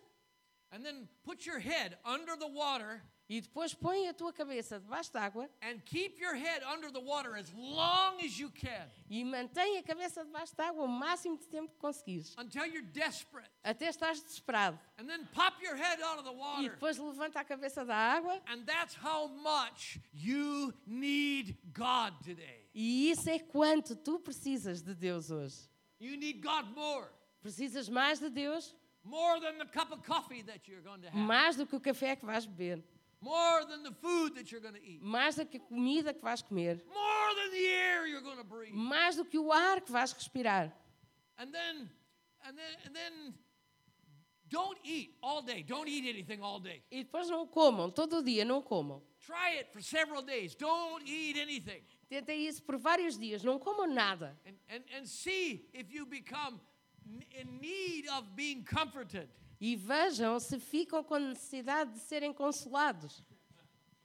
And 0.73 0.83
then 0.85 1.09
put 1.23 1.47
your 1.47 1.61
head 1.61 1.97
under 2.05 2.37
the 2.37 2.47
water 2.49 3.01
e 3.29 3.41
depois 3.41 3.73
põe 3.75 4.09
a 4.09 4.13
tua 4.15 4.33
cabeça 4.33 4.79
debaixo 4.81 5.13
d'água 5.13 5.49
and 5.63 5.81
keep 5.85 6.19
your 6.21 6.35
head 6.35 6.63
under 6.65 6.91
the 6.93 7.01
water 7.01 7.37
as 7.37 7.53
long 7.55 8.21
as 8.21 8.39
you 8.39 8.51
can 8.51 8.89
e 9.09 9.25
mantém 9.25 9.79
a 9.79 9.83
cabeça 9.83 10.25
debaixo 10.25 10.55
d'água 10.57 10.83
o 10.85 10.89
máximo 10.89 11.39
de 11.39 11.47
tempo 11.49 11.73
que 11.73 11.79
conseguires, 11.79 12.35
until 12.37 12.67
you're 12.67 12.83
desperate. 12.93 13.49
até 13.65 13.89
estás 13.89 14.21
desesperado. 14.23 14.79
And 14.99 15.07
then 15.07 15.25
pop 15.33 15.55
your 15.63 15.77
head 15.77 16.01
out 16.03 16.19
of 16.19 16.25
the 16.25 16.33
E 16.35 16.37
water. 16.37 16.71
depois 16.71 16.99
levanta 16.99 17.41
a 17.41 17.45
cabeça 17.45 17.85
da 17.85 17.97
água 17.97 18.41
And 18.49 18.65
that's 18.65 18.95
how 18.97 19.29
much 19.29 19.99
you 20.13 20.75
need 20.85 21.57
God 21.73 22.13
today. 22.25 22.69
e 22.75 23.11
isso 23.11 23.31
é 23.31 23.39
quanto 23.39 23.95
tu 23.97 24.19
precisas 24.19 24.83
de 24.83 24.95
Deus 24.95 25.31
hoje. 25.31 25.69
You 26.01 26.17
need 26.17 26.41
God 26.43 26.75
more. 26.75 27.09
Precisas 27.41 27.89
mais 27.89 28.19
de 28.19 28.29
Deus, 28.29 28.75
More 29.07 29.39
than 29.41 29.59
the 29.59 29.67
cup 29.67 29.93
of 29.93 30.03
coffee 30.03 30.43
that 30.43 30.67
you're 30.67 30.83
going 30.83 31.01
to 31.03 31.09
have. 31.11 31.17
mais 31.17 31.57
do 31.57 31.65
que 31.67 31.77
o 31.77 31.81
café 31.81 32.17
que 32.17 32.27
vais 32.27 32.45
beber, 32.47 32.83
More 33.21 33.65
than 33.65 33.83
the 33.83 33.93
food 33.93 34.35
that 34.35 34.51
you're 34.53 34.61
going 34.61 34.75
to 34.75 34.83
eat. 34.85 35.01
mais 35.03 35.37
do 35.37 35.47
que 35.47 35.57
a 35.59 35.61
comida 35.61 36.13
que 36.13 36.21
vais 36.23 36.43
comer, 36.43 36.81
More 36.93 37.35
than 37.37 37.51
the 37.53 37.67
air 37.67 38.07
you're 38.07 38.21
going 38.23 38.37
to 38.39 38.45
breathe. 38.45 38.75
mais 38.75 39.17
do 39.17 39.25
que 39.25 39.39
o 39.39 39.53
ar 39.53 39.81
que 39.81 39.93
vais 39.93 40.13
respirar. 40.13 40.73
And 41.39 41.53
then, 41.53 41.89
and 42.47 42.57
then, 42.57 42.77
and 42.87 42.95
then, 42.95 43.35
don't 44.49 44.79
eat 44.85 45.17
all 45.23 45.43
day. 45.43 45.63
Don't 45.63 45.89
eat 45.89 46.05
anything 46.09 46.41
all 46.43 46.61
day. 46.61 46.83
E 46.91 47.03
depois 47.05 47.29
não 47.29 47.47
comam, 47.47 47.91
todo 47.91 48.19
o 48.19 48.23
dia 48.23 48.45
não 48.45 48.63
comam. 48.63 49.03
Try 49.21 49.59
it 49.59 49.73
for 49.73 49.83
several 49.83 50.23
days. 50.23 50.55
Don't 50.55 51.03
eat 51.09 51.39
anything. 51.39 51.83
Tentem 52.09 52.47
isso 52.47 52.63
por 52.63 52.77
vários 52.79 53.19
dias, 53.19 53.43
não 53.43 53.59
comam 53.59 53.87
nada. 53.89 54.39
And, 54.47 54.55
and, 54.69 54.85
and 54.97 55.07
see 55.07 55.69
if 55.75 55.93
you 55.93 56.07
become 56.07 56.61
in 57.39 57.59
need 57.61 58.09
of 58.09 58.29
being 58.35 58.63
comforted. 58.65 59.29
E 59.61 59.75
vejam 59.77 60.39
se 60.39 60.59
ficam 60.59 61.03
com 61.03 61.19
necessidade 61.19 61.93
de 61.95 62.01
serem 62.01 62.33
consolados. 62.33 63.23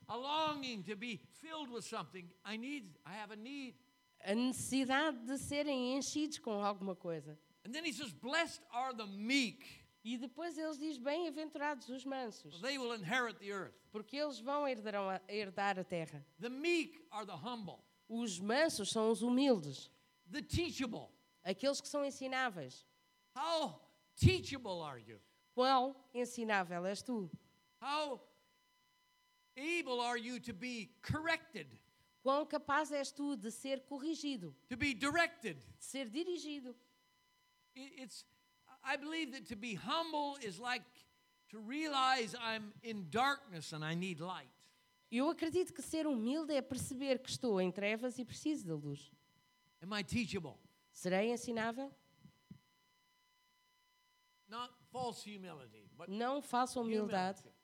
A 0.08 0.16
longing 0.16 0.82
to 0.84 0.96
be 0.96 1.18
filled 1.42 1.70
with 1.72 1.84
something. 1.84 2.30
I 2.46 2.58
need, 2.58 2.86
I 3.06 3.14
have 3.14 3.32
a 3.32 3.36
need. 3.36 3.76
A 4.24 4.34
necessidade 4.36 5.18
de 5.26 5.38
serem 5.38 5.96
enchidos 5.98 6.38
com 6.40 6.64
alguma 6.64 6.96
coisa. 6.96 7.38
And 7.66 7.72
then 7.74 7.84
he 7.86 7.92
says, 7.94 8.12
Blessed 8.12 8.62
are 8.72 8.94
the 8.94 9.06
meek, 9.06 9.66
E 10.04 10.18
depois 10.18 10.58
eles 10.58 10.80
diz 10.80 10.98
bem-aventurados 10.98 11.88
os 11.90 12.04
mansos, 12.06 12.60
they 12.62 12.78
will 12.80 12.94
inherit 12.94 13.38
the 13.40 13.52
earth. 13.52 13.74
porque 13.92 14.18
eles 14.18 14.40
vão 14.40 14.68
herdarão 14.68 15.08
a- 15.10 15.22
herdar 15.30 15.78
a 15.78 15.84
terra. 15.84 16.26
The 16.40 16.50
meek 16.50 17.06
are 17.12 17.26
the 17.26 17.36
humble, 17.36 17.80
Os 18.10 18.40
mansos 18.40 18.90
são 18.90 19.12
os 19.12 19.22
humildes, 19.22 19.92
the 20.32 20.42
teachable. 20.42 21.10
aqueles 21.44 21.80
que 21.80 21.88
são 21.88 22.04
ensináveis. 22.04 22.84
How 23.36 23.80
teachable 24.18 24.82
are 24.82 25.00
you? 25.00 25.20
Quão 25.56 25.96
ensinável 26.14 26.86
és 26.86 27.02
tu? 27.02 27.30
How 27.82 28.20
able 29.58 30.00
are 30.02 30.18
you 30.18 30.40
to 30.40 30.54
be 30.54 30.90
corrected, 31.02 31.68
Quão 32.24 32.46
capaz 32.46 32.92
és 32.92 33.12
tu 33.12 33.36
de 33.36 33.50
ser 33.52 33.82
corrigido, 33.90 34.54
to 34.70 34.78
be 34.78 34.94
directed? 34.94 35.58
de 35.78 35.84
ser 35.84 36.10
dirigido? 36.10 36.76
It's, 37.76 38.26
I 38.84 38.96
believe 38.98 39.32
that 39.32 39.46
to 39.48 39.56
be 39.56 39.74
humble 39.74 40.38
is 40.42 40.60
like 40.60 40.84
to 41.50 41.60
realize 41.60 42.36
I'm 42.40 42.74
in 42.84 43.10
darkness 43.10 43.74
and 43.74 43.84
I 43.84 43.96
need 43.96 44.20
light. 44.20 44.50
Eu 45.12 45.30
acredito 45.30 45.74
que 45.74 45.82
ser 45.82 46.06
humilde 46.08 46.54
é 46.54 46.62
perceber 46.62 47.20
que 47.20 47.30
estou 47.30 47.60
em 47.60 47.72
trevas 47.72 48.18
e 48.18 48.24
preciso 48.24 48.68
da 48.68 48.76
luz. 48.76 49.12
Am 49.82 49.92
I 49.98 50.04
teachable? 50.04 50.58
Serei 50.94 51.32
ensinável? 51.32 51.92
Not 51.92 51.92
false 51.92 51.92
humility, 51.92 51.92
but 54.30 54.41
Não 56.08 56.42
falsa 56.42 56.80
humildade, 56.80 57.40
humility. 57.40 57.56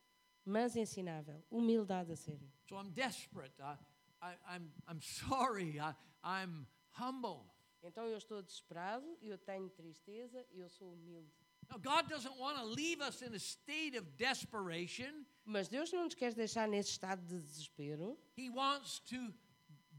mas 0.45 0.75
ensinável. 0.75 1.43
Humildade 1.51 2.13
a 2.13 2.15
sério. 2.15 2.51
So 2.67 2.75
I'm 2.75 2.91
desperate. 2.91 3.53
I, 3.59 3.77
I, 4.21 4.37
I'm, 4.55 4.71
I'm 4.87 5.01
sorry. 5.01 5.79
I, 5.79 5.93
I'm 6.23 6.65
humble. 6.91 7.45
Então 7.83 8.07
eu 8.07 8.17
estou 8.17 8.41
desesperado, 8.41 9.17
eu 9.21 9.37
tenho 9.37 9.69
tristeza, 9.69 10.45
eu 10.51 10.69
sou 10.69 10.93
humilde. 10.93 11.31
Now, 11.69 11.77
God 11.77 12.07
doesn't 12.09 12.37
want 12.37 12.57
to 12.57 12.63
leave 12.63 13.01
us 13.01 13.21
in 13.21 13.33
a 13.33 13.39
state 13.39 13.97
of 13.97 14.05
desperation. 14.17 15.25
Mas 15.45 15.67
Deus 15.67 15.91
não 15.91 16.05
nos 16.05 16.13
quer 16.15 16.33
deixar 16.33 16.67
nesse 16.67 16.91
estado 16.91 17.25
de 17.25 17.39
desespero. 17.41 18.17
He 18.37 18.49
wants 18.49 18.99
to 18.99 19.33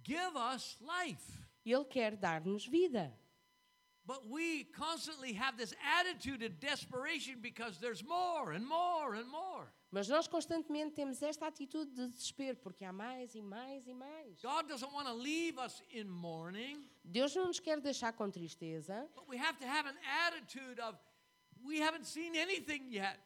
give 0.03 0.37
us 0.37 0.79
life. 0.81 1.39
Ele 1.65 1.85
quer 1.85 2.17
dar-nos 2.17 2.67
vida. 2.67 3.15
But 4.09 4.27
we 4.27 4.65
constantly 4.65 5.35
have 5.35 5.59
this 5.59 5.75
attitude 6.01 6.43
of 6.43 6.59
desperation 6.59 7.41
because 7.43 7.79
there's 7.79 8.03
more 8.03 8.53
and 8.53 8.67
more 8.67 9.15
and 9.15 9.29
more. 9.29 9.67
Mas 9.91 10.09
nós 10.09 10.27
constantemente 10.27 10.95
temos 10.95 11.23
esta 11.23 11.47
atitude 11.47 11.95
de 11.95 12.09
desespero, 12.09 12.57
porque 12.57 12.87
há 12.87 12.93
mais 12.93 13.35
e 13.35 13.43
mais 13.43 13.87
e 13.87 13.93
mais. 13.93 14.41
God 14.41 14.67
doesn't 14.67 14.91
want 14.95 15.07
to 15.09 15.13
leave 15.13 15.59
us 15.59 15.83
in 15.91 16.05
mourning, 16.09 16.89
Deus 17.05 17.37
não 17.37 17.49
nos 17.49 17.61
quer 17.61 17.79
deixar 17.83 18.15
com 18.15 18.31
tristeza, 18.31 19.07
but 19.15 19.29
we 19.29 19.37
have 19.37 19.59
to 19.59 19.67
have 19.67 19.87
an 19.87 19.99
attitude 20.27 20.81
of 20.81 20.99
we 21.63 21.79
haven't 21.79 22.07
seen 22.07 22.35
anything 22.35 22.91
yet. 22.91 23.21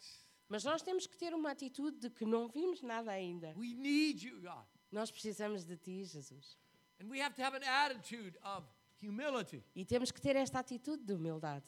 mas 0.49 0.65
nós 0.65 0.83
temos 0.83 1.07
que 1.07 1.17
ter 1.17 1.33
uma 1.33 1.53
atitude 1.53 1.97
de 2.01 2.11
que 2.11 2.27
não 2.27 2.49
vimos 2.49 2.83
nada 2.83 3.13
ainda. 3.13 3.55
We 3.57 3.73
need 3.73 4.27
you, 4.27 4.41
God. 4.41 4.67
Nós 4.91 5.13
precisamos 5.13 5.65
de 5.65 5.77
ti, 5.77 6.05
Jesus. 6.05 6.59
And 7.01 7.09
we 7.09 7.23
have 7.23 7.37
to 7.37 7.43
have 7.43 7.55
an 7.57 7.63
attitude 7.63 8.37
of 8.43 8.67
humility. 9.03 9.63
E 9.75 9.85
temos 9.85 10.11
que 10.11 10.21
ter 10.21 10.37
esta 10.37 10.59
atitude 10.61 11.05
de 11.05 11.13
humildade. 11.15 11.65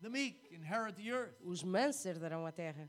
The 0.00 0.08
meek 0.10 0.48
inherit 0.52 0.96
the 0.96 1.10
earth. 1.10 1.34
Os 1.42 1.62
mansos 1.62 2.04
herdarão 2.06 2.46
a 2.46 2.52
terra. 2.52 2.88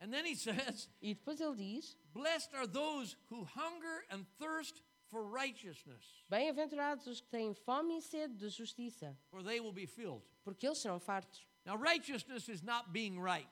And 0.00 0.12
then 0.12 0.24
he 0.26 0.34
says, 0.34 0.88
E 1.00 1.14
depois 1.14 1.40
ele 1.40 1.56
diz: 1.56 1.96
Blessed 2.12 2.54
are 2.54 2.66
those 2.66 3.16
who 3.30 3.44
hunger 3.44 4.04
and 4.10 4.24
thirst 4.38 4.82
for 5.08 5.24
righteousness, 5.24 6.02
Bem-aventurados 6.28 7.06
os 7.06 7.20
que 7.20 7.28
têm 7.28 7.54
fome 7.54 7.98
e 7.98 8.02
sede 8.02 8.34
de 8.34 8.48
justiça, 8.48 9.16
for 9.30 9.42
they 9.42 9.60
will 9.60 9.72
be 9.72 9.86
filled. 9.86 10.22
porque 10.44 10.66
eles 10.66 10.78
serão 10.78 10.98
fartos. 11.00 11.46
Now, 11.64 11.76
righteousness 11.76 12.48
is 12.48 12.62
not 12.62 12.90
being 12.92 13.18
right. 13.20 13.48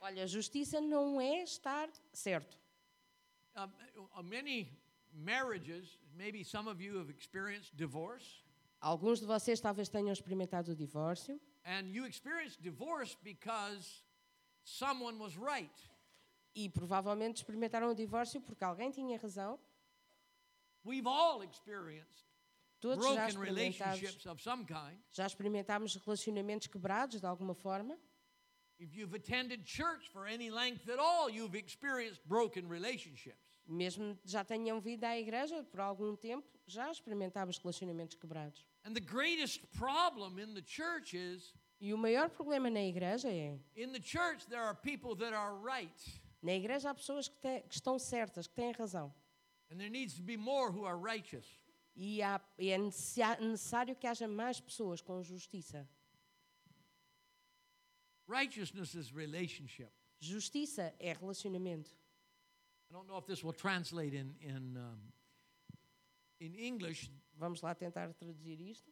Olha, 0.00 0.24
a 0.24 0.26
justiça 0.26 0.80
não 0.80 1.20
é 1.20 1.42
estar 1.42 1.88
certo. 2.12 2.56
Uh, 3.56 4.22
many 4.22 4.70
marriages, 5.12 5.98
maybe 6.14 6.44
some 6.44 6.68
of 6.68 6.80
you 6.80 6.98
have 6.98 7.08
experienced 7.10 7.74
divorce, 7.76 8.42
Alguns 8.86 9.18
de 9.18 9.26
vocês 9.26 9.60
talvez 9.60 9.88
tenham 9.88 10.12
experimentado 10.12 10.70
o 10.70 10.76
divórcio 10.76 11.40
and 11.64 11.90
you 11.92 12.06
experienced 12.06 12.62
divorce 12.62 13.16
because 13.20 14.04
someone 14.62 15.18
was 15.18 15.34
right. 15.36 15.74
e 16.54 16.68
provavelmente 16.68 17.38
experimentaram 17.38 17.90
o 17.90 17.94
divórcio 17.96 18.40
porque 18.40 18.62
alguém 18.62 18.92
tinha 18.92 19.18
razão. 19.18 19.58
We've 20.84 21.08
all 21.08 21.42
experienced 21.42 22.24
Todos 22.78 23.04
já 23.04 23.10
broken 23.10 23.28
experimentámos, 23.28 23.98
relationships 23.98 24.26
of 24.26 24.40
some 24.40 24.64
kind. 24.64 25.00
já 25.10 25.26
experimentámos 25.26 25.96
relacionamentos 25.96 26.68
quebrados 26.68 27.20
de 27.20 27.26
alguma 27.26 27.54
forma. 27.54 27.98
If 28.78 28.94
you've 28.94 29.16
attended 29.16 29.64
church 29.66 30.08
for 30.12 30.28
any 30.28 30.48
length 30.48 30.88
at 30.88 31.00
all, 31.00 31.28
you've 31.28 31.58
experienced 31.58 32.22
broken 32.24 32.68
relationships. 32.68 33.46
Mesmo 33.66 34.16
já 34.24 34.44
tenham 34.44 34.80
vindo 34.80 35.02
à 35.02 35.18
igreja 35.18 35.64
por 35.64 35.80
algum 35.80 36.14
tempo, 36.14 36.46
já 36.68 36.88
experimentava 36.88 37.50
os 37.50 37.58
relacionamentos 37.58 38.14
quebrados. 38.16 38.64
And 38.86 38.94
the 38.94 39.00
greatest 39.00 39.60
problem 39.72 40.38
in 40.38 40.54
the 40.54 40.62
church 40.62 41.12
is 41.14 41.52
E 41.80 41.92
o 41.92 41.98
maior 41.98 42.30
problema 42.30 42.70
na 42.70 42.80
igreja 42.80 43.28
é: 43.28 43.58
in 43.74 43.92
the 43.92 44.00
church 44.00 44.46
there 44.48 44.62
are 44.62 44.74
people 44.74 45.14
that 45.16 45.34
are 45.34 45.54
right, 45.56 45.92
na 46.42 46.52
igreja 46.52 46.90
há 46.90 46.94
pessoas 46.94 47.28
que, 47.28 47.36
te- 47.40 47.62
que 47.68 47.74
estão 47.74 47.98
certas, 47.98 48.46
que 48.46 48.54
têm 48.54 48.72
razão. 48.72 49.12
and 49.70 49.78
there 49.78 49.90
needs 49.90 50.14
to 50.14 50.22
be 50.22 50.36
more 50.36 50.70
who 50.70 50.84
are 50.86 50.96
righteous. 50.96 51.44
E, 51.96 52.22
há- 52.22 52.40
e 52.58 52.68
é 52.70 52.78
necessia- 52.78 53.36
necessário 53.40 53.96
que 53.96 54.06
haja 54.06 54.28
mais 54.28 54.60
pessoas 54.60 55.00
com 55.02 55.20
justiça. 55.22 55.86
Righteousness 58.28 58.94
is 58.94 59.10
relationship. 59.10 59.90
Justiça 60.20 60.94
é 60.98 61.12
relacionamento. 61.12 61.90
I 62.88 62.92
don't 62.92 63.06
know 63.08 63.18
if 63.18 63.26
this 63.26 63.42
will 63.42 63.52
translate 63.52 64.14
in 64.14 64.34
in 64.40 64.76
um, 64.76 65.12
in 66.40 66.54
English. 66.54 67.10
Vamos 67.36 67.60
lá 67.62 67.74
tentar 67.74 68.12
traduzir 68.14 68.60
isto. 68.60 68.90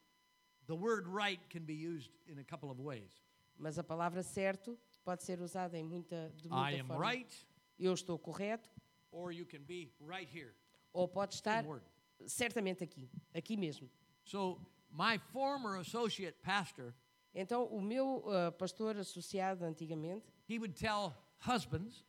The 0.67 0.75
word 0.75 1.07
right 1.09 1.43
can 1.51 1.65
be 1.65 1.75
used 1.75 2.11
in 2.27 2.39
a 2.39 2.45
couple 2.45 2.71
of 2.71 2.81
ways. 2.81 3.23
Mas 3.57 3.79
a 3.79 3.85
palavra 3.85 4.23
certo 4.23 4.79
pode 5.05 5.23
ser 5.23 5.41
usada 5.41 5.79
em 5.79 5.85
muita, 5.85 6.33
de 6.37 6.49
muita 6.49 6.71
I 6.71 6.81
am 6.81 6.87
forma. 6.87 7.07
right, 7.07 7.47
Eu 7.79 7.93
estou 7.93 8.19
correto, 8.19 8.71
or 9.11 9.33
you 9.33 9.45
can 9.47 9.63
be 9.63 9.93
right 10.01 10.29
here. 10.31 10.55
ou 10.93 11.07
pode 11.09 11.35
estar 11.35 11.65
certamente 12.27 12.83
aqui, 12.85 13.11
aqui 13.35 13.57
mesmo. 13.57 13.91
So 14.25 14.59
my 14.91 15.19
former 15.33 15.79
associate 15.81 16.39
pastor, 16.43 16.95
Então, 17.35 17.67
o 17.67 17.81
meu 17.83 18.25
ah, 18.31 18.53
pastor 18.53 18.97
associado 18.97 19.65
antigamente, 19.65 20.33
he 20.49 20.57
would 20.59 20.75
tell 20.75 21.13
husbands 21.41 22.05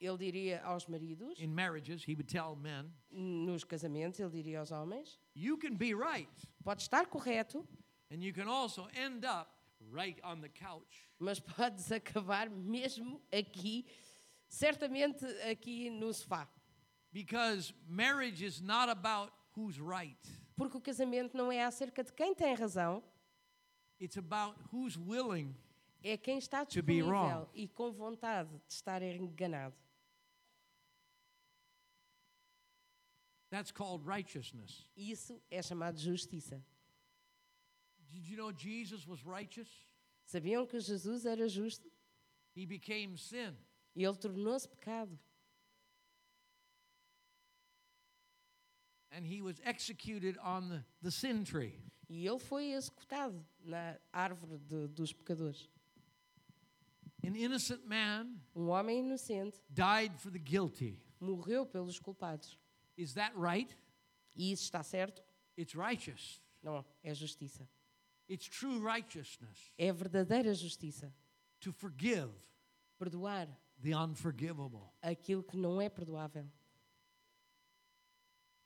ele 0.00 0.16
diria 0.16 0.62
aos 0.64 0.86
maridos, 0.86 1.38
in 1.38 1.48
marriages, 1.48 2.02
he 2.06 2.14
would 2.14 2.26
tell 2.28 2.56
men, 2.56 2.90
nos 3.10 3.64
casamentos, 3.64 4.18
ele 4.18 4.30
diria 4.30 4.60
aos 4.60 4.70
homens: 4.70 5.18
you 5.34 5.56
can 5.58 5.76
be 5.76 5.92
right, 5.94 6.28
pode 6.64 6.80
estar 6.82 7.06
correto, 7.06 7.66
and 8.10 8.22
you 8.22 8.32
can 8.32 8.48
also 8.48 8.88
end 8.94 9.24
up 9.24 9.50
right 9.92 10.18
on 10.24 10.40
the 10.40 10.48
couch. 10.48 11.10
mas 11.18 11.38
podes 11.56 11.92
acabar 11.92 12.48
mesmo 12.48 13.20
aqui, 13.32 13.84
certamente 14.48 15.24
aqui 15.50 15.90
no 15.90 16.12
sofá. 16.12 16.48
Because 17.12 17.72
marriage 17.88 18.42
is 18.44 18.60
not 18.60 18.88
about 18.88 19.32
who's 19.56 19.78
right. 19.80 20.16
Porque 20.56 20.76
o 20.76 20.80
casamento 20.80 21.36
não 21.36 21.50
é 21.50 21.64
acerca 21.64 22.04
de 22.04 22.12
quem 22.12 22.34
tem 22.34 22.54
razão, 22.54 23.02
It's 24.00 24.16
about 24.16 24.56
who's 24.72 24.96
willing 24.96 25.54
é 26.02 26.16
quem 26.16 26.38
está 26.38 26.64
To 26.64 26.82
be 26.82 26.94
disponível 26.94 27.10
wrong. 27.10 27.48
e 27.52 27.68
com 27.68 27.92
vontade 27.92 28.48
de 28.66 28.72
estar 28.72 29.02
enganado. 29.02 29.74
That's 33.50 33.72
called 33.72 34.06
righteousness. 34.06 34.86
Isso 34.96 35.40
é 35.50 35.60
chamado 35.62 35.98
justiça. 35.98 36.62
Did 38.12 38.26
you 38.28 38.36
know 38.36 38.52
Jesus 38.52 39.06
was 39.06 39.24
righteous? 39.24 39.68
Sabiam 40.24 40.66
que 40.66 40.78
Jesus 40.80 41.24
era 41.26 41.48
justo 41.48 41.90
He 42.54 42.64
became 42.66 43.16
sin. 43.16 43.56
e 43.96 44.04
ele 44.04 44.16
tornou-se 44.16 44.68
pecado. 44.68 45.18
And 49.12 49.24
he 49.26 49.42
was 49.42 49.60
executed 49.64 50.36
on 50.42 50.68
the, 50.68 50.84
the 51.02 51.10
sin 51.10 51.44
tree. 51.44 51.74
E 52.08 52.26
ele 52.26 52.38
foi 52.38 52.72
executado 52.72 53.44
na 53.64 53.96
árvore 54.12 54.58
de- 54.58 54.88
dos 54.88 55.12
pecadores. 55.12 55.68
An 57.24 57.34
innocent 57.36 57.84
man 57.86 58.40
Um 58.54 58.68
homem 58.68 59.00
inocente 59.00 59.60
died 59.72 60.16
for 60.18 60.30
the 60.30 60.38
guilty. 60.38 60.98
morreu 61.20 61.66
pelos 61.66 61.98
culpados. 61.98 62.56
Is 63.00 63.14
that 63.14 63.32
right? 63.34 63.74
E 64.36 64.52
isso 64.52 64.64
está 64.64 64.82
certo? 64.82 65.22
It's 65.56 65.74
righteous. 65.74 66.40
Não, 66.62 66.84
é 67.02 67.14
justiça. 67.14 67.66
It's 68.28 68.46
true 68.46 68.78
righteousness 68.78 69.72
É 69.78 69.90
verdadeira 69.92 70.52
justiça. 70.54 71.12
to 71.60 71.72
forgive 71.72 72.30
Perdoar 72.98 73.48
the 73.82 73.94
unforgivable. 73.96 74.92
aquilo 75.02 75.42
que 75.42 75.56
não 75.56 75.80
é 75.80 75.88
perdoável. 75.88 76.46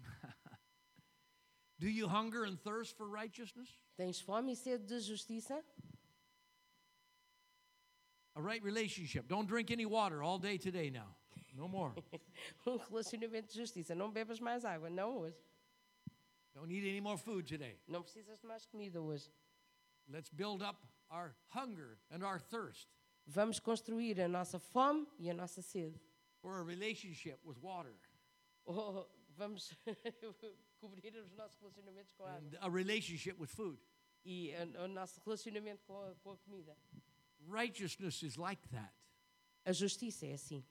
Do 1.78 1.88
you 1.88 2.08
hunger 2.08 2.44
and 2.44 2.56
thirst 2.56 2.96
for 2.96 3.08
righteousness? 3.08 3.68
Tens 3.96 4.20
fome 4.20 4.52
e 4.52 4.56
sede 4.56 4.84
de 4.86 4.98
justiça? 5.00 5.64
A 8.34 8.40
right 8.42 8.62
relationship. 8.64 9.28
Don't 9.28 9.46
drink 9.46 9.70
any 9.70 9.86
water 9.86 10.20
all 10.22 10.38
day 10.40 10.58
today 10.58 10.90
now. 10.90 11.14
No 11.54 11.68
more. 11.68 11.94
Um 12.66 12.76
relacionamento 12.76 13.48
de 13.52 13.54
justiça. 13.60 13.94
Não 13.94 14.10
bebas 14.10 14.40
mais 14.40 14.64
água, 14.64 14.90
não 14.90 15.18
hoje. 15.18 15.38
Don't 16.52 16.72
eat 16.72 16.86
any 16.88 17.00
more 17.00 17.16
food 17.18 17.48
today. 17.48 17.78
Não 17.86 18.02
precisas 18.02 18.38
de 18.40 18.46
mais 18.46 18.66
comida 18.66 19.00
hoje. 19.00 19.32
Let's 20.08 20.30
build 20.30 20.62
up 20.62 20.78
our 21.10 21.34
hunger 21.54 21.98
and 22.10 22.22
our 22.26 22.40
thirst 22.40 22.88
Vamos 23.26 23.58
construir 23.58 24.20
a 24.20 24.28
nossa 24.28 24.58
fome 24.58 25.06
e 25.18 25.30
a 25.30 25.34
nossa 25.34 25.62
sede. 25.62 25.98
for 26.42 26.60
a 26.60 26.62
relationship 26.64 27.38
with 27.44 27.56
water 27.62 27.94
Ou 28.66 29.08
vamos 29.30 29.72
cobrir 30.80 31.14
os 31.16 31.32
nossos 31.32 31.58
relacionamentos 31.58 32.12
com 32.12 32.24
a 32.24 32.32
água. 32.34 32.48
and 32.48 32.58
a 32.60 32.68
relationship 32.68 33.38
with 33.40 33.48
food. 33.48 33.78
E 34.24 34.52
a- 34.54 34.82
o 34.84 34.88
nosso 34.88 35.20
relacionamento 35.24 35.82
com 35.84 35.96
a, 36.02 36.14
com 36.16 36.32
a 36.32 36.36
comida. 36.38 36.76
Righteousness 37.46 38.22
is 38.22 38.36
like 38.36 38.66
that. 38.68 38.92
A 39.64 39.72
justiça 39.72 40.26
é 40.26 40.32
assim. 40.34 40.64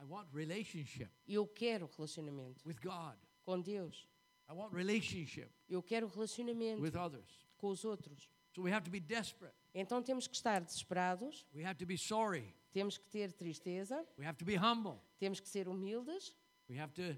I 0.00 0.04
want 0.04 0.28
relationship 0.32 1.08
Eu 1.26 1.46
quero 1.46 1.86
relacionamento 1.96 2.66
with 2.66 2.76
God. 2.82 3.16
com 3.44 3.60
Deus. 3.60 4.08
I 4.48 4.52
want 4.52 4.72
relationship 4.74 5.48
Eu 5.68 5.82
quero 5.82 6.06
relacionamento 6.08 6.82
with 6.82 6.96
others. 6.96 7.46
com 7.56 7.68
os 7.68 7.84
outros. 7.84 8.28
So 8.54 8.62
we 8.62 8.70
have 8.72 8.84
to 8.84 8.90
be 8.90 9.00
desperate. 9.00 9.54
Então 9.74 10.02
temos 10.02 10.26
que 10.28 10.34
estar 10.36 10.60
desesperados, 10.62 11.44
We 11.54 11.64
have 11.64 11.78
to 11.78 11.86
be 11.86 11.96
sorry. 11.96 12.54
temos 12.72 12.96
que 12.98 13.08
ter 13.08 13.32
tristeza, 13.32 14.06
We 14.18 14.24
have 14.26 14.36
to 14.38 14.44
be 14.44 14.56
humble. 14.56 15.00
temos 15.18 15.40
que 15.40 15.48
ser 15.48 15.66
humildes, 15.68 16.36
We 16.68 16.78
have 16.78 16.92
to 16.94 17.16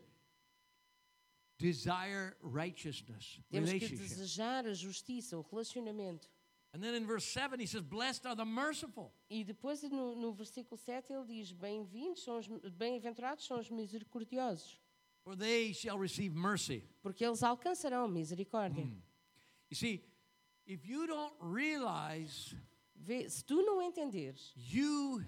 desire 1.59 2.37
righteousness, 2.43 3.41
temos 3.51 3.71
que 3.71 3.79
relationship. 3.79 4.09
desejar 4.09 4.67
a 4.67 4.75
justiça, 4.75 5.37
o 5.39 5.43
relacionamento. 5.43 6.29
And 6.77 6.83
then 6.85 6.95
in 6.95 7.07
verse 7.07 7.25
7, 7.25 7.59
he 7.59 7.65
says, 7.65 7.81
Blessed 7.81 8.27
are 8.27 8.37
the 8.37 8.45
merciful. 8.45 9.11
E 9.31 9.43
depois 9.43 9.83
no, 9.85 10.15
no 10.15 10.35
versículo 10.35 10.77
7 10.77 11.11
ele 11.11 11.25
diz: 11.27 11.51
Bem-vindos, 11.51 12.23
são 12.23 12.37
os 12.37 12.47
bem-aventurados 12.75 13.47
são 13.47 13.59
os 13.59 13.71
misericordiosos, 13.71 14.79
For 15.25 15.35
they 15.35 15.73
shall 15.73 15.99
receive 15.99 16.37
mercy. 16.37 16.85
porque 17.03 17.25
eles 17.25 17.43
alcançarão 17.43 18.07
misericórdia. 18.07 18.87
You 19.71 19.75
see, 19.75 20.05
if 20.67 20.87
you 20.87 21.07
don't 21.07 21.35
realize 21.41 22.55
Vê, 22.95 23.27
se 23.27 23.43
tu 23.43 23.63
não 23.63 23.81
entenderes 23.81 24.53
you 24.55 25.25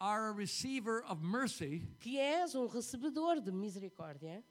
are 0.00 0.30
a 0.30 0.32
receiver 0.32 1.04
of 1.10 1.22
mercy, 1.22 1.82
que 2.00 2.18
és 2.18 2.54
um 2.54 2.66
recebedor 2.68 3.42
de 3.42 3.52
misericórdia, 3.52 4.42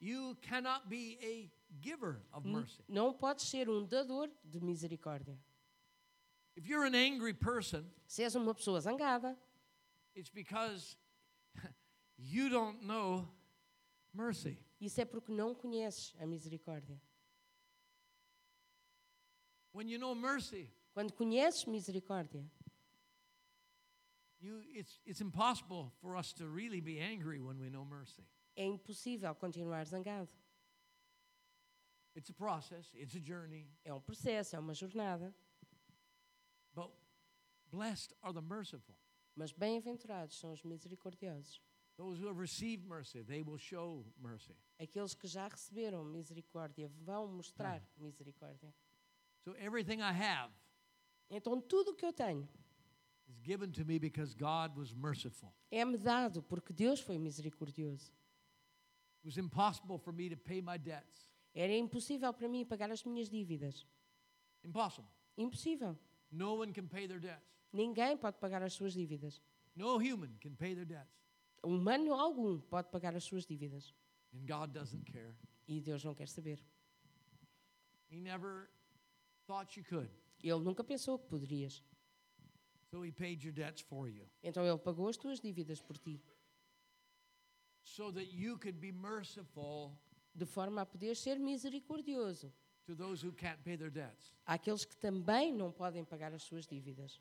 you 0.00 0.34
cannot 0.40 0.88
be 0.88 1.18
a 1.20 1.50
giver 1.80 2.20
of 2.32 2.46
mercy. 2.46 2.82
não 2.88 3.12
podes 3.12 3.46
ser 3.48 3.68
um 3.68 3.84
dador 3.86 4.30
de 4.44 4.60
misericórdia. 4.60 5.38
If 6.56 6.66
you're 6.68 6.84
an 6.86 6.94
angry 6.94 7.32
person, 7.32 7.84
Se 8.06 8.22
és 8.22 8.34
uma 8.34 8.54
pessoa 8.54 8.80
zangada, 8.80 9.36
it's 10.14 10.30
because 10.30 10.96
you 12.18 12.48
don't 12.50 12.82
know 12.84 13.26
mercy. 14.12 14.58
isso 14.80 15.00
é 15.00 15.04
porque 15.04 15.32
não 15.32 15.54
conheces 15.54 16.14
a 16.20 16.26
misericórdia. 16.26 17.00
When 19.72 19.88
you 19.88 19.98
know 19.98 20.14
mercy, 20.14 20.70
Quando 20.92 21.12
conheces 21.14 21.64
misericórdia, 21.64 22.44
you, 24.38 24.60
it's, 24.74 25.00
it's 25.06 25.22
impossible 25.22 25.90
for 26.02 26.16
us 26.16 26.34
to 26.34 26.46
really 26.46 26.80
be 26.80 26.98
angry 27.00 27.40
when 27.40 27.58
we 27.58 27.70
know 27.70 27.84
mercy. 27.84 28.22
é 28.54 28.66
impossível 28.66 29.34
continuar 29.34 29.86
zangado. 29.86 30.28
It's 32.14 32.28
a 32.30 32.34
process, 32.34 32.92
it's 32.94 33.14
a 33.16 33.20
journey. 33.20 33.66
É 33.84 33.92
um 33.94 34.00
processo, 34.00 34.54
é 34.54 34.58
uma 34.58 34.74
jornada. 34.74 35.34
But 36.74 36.90
blessed 37.70 38.14
are 38.22 38.32
the 38.34 38.40
merciful. 38.42 38.94
Mas 39.34 39.50
bem-aventurados 39.52 40.38
são 40.38 40.52
os 40.52 40.62
misericordiosos. 40.62 41.60
Those 41.96 42.20
who 42.22 42.28
have 42.28 42.38
received 42.38 42.86
mercy, 42.86 43.22
they 43.22 43.42
will 43.42 43.58
show 43.58 44.04
mercy. 44.18 44.54
Aqueles 44.78 45.14
que 45.14 45.26
já 45.26 45.48
receberam 45.48 46.04
misericórdia 46.04 46.88
vão 46.88 47.28
mostrar 47.28 47.82
misericórdia. 47.96 48.74
So 49.44 49.54
everything 49.56 50.00
I 50.00 50.12
have 50.12 50.52
Então, 51.30 51.60
tudo 51.62 51.92
o 51.92 51.94
que 51.94 52.04
eu 52.04 52.12
tenho 52.12 52.46
is 53.26 53.38
given 53.42 53.70
to 53.72 53.84
me 53.86 53.98
because 53.98 54.34
God 54.34 54.76
was 54.76 54.92
merciful. 54.92 55.54
é-me 55.70 55.96
dado 55.96 56.42
porque 56.42 56.72
Deus 56.74 57.00
foi 57.00 57.18
misericordioso. 57.18 58.12
It 59.20 59.26
was 59.26 59.38
impossible 59.38 59.98
for 59.98 60.12
me 60.12 60.28
to 60.28 60.36
pay 60.36 60.60
my 60.60 60.76
debts. 60.76 61.31
Era 61.54 61.74
impossível 61.76 62.32
para 62.32 62.48
mim 62.48 62.64
pagar 62.64 62.90
as 62.90 63.04
minhas 63.04 63.28
dívidas. 63.28 63.86
Impossible. 64.64 65.08
Impossível. 65.36 65.98
No 66.30 66.54
one 66.60 66.72
can 66.72 66.86
pay 66.86 67.06
their 67.06 67.20
debts. 67.20 67.44
Ninguém 67.72 68.16
pode 68.16 68.38
pagar 68.38 68.62
as 68.62 68.72
suas 68.72 68.94
dívidas. 68.94 69.40
No 69.74 69.96
human 69.96 70.36
can 70.40 70.54
pay 70.54 70.74
their 70.74 70.86
debts. 70.86 71.22
humano 71.62 72.14
algum 72.14 72.60
pode 72.60 72.90
pagar 72.90 73.14
as 73.14 73.24
suas 73.24 73.46
dívidas. 73.46 73.94
And 74.32 74.46
God 74.46 74.72
doesn't 74.72 75.04
care. 75.04 75.34
E 75.68 75.80
Deus 75.80 76.02
não 76.04 76.14
quer 76.14 76.28
saber. 76.28 76.58
He 78.10 78.20
never 78.20 78.70
thought 79.46 79.78
you 79.78 79.84
could. 79.84 80.10
Ele 80.42 80.60
nunca 80.60 80.82
pensou 80.82 81.18
que 81.18 81.26
poderias. 81.28 81.82
So 82.90 83.02
he 83.02 83.12
paid 83.12 83.42
your 83.42 83.54
debts 83.54 83.80
for 83.80 84.06
you 84.06 84.26
Então 84.42 84.66
ele 84.66 84.78
pagou 84.78 85.08
as 85.08 85.16
tuas 85.16 85.40
dívidas 85.40 85.80
por 85.80 85.96
ti, 85.96 86.20
so 87.84 88.12
that 88.12 88.30
you 88.30 88.58
could 88.58 88.78
be 88.78 88.92
merciful 88.92 89.98
de 90.34 90.44
forma 90.46 90.82
a 90.82 90.86
poder 90.86 91.16
ser 91.16 91.38
misericordioso 91.38 92.52
to 92.84 92.96
those 92.96 93.24
who 93.24 93.32
can't 93.32 93.62
pay 93.62 93.76
their 93.76 93.90
debts. 93.90 94.32
àqueles 94.46 94.84
que 94.84 94.96
também 94.96 95.52
não 95.52 95.70
podem 95.70 96.04
pagar 96.04 96.32
as 96.32 96.42
suas 96.42 96.66
dívidas. 96.66 97.20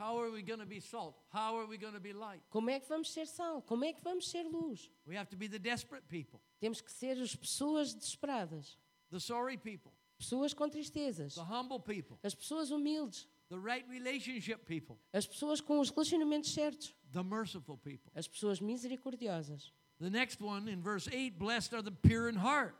How 0.00 0.16
are 0.20 0.30
we 0.30 0.42
going 0.42 0.60
to 0.60 0.66
be 0.66 0.80
salt? 0.80 1.16
How 1.34 1.58
are 1.58 1.66
we 1.66 1.76
going 1.76 1.94
to 1.94 2.00
be 2.00 2.12
light? 2.12 2.40
Como 2.50 2.70
é 2.70 2.78
que 2.78 2.88
vamos 2.88 3.12
ser 3.12 3.26
sal? 3.26 3.60
Como 3.62 3.84
é 3.84 3.92
que 3.92 4.00
vamos 4.02 4.28
ser 4.30 4.44
luz? 4.44 4.88
We 5.06 5.16
have 5.16 5.28
to 5.30 5.36
be 5.36 5.48
the 5.48 5.58
desperate 5.58 6.06
people, 6.08 6.40
Temos 6.60 6.80
que 6.80 6.90
ser 6.92 7.20
as 7.20 7.34
pessoas 7.34 7.94
desesperadas, 7.94 8.78
the 9.10 9.18
sorry 9.18 9.56
people, 9.56 9.92
pessoas 10.16 10.54
com 10.54 10.68
tristezas, 10.68 11.34
the 11.34 11.40
humble 11.42 11.80
people, 11.80 12.16
as 12.22 12.32
pessoas 12.34 12.70
humildes, 12.70 13.26
the 13.48 13.56
right 13.58 13.88
relationship 13.88 14.58
people, 14.66 14.96
as 15.12 15.26
pessoas 15.26 15.60
com 15.60 15.80
os 15.80 15.90
relacionamentos 15.90 16.52
certos, 16.52 16.94
the 17.12 17.22
merciful 17.22 17.76
people. 17.76 18.10
as 18.14 18.28
pessoas 18.28 18.60
misericordiosas. 18.60 19.72
The 20.00 20.10
next 20.10 20.40
one 20.40 20.68
in 20.68 20.80
verse 20.80 21.08
8 21.10 21.38
Blessed 21.38 21.74
are 21.74 21.82
the 21.82 21.90
pure 21.90 22.28
in 22.28 22.36
heart, 22.36 22.74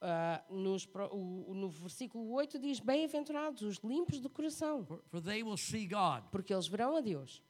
Ah, 0.00 0.44
nos 0.50 0.86
o- 1.10 1.52
no 1.54 1.68
versículo 1.70 2.30
8 2.32 2.58
diz: 2.58 2.78
Bem-aventurados 2.80 3.62
os 3.62 3.78
limpos 3.82 4.20
de 4.20 4.28
coração, 4.28 4.84
for, 4.86 5.02
for 5.08 5.20
they 5.20 5.42
will 5.42 5.56
see 5.56 5.86
God. 5.86 6.22
porque 6.30 6.52
eles 6.54 6.68
verão 6.68 6.96
a 6.96 7.00
Deus. 7.00 7.42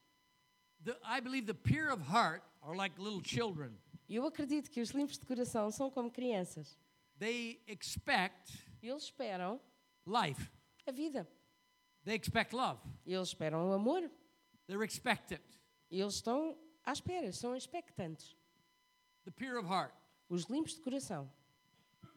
The, 0.84 0.96
I 1.04 1.20
believe 1.20 1.46
the 1.46 1.54
pure 1.54 1.90
of 1.92 2.00
heart 2.02 2.42
are 2.62 2.74
like 2.76 2.98
little 2.98 3.20
children. 3.22 3.76
Eu 4.08 4.24
acredito 4.24 4.70
que 4.70 4.80
os 4.80 4.90
limpos 4.92 5.18
de 5.18 5.26
coração 5.26 5.70
são 5.70 5.90
como 5.90 6.10
crianças. 6.10 6.78
They 7.18 7.60
expect 7.66 8.52
Eles 8.80 9.02
esperam 9.02 9.60
life, 10.06 10.50
a 10.86 10.92
vida. 10.92 11.28
they 12.04 12.14
expect 12.16 12.54
love, 12.54 12.80
Eles 13.04 13.28
esperam 13.28 13.68
o 13.68 13.72
amor. 13.74 14.08
they're 14.68 14.84
expectant. 14.86 15.42
Eles 15.90 16.14
estão 16.14 16.56
à 16.84 16.92
espera, 16.92 17.30
são 17.32 17.54
expectantes. 17.54 18.34
The 19.28 19.32
pure 19.32 19.58
of 19.58 19.66
heart. 19.66 19.92
Os 20.30 20.48
limpos 20.48 20.74
de 20.74 20.80
coração. 20.80 21.28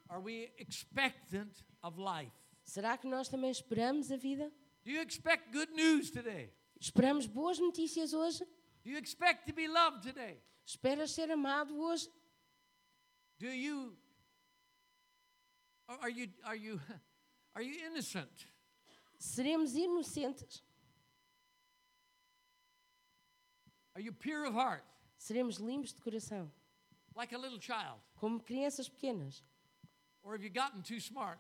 Are 0.10 0.22
we 0.22 0.54
expectant 0.58 1.62
of 1.84 2.00
life? 2.00 2.32
Será 2.64 2.98
que 2.98 3.06
nós 3.06 3.28
também 3.28 3.52
esperamos 3.52 4.10
a 4.14 4.16
vida? 4.16 4.50
Do 4.86 4.92
you 4.92 5.02
expect 5.02 5.52
good 5.52 5.74
news 5.74 6.10
today? 6.10 6.54
Esperamos 6.80 7.28
boas 7.28 7.60
notícias 7.60 8.14
hoje? 8.14 8.46
Do 8.86 8.90
you 8.90 8.98
expect 8.98 9.46
to 9.46 9.54
be 9.54 9.68
loved 9.68 10.04
today? 10.04 10.42
Esperas 10.66 11.12
ser 11.12 11.30
amado 11.30 11.78
hoje? 11.78 12.10
Do 13.38 13.48
you 13.48 13.98
are 15.90 16.10
you 16.10 16.30
are 16.46 16.56
you 16.56 16.80
are 17.54 17.62
you 17.62 17.88
innocent? 17.88 18.48
Seremos 19.20 19.76
inocentes? 19.76 20.64
Are 23.96 24.02
you 24.02 24.14
pure 24.14 24.46
of 24.46 24.56
heart? 24.56 24.86
Seremos 25.18 25.58
limpos 25.58 25.94
de 25.94 26.02
coração? 26.02 26.50
Like 27.16 27.34
a 27.36 27.38
little 27.38 27.60
child? 27.60 28.00
Como 28.16 28.40
crianças 28.40 28.88
pequenas? 28.90 29.44
Or 30.24 30.34
have 30.34 30.44
you 30.44 30.52
gotten 30.54 30.82
too 30.82 30.98
smart? 31.00 31.40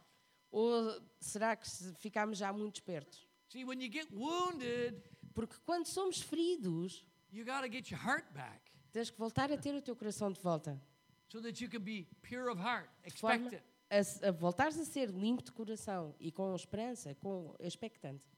Ou 0.51 1.01
será 1.19 1.55
que 1.55 1.67
ficamos 1.99 2.38
já 2.38 2.51
muito 2.51 2.76
espertos? 2.78 3.28
See, 3.49 3.63
when 3.63 3.82
you 3.82 3.89
get 3.91 4.07
wounded, 4.11 5.01
Porque 5.34 5.55
quando 5.65 5.86
somos 5.88 6.22
feridos, 6.22 7.05
you 7.32 7.45
got 7.45 7.61
to 7.61 7.69
get 7.72 7.89
your 7.89 7.99
heart 8.01 8.26
back 8.34 8.59
tens 8.91 9.09
que 9.09 9.17
voltar 9.17 9.49
a 9.51 9.57
ter 9.57 9.74
o 9.74 9.82
teu 9.82 9.95
coração 9.95 10.30
de 10.32 10.41
volta. 10.41 10.82
so 11.30 11.41
that 11.41 11.63
you 11.63 11.69
can 11.69 11.80
be 11.80 12.05
pure 12.22 12.49
of 12.51 12.59
heart, 12.59 12.89
De 13.05 13.11
forma 13.13 13.45
expectant. 13.47 13.63
a, 13.89 13.95
s- 13.95 14.26
a 14.26 14.32
voltares 14.32 14.78
a 14.78 14.84
ser 14.84 15.09
limpo 15.09 15.41
de 15.41 15.51
coração 15.53 16.13
e 16.19 16.30
com 16.30 16.53
esperança, 16.53 17.15
com 17.15 17.55
expectante. 17.61 18.30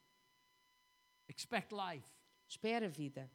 Expect 1.28 1.74
life. 1.74 2.06
Espera 2.48 2.86
a 2.86 2.90
vida. 2.90 3.28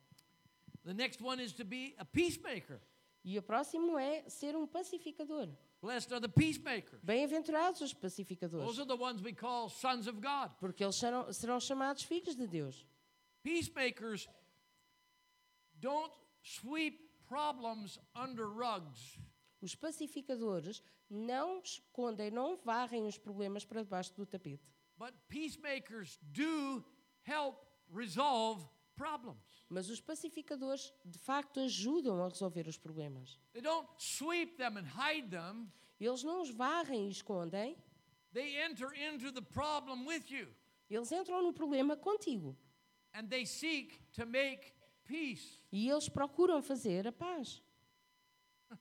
The 0.85 0.95
next 0.95 1.21
one 1.21 1.43
is 1.43 1.53
to 1.55 1.65
be 1.65 1.97
a 1.99 2.05
peacemaker. 2.05 2.81
E 3.25 3.39
o 3.39 3.43
próximo 3.43 3.99
é 3.99 4.29
ser 4.29 4.57
um 4.57 4.67
pacificador. 4.67 5.49
Blessed 5.81 6.13
are 6.13 6.21
the 6.21 6.29
peacemakers. 6.29 7.01
Bem-aventurados 7.03 7.81
os 7.81 7.93
Those 7.93 8.01
pacificadores, 8.01 8.79
are 8.79 8.87
the 8.87 8.97
ones 9.01 9.23
we 9.23 9.33
call 9.33 9.69
sons 9.69 10.07
of 10.07 10.21
God. 10.21 10.51
porque 10.59 10.83
eles 10.83 10.97
serão, 10.97 11.33
serão 11.33 11.61
chamados 11.61 12.03
filhos 12.03 12.35
de 12.35 12.47
Deus. 12.47 12.87
Peacemakers 13.43 14.29
don't 15.81 16.13
sweep 16.43 16.99
problems 17.27 17.99
under 18.15 18.47
rugs. 18.47 19.19
Os 19.61 19.75
pacificadores 19.75 20.83
não 21.11 21.61
escondem, 21.61 22.31
não 22.31 22.57
varrem 22.57 23.07
os 23.07 23.19
problemas 23.19 23.65
para 23.65 23.83
debaixo 23.83 24.15
do 24.15 24.25
tapete. 24.27 24.69
But 24.97 25.15
peacemakers 25.29 26.19
do 26.23 26.85
help 27.25 27.57
resolve. 27.93 28.67
Mas 29.69 29.89
os 29.91 30.01
pacificadores, 30.01 30.93
de 31.05 31.19
facto, 31.19 31.61
ajudam 31.61 32.23
a 32.25 32.29
resolver 32.29 32.67
os 32.67 32.79
problemas. 32.79 33.39
They 33.53 33.63
don't 33.63 33.89
sweep 33.99 34.57
them 34.57 34.79
and 34.79 34.87
hide 34.87 35.29
them. 35.29 35.71
Eles 36.01 36.23
não 36.23 36.43
os 36.43 36.51
varrem 36.51 37.09
e 37.09 37.11
escondem, 37.11 37.77
They 38.33 38.57
enter 38.63 38.93
into 38.95 39.33
the 39.33 39.43
problem 39.43 40.07
with 40.07 40.31
you 40.31 40.49
eles 40.91 41.13
entram 41.13 41.43
no 41.43 41.53
problema 41.53 41.97
contigo. 41.97 42.57
and 43.15 43.29
they 43.29 43.45
seek 43.45 44.01
to 44.13 44.25
make 44.27 44.73
peace. 45.05 45.61
E 45.73 45.89
eles 45.89 46.09
procuram 46.09 46.63
fazer 46.63 47.07
a 47.07 47.13
paz. 47.13 47.63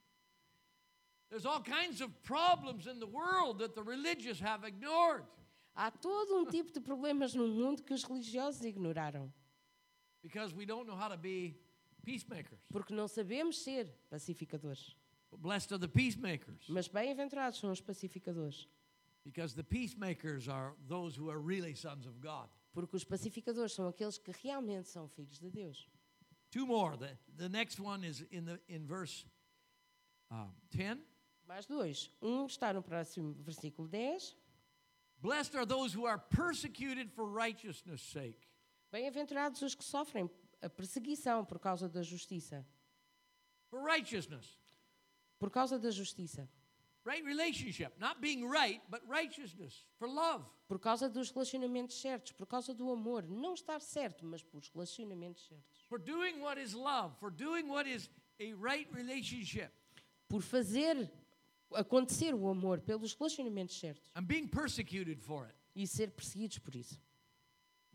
There's 1.30 1.46
all 1.46 1.62
kinds 1.62 2.02
of 2.02 2.14
problems 2.24 2.88
in 2.88 3.00
the 3.00 3.08
world 3.08 3.60
that 3.60 3.76
the 3.76 3.84
religious 3.84 4.40
have 4.40 4.66
ignored 4.66 5.26
Há 5.76 5.92
todo 5.92 6.38
um 6.38 6.46
tipo 6.46 6.72
de 6.72 6.80
problemas 6.80 7.36
no 7.36 7.48
mundo 7.48 7.84
que 7.84 7.94
os 7.94 8.04
religiosos 8.04 8.64
ignoraram, 8.64 9.32
because 10.22 10.54
we 10.54 10.66
don't 10.66 10.88
know 10.88 10.96
how 10.96 11.08
to 11.08 11.18
be 11.18 11.56
peacemakers. 12.06 12.60
porque 12.72 12.94
não 12.94 13.08
sabemos 13.08 13.64
ser 13.64 13.88
pacificadores. 14.10 14.96
But 15.30 15.42
blessed 15.42 15.72
are 15.74 15.78
the 15.78 15.90
peacemakers 15.90 16.68
Mas 16.70 16.88
bem-aventurados 16.88 17.60
são 17.60 17.72
os 17.72 17.82
pacificadores, 17.82 18.68
because 19.26 19.54
the 19.54 19.64
peacemakers 19.64 20.48
are 20.48 20.74
those 20.88 21.16
who 21.18 21.30
are 21.30 21.40
really 21.40 21.76
sons 21.76 22.06
of 22.06 22.20
God. 22.22 22.48
porque 22.74 22.96
os 22.96 23.04
pacificadores 23.04 23.74
são 23.74 23.88
aqueles 23.88 24.18
que 24.18 24.32
realmente 24.44 24.88
são 24.88 25.08
filhos 25.10 25.40
de 25.40 25.50
Deus. 25.50 25.88
Two 26.50 26.66
more. 26.66 26.96
The, 26.98 27.18
the 27.36 27.50
next 27.50 27.80
one 27.80 28.06
is 28.06 28.24
in, 28.32 28.46
the, 28.46 28.60
in 28.70 28.86
verse 28.86 29.26
um, 30.32 30.54
10. 30.72 31.00
Mais 31.46 31.66
dois. 31.66 32.10
Um 32.22 32.46
está 32.46 32.74
no 32.74 32.82
próximo 32.82 33.34
versículo 33.44 33.88
10. 33.88 34.36
Blessed 35.22 35.56
are 35.56 35.66
those 35.66 35.94
who 35.94 36.06
are 36.06 36.18
persecuted 36.18 37.12
for 37.12 37.26
righteousness' 37.26 38.02
sake. 38.02 38.48
Bem-aventurados 38.92 39.62
os 39.62 39.76
que 39.76 39.84
sofrem 39.84 40.30
a 40.62 40.70
perseguição 40.70 41.46
por 41.46 41.60
causa 41.60 41.90
da 41.90 42.02
justiça. 42.02 42.66
For 43.70 43.84
righteousness. 43.84 44.58
Por 45.40 45.52
causa 45.52 45.78
da 45.78 45.92
justiça. 45.92 46.50
Right 47.06 47.24
relationship. 47.24 47.92
Not 48.00 48.20
being 48.20 48.50
right, 48.50 48.82
but 48.90 49.02
righteousness. 49.08 49.86
For 49.98 50.10
love. 50.10 50.46
Por 50.68 50.80
causa 50.80 51.10
dos 51.10 51.32
relacionamentos 51.32 52.02
certos. 52.02 52.34
Por 52.34 52.46
causa 52.46 52.74
do 52.74 52.92
amor. 52.92 53.26
Não 53.28 53.54
estar 53.54 53.80
certo, 53.80 54.26
mas 54.26 54.44
por 54.44 54.62
relacionamentos 54.74 55.48
certos. 55.48 55.86
For 55.88 56.00
doing 56.00 56.42
what 56.42 56.60
is 56.62 56.74
love. 56.74 57.16
For 57.20 57.32
doing 57.32 57.70
what 57.70 57.90
is 57.90 58.10
a 58.40 58.54
right 58.56 58.90
relationship. 58.94 59.70
Por 60.28 60.42
fazer 60.42 61.10
acontecer 61.74 62.34
o 62.34 62.50
amor 62.50 62.82
pelos 62.82 63.14
relacionamentos 63.14 63.80
certos. 63.80 64.12
And 64.16 64.24
being 64.24 64.48
persecuted 64.48 65.22
for 65.22 65.46
it. 65.46 65.56
E 65.76 65.88
ser 65.88 66.12
perseguidos 66.12 66.58
por 66.60 66.76
isso. 66.76 67.00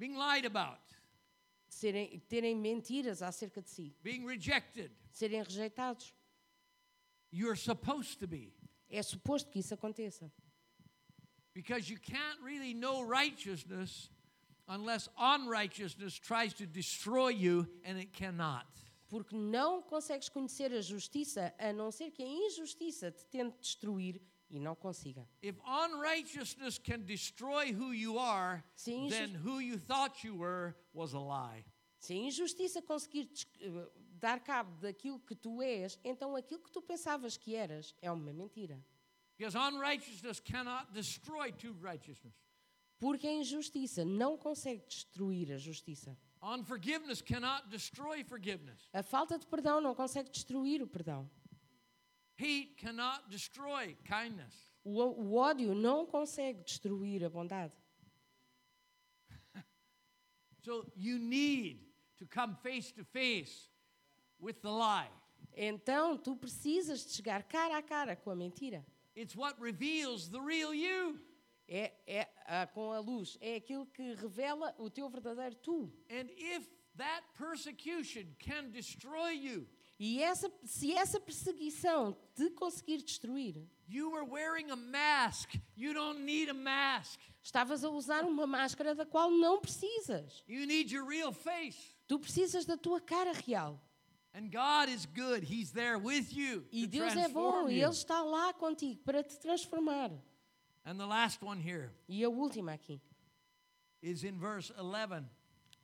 Being 0.03 0.17
lied 0.17 0.45
about. 0.45 0.81
Serem, 1.69 2.21
terem 2.29 2.57
mentiras 2.57 3.23
acerca 3.23 3.63
de 3.63 3.71
si. 3.71 3.95
Being 4.03 4.27
rejected. 4.27 4.91
Serem 5.13 5.45
rejeitados. 5.45 6.13
You're 7.31 7.55
supposed 7.55 8.19
to 8.19 8.27
be. 8.27 8.53
É 8.91 9.01
suposto 9.01 9.49
que 9.49 9.61
isso 9.61 9.73
aconteça. 9.73 10.29
Because 11.55 11.89
you 11.89 12.01
can't 12.01 12.43
really 12.43 12.75
know 12.75 13.03
righteousness 13.03 14.11
unless 14.67 15.09
unrighteousness 15.17 16.19
tries 16.19 16.53
to 16.55 16.67
destroy 16.67 17.29
you, 17.29 17.69
and 17.85 17.97
it 17.97 18.13
cannot. 18.13 18.67
Porque 19.09 19.37
não 19.37 19.83
consegues 19.83 20.29
conhecer 20.29 20.73
a 20.73 20.81
justiça 20.81 21.55
a 21.61 21.73
não 21.73 21.93
ser 21.93 22.11
que 22.11 22.25
a 22.25 22.27
injustiça 22.27 23.13
te 23.13 23.25
tente 23.27 23.57
destruir 23.61 24.21
e 24.53 24.61
não 24.61 24.77
consiga. 24.77 25.27
If 25.43 25.59
unrighteousness 25.67 26.79
can 26.79 27.01
destroy 27.01 27.73
who 27.73 27.93
you 27.93 28.19
are, 28.19 28.63
Se 28.77 28.93
you 28.93 29.79
thought 29.79 30.23
you 30.23 30.37
were 30.37 30.75
was 30.93 31.15
a 31.15 31.19
lie. 31.19 31.65
Se 31.99 32.13
a 32.13 32.17
injustiça 32.17 32.83
conseguir 32.83 33.31
eh, 33.61 33.89
dar 34.21 34.41
cabo 34.41 34.77
daquilo 34.81 35.19
que 35.19 35.35
tu 35.35 35.63
és, 35.63 35.99
então 36.05 36.37
aquilo 36.37 36.61
que 36.61 36.71
tu 36.71 36.83
pensavas 36.83 37.37
que 37.37 37.55
eras 37.55 37.95
é 38.03 38.13
uma 38.13 38.33
mentira. 38.33 38.79
Because 39.39 39.57
unrighteousness 39.57 40.39
cannot 40.41 40.93
destroy 40.93 41.51
true 41.51 41.75
righteousness. 41.81 42.35
Porque 43.01 43.27
a 43.27 43.33
injustiça 43.33 44.05
não 44.05 44.37
consegue 44.37 44.85
destruir 44.87 45.51
a 45.51 45.57
justiça. 45.57 46.17
Unforgiveness 46.43 47.23
cannot 47.23 47.69
destroy 47.69 48.23
forgiveness. 48.23 48.89
A 48.93 49.03
falta 49.03 49.39
de 49.39 49.47
perdão 49.47 49.81
não 49.81 49.95
consegue 49.95 50.31
destruir 50.31 50.83
o 50.83 50.87
perdão. 50.87 51.29
Hate 52.43 52.77
cannot 52.77 53.31
destroy 53.31 53.97
kindness. 54.05 54.53
O, 54.85 55.37
ódio 55.37 55.75
não 55.77 56.05
consegue 56.05 56.65
destruir 56.65 57.25
a 57.25 57.31
bondade. 57.31 57.73
So 60.65 60.85
you 60.97 61.19
need 61.19 61.81
to 62.19 62.27
come 62.27 62.57
face 62.63 62.93
to 62.93 63.05
face 63.05 63.69
with 64.41 64.61
the 64.61 64.71
lie. 64.71 65.11
Então 65.55 66.17
tu 66.17 66.37
precisas 66.37 67.05
de 67.05 67.13
chegar 67.13 67.43
cara 67.45 67.79
a 67.79 67.83
cara 67.83 68.17
com 68.17 68.31
a 68.31 68.37
mentira. 68.37 68.85
It's 69.15 69.37
what 69.37 69.61
reveals 69.61 70.29
the 70.29 70.41
real 70.41 70.75
you. 70.75 71.19
É, 71.69 71.93
é 72.07 72.29
ah, 72.47 72.67
com 72.67 72.91
a 72.93 72.99
luz. 72.99 73.39
É 73.41 73.57
aquilo 73.57 73.87
que 73.87 74.15
revela 74.15 74.75
o 74.79 74.91
teu 74.91 75.09
verdadeiro 75.09 75.55
tu. 75.57 75.93
And 76.11 76.29
if 76.37 76.69
that 76.97 77.25
persecution 77.39 78.35
can 78.39 78.71
destroy 78.71 79.33
you, 79.33 79.69
E 80.05 80.21
essa, 80.21 80.53
se 80.65 80.93
essa 80.93 81.21
perseguição 81.21 82.17
te 82.35 82.51
conseguir 82.51 83.05
destruir, 83.05 83.65
you 83.89 84.11
were 84.11 84.29
wearing 84.29 84.69
a 84.73 84.75
mask. 84.75 85.55
You 85.77 85.95
don't 85.95 86.25
need 86.25 86.51
a 86.51 86.55
mask. 86.55 87.21
estavas 87.41 87.85
a 87.85 87.89
usar 87.89 88.25
uma 88.25 88.45
máscara 88.45 88.97
da 88.97 89.07
qual 89.07 89.31
não 89.31 89.61
precisas. 89.61 90.43
You 90.49 90.67
need 90.67 90.93
your 90.93 91.07
real 91.07 91.33
face. 91.33 91.95
Tu 92.09 92.19
precisas 92.19 92.65
da 92.65 92.77
tua 92.77 93.01
cara 93.01 93.33
real. 93.47 93.81
And 94.35 94.51
God 94.51 94.89
is 94.89 95.07
good. 95.07 95.45
He's 95.45 95.71
there 95.71 95.97
with 95.97 96.33
you 96.33 96.67
E 96.73 96.85
Deus 96.89 97.15
é 97.15 97.29
bom 97.29 97.69
e. 97.69 97.81
Ele 97.81 97.89
está 97.89 98.25
lá 98.25 98.53
contigo 98.53 99.01
para 99.05 99.23
te 99.23 99.39
transformar. 99.39 100.11
And 100.85 100.97
the 100.97 101.07
last 101.07 101.45
one 101.45 101.61
here 101.65 101.93
E 102.09 102.25
a 102.25 102.29
última 102.29 102.73
aqui 102.73 103.01
is 104.03 104.25
in 104.25 104.37
verse 104.37 104.73
11. 104.77 105.29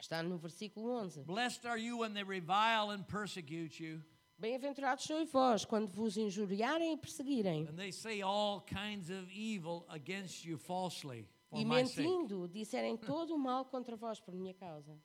Está 0.00 0.22
no 0.22 0.38
versículo 0.38 0.90
11. 1.02 1.22
Blessed 1.24 1.66
are 1.66 1.80
you 1.80 1.98
when 1.98 2.12
they 2.14 2.22
revile 2.24 2.90
and 2.92 3.02
persecute 3.04 3.82
you, 3.82 4.02
Bem-aventurados 4.38 5.04
sois 5.04 5.28
vós 5.32 5.64
quando 5.64 5.88
vos 5.88 6.16
injuriarem 6.16 6.92
e 6.92 6.96
perseguirem. 6.96 7.66
and 7.68 7.74
they 7.76 7.90
say 7.90 8.22
all 8.22 8.60
kinds 8.62 9.10
of 9.10 9.28
evil 9.32 9.84
against 9.88 10.44
you 10.44 10.56
falsely 10.56 11.26
for 11.50 11.58
E 11.60 11.64
my 11.64 11.84
sake. 11.84 12.02
mentindo, 12.06 12.46
disserem 12.48 12.96
todo 12.98 13.34
o 13.34 13.38
mal 13.38 13.64
contra 13.64 13.96
vós 13.96 14.20
por 14.20 14.34
minha 14.34 14.54
causa. 14.54 14.96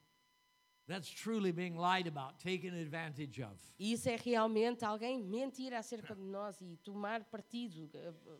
That's 0.85 1.09
truly 1.09 1.51
being 1.53 1.77
lied 1.77 2.07
about, 2.07 2.37
taken 2.43 2.73
advantage 2.79 3.41
of. 3.41 3.55
Isso 3.79 4.09
é 4.09 4.17
realmente 4.17 4.83
alguém 4.83 5.23
mentir 5.23 5.73
acerca 5.73 6.13
de 6.13 6.21
nós 6.21 6.59
e 6.61 6.75
tomar 6.83 7.23
partido, 7.23 7.89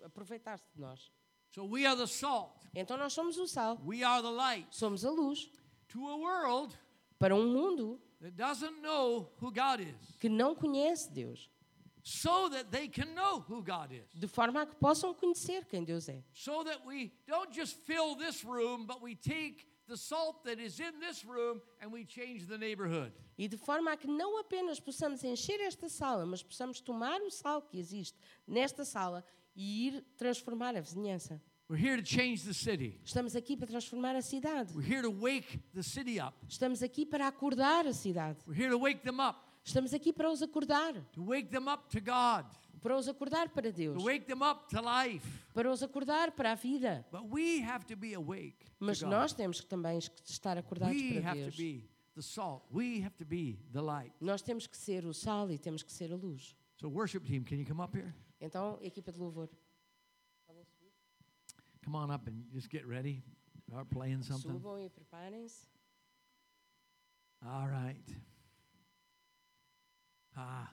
a- 0.04 0.06
aproveitar-se 0.08 0.66
de 0.76 0.80
nós. 0.82 1.10
So 1.56 1.64
we 1.66 1.86
are 1.86 1.96
the 1.96 2.06
salt, 2.06 2.52
Então 2.76 2.98
nós 2.98 3.14
somos 3.14 3.38
o 3.38 3.48
sal, 3.48 3.80
we 3.86 4.04
are 4.04 4.22
the 4.22 4.30
light 4.30 4.68
somos 4.76 5.06
a 5.06 5.10
luz 5.10 5.50
to 5.94 6.08
a 6.10 6.18
world 6.18 6.76
para 7.20 7.36
um 7.36 7.48
mundo 7.48 8.00
that 8.20 8.36
doesn't 8.36 8.82
know 8.82 9.30
who 9.40 9.52
God 9.52 9.80
is, 9.80 10.18
que 10.20 10.30
não 10.30 10.56
conhece 10.56 11.10
Deus, 11.14 11.50
so 12.02 12.50
that 12.50 12.70
they 12.72 12.88
can 12.88 13.14
know 13.16 13.40
who 13.48 13.62
God 13.64 13.92
is. 13.92 14.20
de 14.20 14.28
forma 14.28 14.64
a 14.64 14.66
que 14.66 14.76
possam 14.76 15.14
conhecer 15.14 15.66
quem 15.66 15.86
Deus 15.86 16.10
é. 16.10 16.22
So 16.34 16.64
that 16.64 16.86
we 16.86 17.14
don't 17.28 17.52
just 17.54 17.78
fill 17.86 18.16
this 18.16 18.44
room, 18.44 18.86
but 18.86 19.02
we 19.02 19.16
take 19.16 19.66
the 19.88 19.96
salt 19.96 20.44
that 20.46 20.60
is 20.60 20.80
in 20.80 21.00
this 21.00 21.24
room 21.24 21.62
and 21.82 21.92
we 21.92 22.04
change 22.06 22.48
the 22.48 22.58
neighborhood. 22.58 23.14
E 23.38 23.48
de 23.48 23.58
forma 23.58 23.92
a 23.94 23.98
que 23.98 24.08
não 24.08 24.40
apenas 24.40 24.80
possamos 24.80 25.24
encher 25.24 25.60
esta 25.62 25.88
sala, 25.88 26.26
mas 26.26 26.42
possamos 26.42 26.82
tomar 26.82 27.22
o 27.22 27.30
sal 27.30 27.62
que 27.62 27.78
existe 27.78 28.18
nesta 28.48 28.84
sala 28.84 29.24
e 29.56 29.88
ir 29.88 30.06
transformar 30.18 30.76
a 30.76 30.82
vizinhança. 30.82 31.42
We're 31.74 31.82
here 31.82 31.98
to 31.98 32.04
change 32.04 32.44
the 32.44 32.54
city. 32.54 33.00
Estamos 33.04 33.36
aqui 33.36 33.58
para 33.58 33.66
transformar 33.66 34.16
a 34.16 34.22
cidade. 34.22 34.72
We're 34.76 34.88
here 34.88 35.02
to 35.02 35.10
wake 35.10 35.60
the 35.74 35.82
city 35.82 36.20
up. 36.20 36.36
Estamos 36.48 36.84
aqui 36.84 37.04
para 37.04 37.28
acordar 37.28 37.88
a 37.88 37.94
cidade. 37.94 38.38
We're 38.46 38.54
here 38.54 38.70
to 38.70 38.78
wake 38.78 39.02
them 39.02 39.20
up, 39.20 39.40
Estamos 39.66 39.92
aqui 39.92 40.14
para 40.14 40.30
os 40.30 40.44
acordar, 40.44 40.94
to 41.14 41.24
wake 41.24 41.50
them 41.50 41.68
up 41.68 41.90
to 41.90 42.00
God, 42.00 42.46
para 42.80 42.96
os 42.96 43.08
acordar 43.08 43.50
para 43.50 43.72
Deus, 43.72 43.98
to 43.98 44.04
wake 44.04 44.28
them 44.28 44.44
up 44.44 44.70
to 44.70 44.80
life. 44.82 45.26
para 45.52 45.72
os 45.72 45.82
acordar 45.82 46.34
para 46.34 46.52
a 46.52 46.56
vida. 46.56 47.04
But 47.12 47.24
we 47.32 47.64
have 47.64 47.88
to 47.88 47.96
be 47.96 48.14
awake. 48.14 48.68
Mas 48.80 49.02
nós 49.02 49.34
temos 49.34 49.60
que 49.60 49.66
também 49.66 49.98
estar 49.98 50.60
acordados 50.60 50.96
we 50.96 51.20
para 51.22 51.32
have 51.32 51.40
to 51.40 51.46
Deus. 51.46 51.56
be 51.56 51.90
the 52.14 52.22
salt. 52.22 52.68
We 52.72 53.04
have 53.04 53.16
to 53.18 53.26
be 53.26 53.58
the 53.72 53.82
light. 53.82 54.14
Nós 54.22 54.44
temos 54.44 54.68
que 54.68 54.78
ser 54.78 55.08
o 55.08 55.14
sal 55.14 55.50
e 55.50 55.58
temos 55.58 55.82
que 55.82 55.92
ser 55.92 56.14
a 56.14 56.16
luz. 56.16 56.56
So, 56.80 56.88
worship 56.88 57.22
team, 57.22 57.44
can 57.44 57.56
you 57.56 57.66
come 57.66 57.82
up 57.82 57.98
here? 57.98 58.14
Então, 58.40 58.78
equipa 58.82 59.12
de 59.12 59.18
louvor, 59.18 59.50
Come 61.84 61.96
on 61.96 62.12
up 62.12 62.28
and 62.28 62.44
just 62.54 62.70
get 62.70 62.88
ready. 62.88 63.22
Start 63.70 63.90
playing 63.90 64.24
something. 64.24 64.52
subam. 64.52 65.52
All 67.46 67.68
right. 67.68 67.96
Ah. 70.38 70.70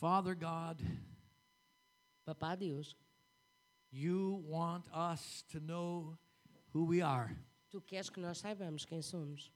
Father 0.00 0.34
God, 0.34 0.80
Papá 2.26 2.58
Deus, 2.58 2.94
you 3.90 4.42
want 4.46 4.84
us 4.94 5.44
to 5.52 5.60
know 5.60 6.16
who 6.72 6.84
we 6.84 7.02
are 7.02 7.36
tu 7.70 7.80
queres 7.80 8.08
que 8.10 8.20
nós 8.20 8.38
saibamos 8.38 8.84
quem 8.84 9.02
somos. 9.02 9.50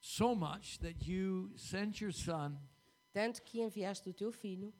so 0.00 0.34
much 0.34 0.78
that 0.78 1.06
you 1.06 1.50
sent 1.56 2.00
your 2.00 2.12
son, 2.12 2.58
Tanto 3.12 3.42
que 3.42 3.60
enviaste 3.60 4.08
o 4.08 4.12
teu 4.12 4.30
filho, 4.30 4.72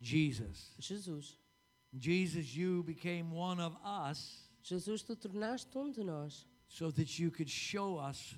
Jesus. 0.00 0.74
Jesus. 0.78 1.38
Jesus, 1.94 2.54
you 2.56 2.82
became 2.84 3.30
one 3.32 3.60
of 3.60 3.76
us 3.84 4.48
Jesus, 4.62 5.02
tu 5.02 5.14
tornaste 5.16 5.76
um 5.76 5.90
de 5.90 6.02
nós, 6.04 6.46
so 6.68 6.90
that 6.90 7.18
you 7.18 7.30
could 7.30 7.50
show 7.50 7.98
us 7.98 8.34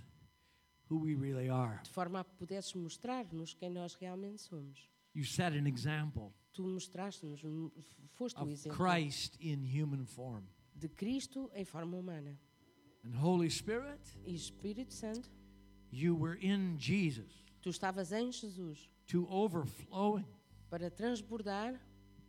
who 0.88 0.98
we 0.98 1.14
really 1.14 1.48
are. 1.48 1.80
de 1.84 1.90
forma 1.90 2.20
a 2.20 2.24
pudesses 2.24 2.72
mostrar-nos 2.74 3.54
quem 3.54 3.70
nós 3.70 3.94
realmente 3.94 4.40
somos. 4.42 4.88
You 5.14 5.24
set 5.24 5.52
an 5.56 5.66
example 5.68 6.32
Tu 6.52 6.62
mostraste-nos, 6.62 7.42
foste 8.14 8.40
o 8.42 8.48
exemplo 8.48 8.76
Christ 8.76 9.36
in 9.40 9.62
human 9.64 10.04
form. 10.06 10.44
de 10.74 10.88
Cristo 10.88 11.50
em 11.54 11.64
forma 11.64 11.96
humana. 11.96 12.36
And 13.04 13.14
Holy 13.14 13.50
Spirit, 13.50 14.00
E 14.24 14.34
Espírito 14.34 14.92
Santo, 14.94 15.28
you 15.92 16.16
were 16.16 16.36
in 16.40 16.76
Jesus 16.78 17.44
tu 17.62 17.68
estavas 17.70 18.12
em 18.12 18.32
Jesus 18.32 18.88
to 19.06 19.26
overflowing. 19.30 20.26
para 20.70 20.90
transbordar, 20.90 21.78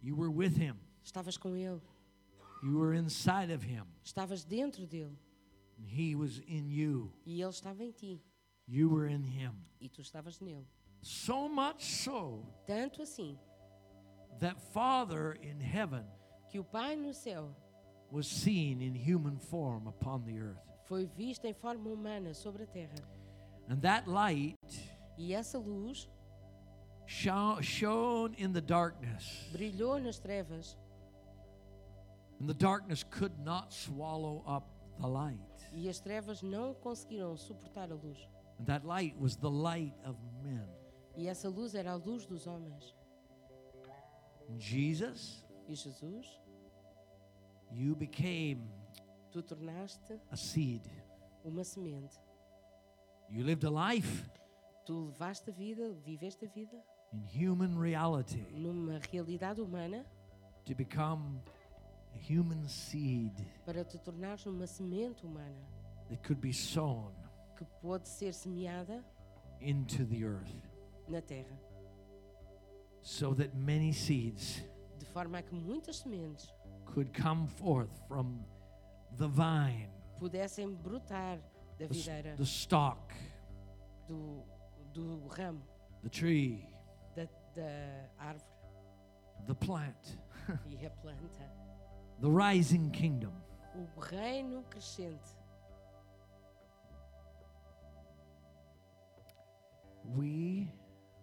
You 0.03 0.15
were 0.15 0.29
with 0.31 0.55
him. 0.57 0.75
Estavas 1.05 1.37
com 1.37 1.55
Ele, 1.55 1.79
You 2.63 2.79
were 2.79 2.93
inside 2.97 3.51
of 3.53 3.63
him. 3.65 3.85
estavas 4.03 4.43
dentro 4.43 4.85
dele 4.87 5.17
And 5.77 5.87
he 5.87 6.15
was 6.15 6.39
in 6.47 6.67
you. 6.69 7.13
e 7.25 7.41
Ele 7.41 7.49
estava 7.51 7.83
em 7.83 7.91
ti 7.91 8.21
You 8.67 8.89
were 8.89 9.07
in 9.07 9.23
him. 9.23 9.53
e 9.79 9.87
tu 9.87 10.01
estavas 10.01 10.39
nele. 10.41 10.65
So 11.01 11.47
much 11.47 11.83
so 12.03 12.43
Tanto 12.65 13.01
assim 13.03 13.37
that 14.39 14.59
Father 14.73 15.33
in 15.41 15.59
heaven 15.61 16.03
que 16.49 16.59
o 16.59 16.63
Pai 16.63 16.95
no 16.95 17.13
céu 17.13 17.55
was 18.11 18.25
seen 18.27 18.81
in 18.81 18.95
human 18.95 19.37
form 19.37 19.87
upon 19.87 20.23
the 20.23 20.37
earth. 20.39 20.59
foi 20.85 21.05
visto 21.05 21.45
em 21.45 21.53
forma 21.53 21.89
humana 21.89 22.33
sobre 22.33 22.63
a 22.63 22.67
terra. 22.67 22.95
And 23.69 23.77
that 23.81 24.07
light 24.09 24.55
E 25.17 25.33
essa 25.33 25.57
luz 25.59 26.09
sho- 27.05 27.61
shone 27.61 28.33
in 28.37 28.51
the 28.53 28.61
darkness. 28.61 29.47
brilhou 29.51 29.99
nas 29.99 30.17
trevas 30.19 30.75
And 32.39 32.49
the 32.49 32.53
darkness 32.53 33.03
could 33.03 33.37
not 33.39 33.71
swallow 33.73 34.43
up 34.47 34.67
the 34.99 35.07
light. 35.07 35.39
e 35.73 35.89
as 35.89 35.99
trevas 35.99 36.41
não 36.41 36.73
conseguiram 36.75 37.35
suportar 37.37 37.91
a 37.91 37.95
luz. 37.95 38.17
And 38.59 38.65
that 38.67 38.85
light 38.85 39.15
was 39.19 39.35
the 39.35 39.49
light 39.49 39.93
of 40.05 40.17
men. 40.43 40.67
E 41.17 41.27
essa 41.27 41.49
luz 41.49 41.75
era 41.75 41.91
a 41.91 41.95
luz 41.95 42.25
dos 42.25 42.45
homens. 42.45 42.93
And 44.49 44.59
Jesus, 44.59 45.43
E 45.67 45.75
Jesus, 45.75 46.39
you 47.71 47.95
became 47.95 48.69
tu 49.31 49.41
tornaste 49.41 50.19
a 50.31 50.35
seed. 50.37 50.81
uma 51.43 51.63
semente. 51.63 52.19
You 53.29 53.43
lived 53.43 53.63
a 53.65 53.69
life 53.71 54.29
Tu 54.85 54.93
levaste 55.07 55.49
a 55.49 55.51
vida, 55.51 55.93
viveste 56.05 56.45
a 56.45 56.47
vida 56.47 56.77
in 57.11 57.23
human 57.23 57.75
reality 57.77 58.45
numa 58.51 58.99
realidade 59.11 59.59
humana 59.59 60.05
to 60.65 60.75
become 60.75 61.41
a 62.15 62.33
human 62.33 62.67
seed 62.67 63.33
para 63.65 63.83
te 63.83 63.97
tornares 63.97 64.45
uma 64.45 64.65
semente 64.67 65.25
humana 65.25 65.67
that 66.09 66.21
could 66.23 66.39
be 66.41 66.53
sown 66.53 67.11
que 67.57 67.65
pode 67.81 68.07
ser 68.07 68.33
semeada 68.33 69.03
into 69.61 70.05
the 70.05 70.23
earth. 70.23 70.53
na 71.07 71.21
terra, 71.21 71.57
so 73.01 73.33
that 73.33 73.55
many 73.55 73.91
seeds 73.93 74.63
de 74.97 75.05
forma 75.05 75.39
a 75.39 75.41
que 75.41 75.53
muitas 75.55 75.97
sementes 75.97 76.51
could 76.85 77.11
come 77.13 77.47
forth 77.47 77.91
from 78.07 78.43
the 79.17 79.27
vine, 79.27 79.89
pudessem 80.19 80.75
brotar 80.75 81.39
da 81.77 81.87
the, 81.87 82.35
the 82.37 82.45
stalk, 82.45 83.13
do, 84.07 84.43
do 84.93 85.21
ramo, 85.37 85.61
the 86.03 86.09
tree, 86.09 86.67
da, 87.15 87.25
da 87.55 88.09
árvore. 88.19 88.45
the 89.47 89.55
plant, 89.55 90.17
e 90.69 90.85
a 90.85 90.89
planta. 90.89 91.64
The 92.21 92.29
rising 92.29 92.91
kingdom. 92.91 93.33
O 93.75 93.99
reino 93.99 94.63
crescente. 94.69 95.35
We 100.15 100.71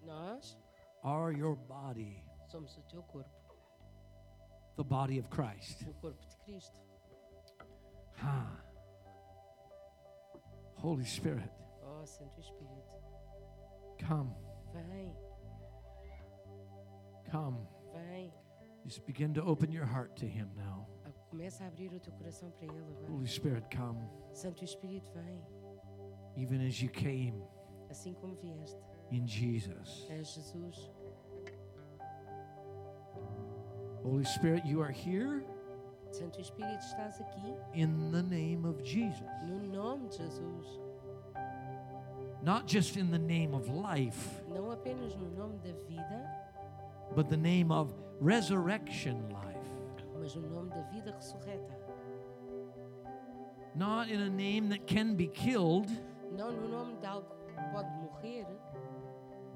nós 0.05 0.57
are 1.03 1.32
your 1.32 1.57
body. 1.57 2.22
Somos 2.49 2.76
o 2.76 2.82
teu 2.82 3.03
corpo. 3.03 3.30
The 4.76 4.84
body 4.84 5.18
of 5.18 5.28
Christ. 5.30 5.84
O 5.88 5.95
corpo 5.95 6.22
de 6.28 6.36
Cristo. 6.45 6.76
Holy 10.82 11.05
Spirit. 11.05 11.51
Oh, 11.84 12.05
Santo 12.05 12.40
Espírito. 12.40 12.93
Come. 13.99 14.34
Vem. 14.74 15.12
Come. 17.30 17.68
Vem. 17.93 18.32
Just 18.85 19.07
begin 19.07 19.33
to 19.35 19.43
open 19.43 19.70
your 19.70 19.85
heart 19.87 20.16
to 20.16 20.26
Him 20.26 20.49
now. 20.57 20.87
Começa 21.30 21.64
a 21.64 21.68
abrir 21.68 21.91
o 21.95 21.99
teu 22.01 22.12
coração 22.12 22.51
para 22.51 22.66
Ele 22.66 22.78
agora. 22.78 23.11
Holy 23.12 23.26
Spirit, 23.26 23.64
come. 23.74 24.01
Santo 24.35 24.64
Espírito, 24.64 25.11
vem. 25.14 25.41
Even 26.37 26.66
as 26.66 26.80
you 26.83 26.89
came 26.91 27.43
Assim 27.91 28.14
como 28.14 28.35
vieste, 28.37 28.76
in 29.11 29.26
Jesus. 29.26 30.07
é 30.11 30.22
Jesus. 30.24 30.91
Holy 34.03 34.24
Spirit, 34.24 34.66
you 34.66 34.83
are 34.83 34.91
here 34.91 35.43
Santo 36.11 36.41
Espírito, 36.41 36.83
estás 36.85 37.20
aqui 37.20 37.55
in 37.74 38.11
the 38.11 38.22
name 38.22 38.66
of 38.66 38.83
Jesus. 38.83 39.22
no 39.47 39.59
nome 39.59 40.09
de 40.09 40.16
Jesus. 40.18 40.80
Not 42.43 42.66
just 42.66 42.97
in 42.97 43.11
the 43.11 43.18
name 43.18 43.55
of 43.55 43.68
life, 43.68 44.43
Não 44.49 44.70
apenas 44.70 45.14
no 45.16 45.30
nome 45.30 45.59
da 45.59 45.72
vida, 45.87 46.28
but 47.14 47.28
the 47.28 47.37
name 47.37 47.70
of 47.70 47.95
resurrection 48.23 49.16
life. 49.31 49.59
mas 50.20 50.35
no 50.37 50.49
nome 50.49 50.70
da 50.70 50.83
vida 50.83 51.12
ressurreta. 51.12 51.73
Not 53.75 54.11
in 54.11 54.20
a 54.20 54.29
name 54.31 54.68
that 54.68 54.87
can 54.87 55.14
be 55.16 55.27
killed, 55.29 55.89
Não 56.37 56.51
no 56.53 56.68
nome 56.68 56.97
de 57.01 57.07
algo 57.07 57.27
que 57.47 57.55
pode 57.73 57.89
morrer, 58.01 58.47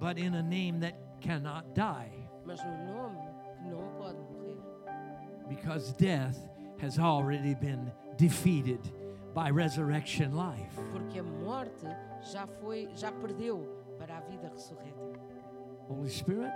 but 0.00 0.18
in 0.18 0.34
a 0.34 0.42
name 0.42 0.80
that 0.80 0.94
cannot 1.20 1.74
die. 1.74 2.10
mas 2.44 2.62
no 2.64 2.76
nome 2.94 3.18
que 3.62 3.68
não 3.70 3.88
pode 3.98 4.18
morrer. 4.18 4.58
Because 5.48 5.92
death 5.92 6.36
has 6.80 6.98
already 6.98 7.54
been 7.54 7.92
defeated 8.16 8.80
by 9.34 9.50
resurrection 9.50 10.34
life. 10.34 10.74
Porque 10.90 11.18
a 11.18 11.22
morte 11.22 11.86
já 12.32 12.46
foi, 12.46 12.88
já 12.96 13.12
perdeu 13.12 13.58
para 13.98 14.16
a 14.18 14.20
vida 14.22 14.48
ressurreta. 14.48 14.96
Holy 15.88 16.08
Spirit, 16.10 16.52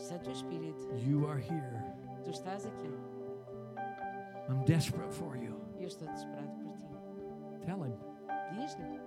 Santo 0.00 0.30
Espírito, 0.30 0.88
you 0.96 1.26
are 1.26 1.38
here. 1.38 1.82
tu 2.24 2.30
estás 2.30 2.66
aqui. 2.66 2.90
I'm 4.48 4.64
desperate 4.64 5.12
for 5.14 5.36
you. 5.36 5.60
Eu 5.78 5.86
estou 5.86 6.08
desesperado 6.08 6.50
por 6.62 6.72
ti. 6.74 6.84
Tell 7.66 7.82
him, 7.84 7.94
Diz-lhe. 8.54 9.00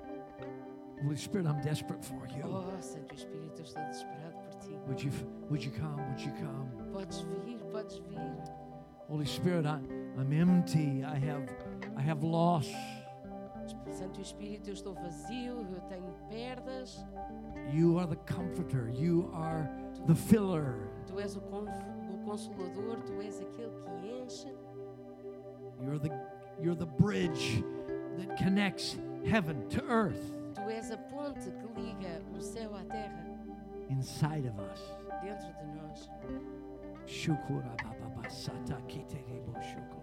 Holy 1.03 1.17
Spirit, 1.17 1.47
I'm 1.47 1.59
desperate 1.61 2.05
for 2.05 2.25
you. 2.27 2.43
Oh, 2.45 2.81
Santo 2.81 3.13
Espírito, 3.13 3.59
eu 3.59 3.63
estou 3.65 3.83
desesperado 3.83 4.37
por 4.43 4.53
ti. 4.59 4.71
Would 4.87 5.03
you 5.03 5.11
would 5.49 5.65
you 5.65 5.71
come? 5.71 6.01
Would 6.09 6.21
you 6.23 6.31
come? 6.33 6.69
Podes 6.93 7.21
vir, 7.43 7.59
podes 7.71 7.97
vir. 8.07 8.37
Holy 9.09 9.25
Spirit, 9.25 9.65
I, 9.65 9.79
I'm 10.17 10.31
empty. 10.31 11.03
I 11.03 11.17
have 11.17 11.49
I 11.97 12.01
have 12.01 12.23
loss. 12.23 12.67
Santo 13.91 14.21
Espírito, 14.21 14.69
eu 14.69 14.73
estou 14.73 14.93
vazio, 14.93 15.65
eu 15.73 15.81
tenho 15.89 16.13
perdas. 16.29 17.05
You 17.73 17.97
are 17.99 18.07
the 18.07 18.17
comforter. 18.33 18.89
You 18.89 19.29
are 19.33 19.69
the 20.07 20.15
filler. 20.15 20.75
Tu 21.07 21.19
és 21.19 21.35
o, 21.35 21.39
o 21.39 22.17
consolador, 22.25 22.97
tu 23.05 23.21
és 23.21 23.39
aquele 23.41 23.71
que 23.83 24.07
enche. 24.21 24.51
You're 25.83 25.99
the 25.99 26.11
you're 26.61 26.75
the 26.75 26.85
bridge 26.85 27.63
that 28.17 28.37
connects 28.37 28.97
heaven 29.25 29.67
to 29.69 29.83
earth 29.85 30.31
Tu 30.55 30.61
és 30.69 30.91
a 30.91 30.97
ponte 30.97 31.51
que 31.51 31.81
liga 31.81 32.21
o 32.37 32.39
céu 32.41 32.69
à 32.75 32.83
terra 32.89 33.25
inside 33.89 34.45
of 34.45 34.59
us. 34.59 34.79
dentro 35.21 35.47
de 35.47 35.65
nós. 35.81 36.09
Shukura 37.05 37.75
baba 37.83 38.09
basata 38.21 38.77
kiterebo 38.87 39.53
shuku. 39.61 39.99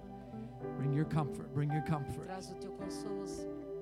Bring 0.77 0.93
your 0.93 1.07
comfort. 1.07 1.53
Bring 1.55 1.71
your 1.71 1.83
comfort. 1.83 2.27
Traz 2.27 2.51
o 2.51 2.55
teu 2.57 2.73
consolo. 2.73 3.25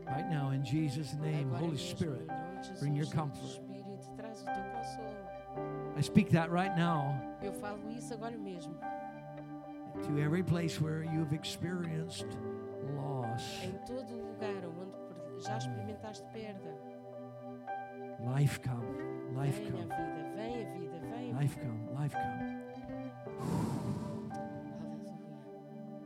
Right 0.07 0.31
now, 0.31 0.51
in 0.51 0.65
Jesus' 0.65 1.15
name, 1.15 1.51
Holy 1.51 1.77
Spirit, 1.77 2.23
em 2.23 2.27
nome 2.27 2.61
de 2.61 2.69
Jesus, 2.69 2.81
bring 2.81 2.95
your 2.97 3.07
comfort. 3.07 3.61
I 5.99 6.01
speak 6.01 6.31
that 6.31 6.51
right 6.51 6.77
now 6.77 7.15
Eu 7.43 7.53
falo 7.53 7.81
isso 7.91 8.15
agora 8.15 8.37
mesmo. 8.39 8.75
to 10.07 10.19
every 10.21 10.43
place 10.45 10.81
where 10.81 11.03
you've 11.03 11.33
experienced 11.33 12.27
loss. 12.97 13.43
Em 13.65 13.73
todo 13.85 14.15
lugar 14.15 14.63
onde 14.65 15.43
já 15.43 15.57
experimentaste 15.57 16.25
perda, 16.33 16.71
Life 18.21 18.61
come. 18.61 18.87
Life 19.37 19.61
vem 19.61 19.69
a 19.69 19.73
come. 19.73 19.89
vida, 19.89 20.35
vem 20.37 20.55
a 20.55 20.71
vida, 20.73 20.99
vem 21.01 21.13
a 21.13 21.35
vida. 21.35 21.41
Life 21.41 21.57
come. 21.59 21.81
Life 22.03 22.15
come. 22.17 22.59
Aleluia. 22.79 23.13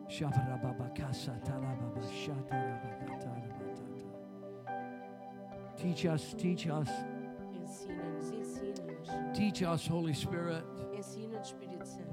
Shabarababakasa 0.08 1.32
talababa 1.44 2.02
shatarababatarabatata. 2.02 3.52
Teach 5.76 6.06
us, 6.06 6.34
teach 6.34 6.66
us. 6.68 6.88
Teach 9.32 9.62
us, 9.62 9.86
Holy 9.86 10.14
Spirit. 10.14 10.64
Ensina-nos, 10.96 11.48
Espírito 11.48 11.86
Santo. 11.86 12.12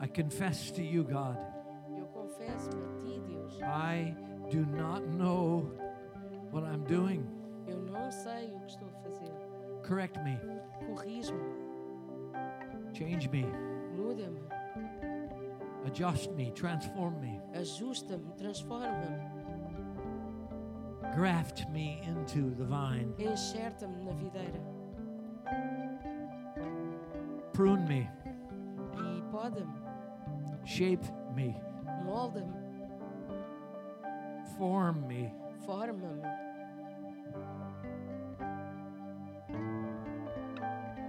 I 0.00 0.06
confess 0.06 0.70
to 0.72 0.82
you, 0.82 1.04
God, 1.04 1.36
Eu 1.96 2.06
confesso 2.06 2.70
a 2.70 2.98
ti, 3.02 3.20
Deus. 3.20 3.60
I 3.62 4.14
do 4.50 4.64
not 4.64 5.06
know 5.08 5.70
what 6.50 6.64
I'm 6.64 6.84
doing. 6.84 7.26
Eu 7.66 7.78
não 7.78 8.10
sei 8.10 8.50
o 8.54 8.60
que 8.60 8.70
estou 8.70 8.88
a 8.88 8.92
fazer. 9.02 9.30
Correct 9.86 10.18
me, 10.24 10.38
Corrige-me, 10.86 11.40
change 12.94 13.28
me, 13.28 13.44
muda-me, 13.96 14.40
adjust 15.84 16.30
me, 16.32 16.50
transform 16.52 17.20
me, 17.20 17.40
ajusta-me, 17.54 18.32
transforma-me, 18.36 19.39
graft 21.14 21.68
me 21.70 22.00
into 22.06 22.54
the 22.56 22.64
vine, 22.64 23.12
enxerta-me 23.18 24.02
na 24.04 24.12
videira 24.12 24.60
prune 27.52 27.86
me, 27.86 28.08
e 28.96 29.22
poda-me, 29.30 29.74
shape 30.64 31.04
me, 31.34 31.54
molda-me, 32.04 32.54
form 34.56 35.06
me. 35.06 35.30
forma-me. 35.66 36.22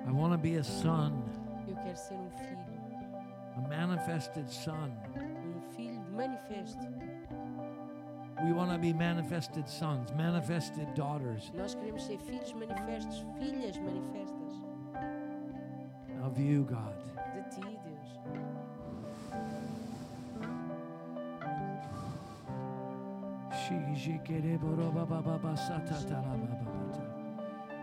I 0.07 0.11
want 0.11 0.33
to 0.33 0.37
be 0.37 0.55
a 0.55 0.63
son, 0.63 1.23
Eu 1.67 1.75
quero 1.75 1.95
ser 1.95 2.15
um 2.15 2.29
filho, 2.31 2.65
a 3.55 3.61
manifested 3.69 4.49
son. 4.49 4.91
um 5.15 5.61
filho 5.75 6.01
manifesto. 6.11 6.85
We 8.43 8.53
want 8.53 8.71
to 8.71 8.77
be 8.77 8.91
manifested 8.93 9.67
sons, 9.69 10.11
manifested 10.15 10.93
daughters 10.95 11.51
Nós 11.53 11.75
queremos 11.75 12.03
ser 12.03 12.17
filhos 12.17 12.53
manifestos, 12.53 13.25
filhas 13.37 13.77
manifestas 13.77 14.41
of 16.23 16.39
you, 16.39 16.63
God. 16.63 16.93
de 17.33 17.43
ti, 17.49 17.61
Deus. 17.61 18.19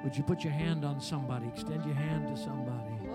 Would 0.04 0.16
you 0.16 0.22
put 0.22 0.44
your 0.44 0.52
hand 0.52 0.84
on 0.84 1.00
somebody? 1.00 1.48
Extend 1.48 1.84
your 1.84 1.94
hand 1.94 2.28
to 2.28 2.36
somebody. 2.36 3.07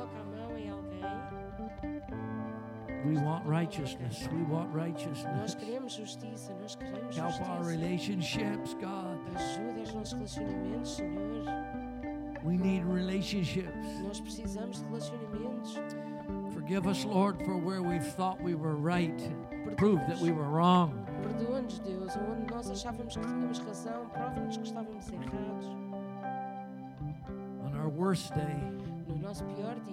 We 3.14 3.20
want 3.20 3.46
righteousness. 3.46 4.28
We 4.32 4.42
want 4.44 4.74
righteousness. 4.74 5.54
queremos 5.54 5.94
justiça, 5.94 6.52
nós 6.60 6.76
queremos 6.76 7.16
Help 7.16 7.48
our 7.48 7.64
relationships, 7.64 8.74
God. 8.82 9.20
Ajuda 9.36 9.82
os 9.82 9.94
nossos 9.94 10.14
relacionamentos, 10.14 10.96
Senhor. 10.96 11.46
We 12.44 12.58
need 12.58 12.84
relationships. 12.86 14.02
Nós 14.02 14.20
precisamos 14.20 14.80
de 14.80 14.86
relacionamentos. 14.86 15.78
Forgive 16.56 16.88
us, 16.88 17.06
Lord, 17.06 17.38
for 17.46 17.56
where 17.56 17.84
we've 17.84 18.04
thought 18.16 18.42
we 18.42 18.56
were 18.56 18.76
right. 18.76 19.22
Prove 19.78 20.00
that 20.08 20.20
we 20.20 20.32
were 20.32 20.50
wrong. 20.50 21.06
Perdoa-nos, 21.22 21.80
Deus, 21.80 22.18
onde 22.18 22.52
nós 22.52 22.72
achávamos 22.72 23.16
que 23.16 23.24
tínhamos 23.24 23.60
razão, 23.60 24.10
prova-nos 24.10 24.58
que 24.58 24.64
estávamos 24.64 25.08
errados. 25.10 25.66
On 27.64 27.76
our 27.76 27.90
worst 27.90 28.34
day, 28.34 28.58
No 29.08 29.18
nosso 29.18 29.44
pior 29.44 29.76
dia, 29.86 29.93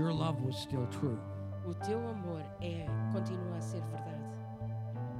your 0.00 0.12
love 0.12 0.40
was 0.42 0.56
still 0.56 0.86
true. 0.86 1.18
o 1.66 1.74
teu 1.74 1.98
amor 2.08 2.42
é, 2.60 2.86
continua 3.12 3.56
a 3.58 3.60
ser 3.60 3.82
verdade. 3.82 4.24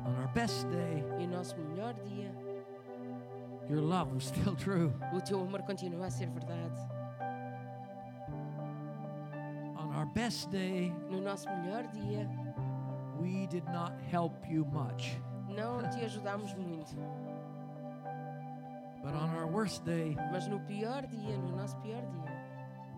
On 0.06 0.14
our 0.16 0.28
best 0.32 0.66
day, 0.70 1.04
E 1.18 1.24
o 1.26 1.28
nosso 1.28 1.54
melhor 1.58 1.92
dia, 1.94 2.32
your 3.68 3.82
love 3.82 4.12
was 4.14 4.24
still 4.24 4.56
true. 4.56 4.90
o 5.12 5.20
teu 5.20 5.40
amor 5.40 5.62
continua 5.62 6.06
a 6.06 6.10
ser 6.10 6.28
verdade. 6.30 6.80
On 9.78 9.92
our 9.94 10.06
best 10.14 10.50
day, 10.50 10.92
No 11.10 11.20
nosso 11.20 11.46
melhor 11.48 11.86
dia, 11.92 12.26
we 13.20 13.46
did 13.48 13.64
not 13.66 13.92
help 14.10 14.32
you 14.48 14.64
much. 14.72 15.20
Não 15.48 15.82
te 15.90 16.04
ajudamos 16.04 16.54
muito. 16.54 16.96
But 19.02 19.14
on 19.14 19.30
our 19.36 19.46
worst 19.46 19.84
day, 19.84 20.16
Mas 20.32 20.46
no 20.48 20.60
pior 20.60 21.06
dia, 21.06 21.36
no 21.38 21.56
nosso 21.56 21.76
pior 21.78 22.02
dia, 22.02 22.29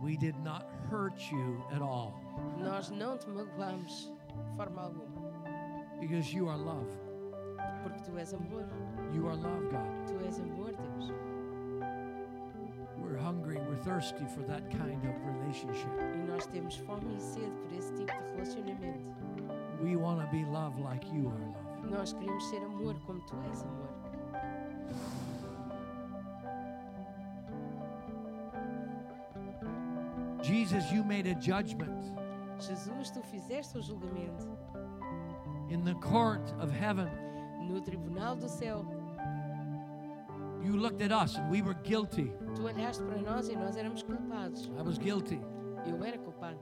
we 0.03 0.17
did 0.17 0.35
not 0.43 0.67
hurt 0.91 1.19
you 1.31 1.63
at 1.73 1.81
all 1.81 2.13
nós 2.59 2.91
não 2.91 3.17
te 3.17 3.29
magoamos 3.29 4.13
de 4.29 4.57
forma 4.57 4.83
alguma. 4.83 5.23
because 6.03 6.35
you 6.35 6.49
are 6.49 6.59
love. 6.59 6.89
Porque 7.85 8.01
tu 8.05 8.19
és 8.19 8.33
amor. 8.35 8.65
You 9.15 9.29
are 9.29 9.37
love, 9.37 9.71
God. 9.71 10.07
Tu 10.09 10.15
és 10.27 10.41
amor, 10.41 10.73
Deus. 10.73 11.13
We're 12.99 13.17
hungry, 13.17 13.59
we're 13.69 13.83
thirsty 13.85 14.25
for 14.35 14.43
that 14.43 14.69
kind 14.71 15.05
of 15.05 15.15
relationship. 15.25 15.91
E 16.15 16.19
nós 16.27 16.47
temos 16.47 16.77
fome 16.77 17.15
e 17.15 17.21
sede 17.21 17.53
por 17.63 17.73
esse 17.79 17.93
tipo 17.93 18.13
de 18.13 18.31
relacionamento. 18.33 19.15
We 19.81 19.97
want 19.97 20.21
to 20.21 20.27
be 20.37 20.45
love 20.45 20.77
like 20.81 21.07
you 21.13 21.29
are 21.29 21.39
love. 21.39 21.91
Nós 21.91 22.13
queremos 22.13 22.49
ser 22.49 22.63
amor 22.65 22.95
como 23.07 23.21
tu 23.21 23.37
és 23.51 23.63
amor. 23.63 23.89
Jesus, 30.63 30.93
you 30.93 31.03
made 31.03 31.27
a 31.27 31.35
judgment 31.35 31.91
Jesus, 32.61 33.11
tu 33.11 33.21
fizeste 33.23 33.77
o 33.77 33.83
julgamento 33.83 34.47
in 35.71 35.83
the 35.85 35.95
court 35.95 36.53
of 36.61 36.71
heaven. 36.71 37.09
no 37.69 37.81
tribunal 37.81 38.37
do 38.37 38.49
céu. 38.49 38.85
You 40.63 40.77
looked 40.77 41.03
at 41.03 41.11
us 41.11 41.37
and 41.37 41.51
we 41.51 41.63
were 41.63 41.75
guilty. 41.83 42.31
Tu 42.55 42.63
olhaste 42.63 43.03
para 43.03 43.21
nós 43.21 43.49
e 43.49 43.57
nós 43.57 43.77
éramos 43.77 44.05
culpados. 44.05 44.71
I 44.79 44.83
was 44.83 44.99
guilty. 44.99 45.41
Eu 45.85 46.05
era 46.05 46.17
culpado. 46.19 46.61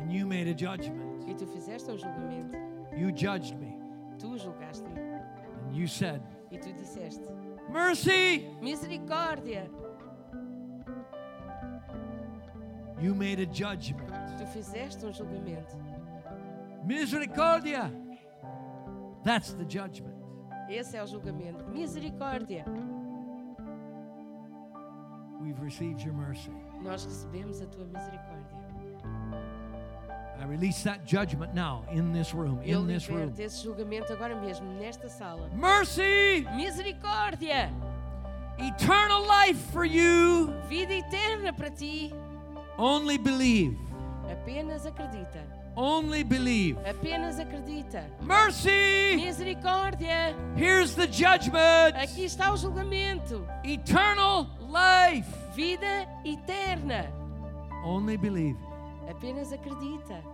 And 0.00 0.10
you 0.10 0.26
made 0.26 0.48
a 0.48 0.54
judgment. 0.54 1.28
E 1.28 1.34
tu 1.34 1.46
fizeste 1.46 1.88
um 1.88 1.96
julgamento. 1.96 2.56
You 2.96 3.12
judged 3.12 3.56
me. 3.60 3.78
Tu 4.18 4.36
julgaste-me. 4.38 4.98
And 4.98 5.72
you 5.72 5.86
said, 5.86 6.20
E 6.50 6.58
tu 6.58 6.72
disseste: 6.72 7.22
Mercy! 7.70 8.48
Misericórdia! 8.60 9.70
You 13.00 13.14
made 13.14 13.40
a 13.40 13.46
judgment. 13.46 14.10
Tu 14.38 14.46
fizeste 14.46 15.04
um 15.06 15.12
julgamento. 15.12 15.76
Misericordia! 16.84 17.90
That's 19.24 19.52
the 19.52 19.64
judgment. 19.64 20.14
Esse 20.68 20.96
é 20.96 21.02
o 21.02 21.06
julgamento. 21.06 21.64
Misericórdia! 21.70 22.64
We've 25.40 25.58
received 25.62 26.02
your 26.04 26.14
mercy. 26.14 26.50
Nós 26.82 27.04
recebemos 27.04 27.60
a 27.62 27.66
tua 27.66 27.86
misericórdia. 27.86 28.60
I 30.38 30.44
release 30.46 30.82
that 30.84 31.04
judgment 31.04 31.54
now 31.54 31.84
in 31.92 32.12
this 32.12 32.32
room, 32.34 32.60
Eu 32.64 32.80
in 32.80 32.86
this 32.86 33.08
room. 33.10 33.32
esse 33.38 33.62
julgamento 33.62 34.10
agora 34.12 34.34
mesmo, 34.40 34.66
nesta 34.78 35.08
sala. 35.08 35.48
Mercy! 35.54 36.46
Misericórdia! 36.54 37.70
Eternal 38.58 39.22
life 39.26 39.58
for 39.72 39.84
you. 39.84 40.52
Vida 40.68 40.94
eterna 40.94 41.52
para 41.52 41.70
ti. 41.70 42.12
Only 42.80 43.18
believe. 43.18 43.76
Apenas 44.32 44.86
acredita. 44.86 45.44
Only 45.76 46.22
believe. 46.22 46.78
Apenas 46.86 47.38
acredita. 47.38 48.06
Mercy! 48.22 49.18
Misericórdia! 49.18 50.34
Here's 50.56 50.94
the 50.94 51.06
judgment. 51.06 51.94
Aqui 51.94 52.24
está 52.24 52.50
o 52.50 52.56
julgamento. 52.56 53.46
Eternal 53.62 54.48
life. 54.60 55.28
Vida 55.54 56.08
eterna. 56.24 57.12
Only 57.84 58.16
believe. 58.16 58.56
Apenas 59.10 59.52
acredita. 59.52 60.24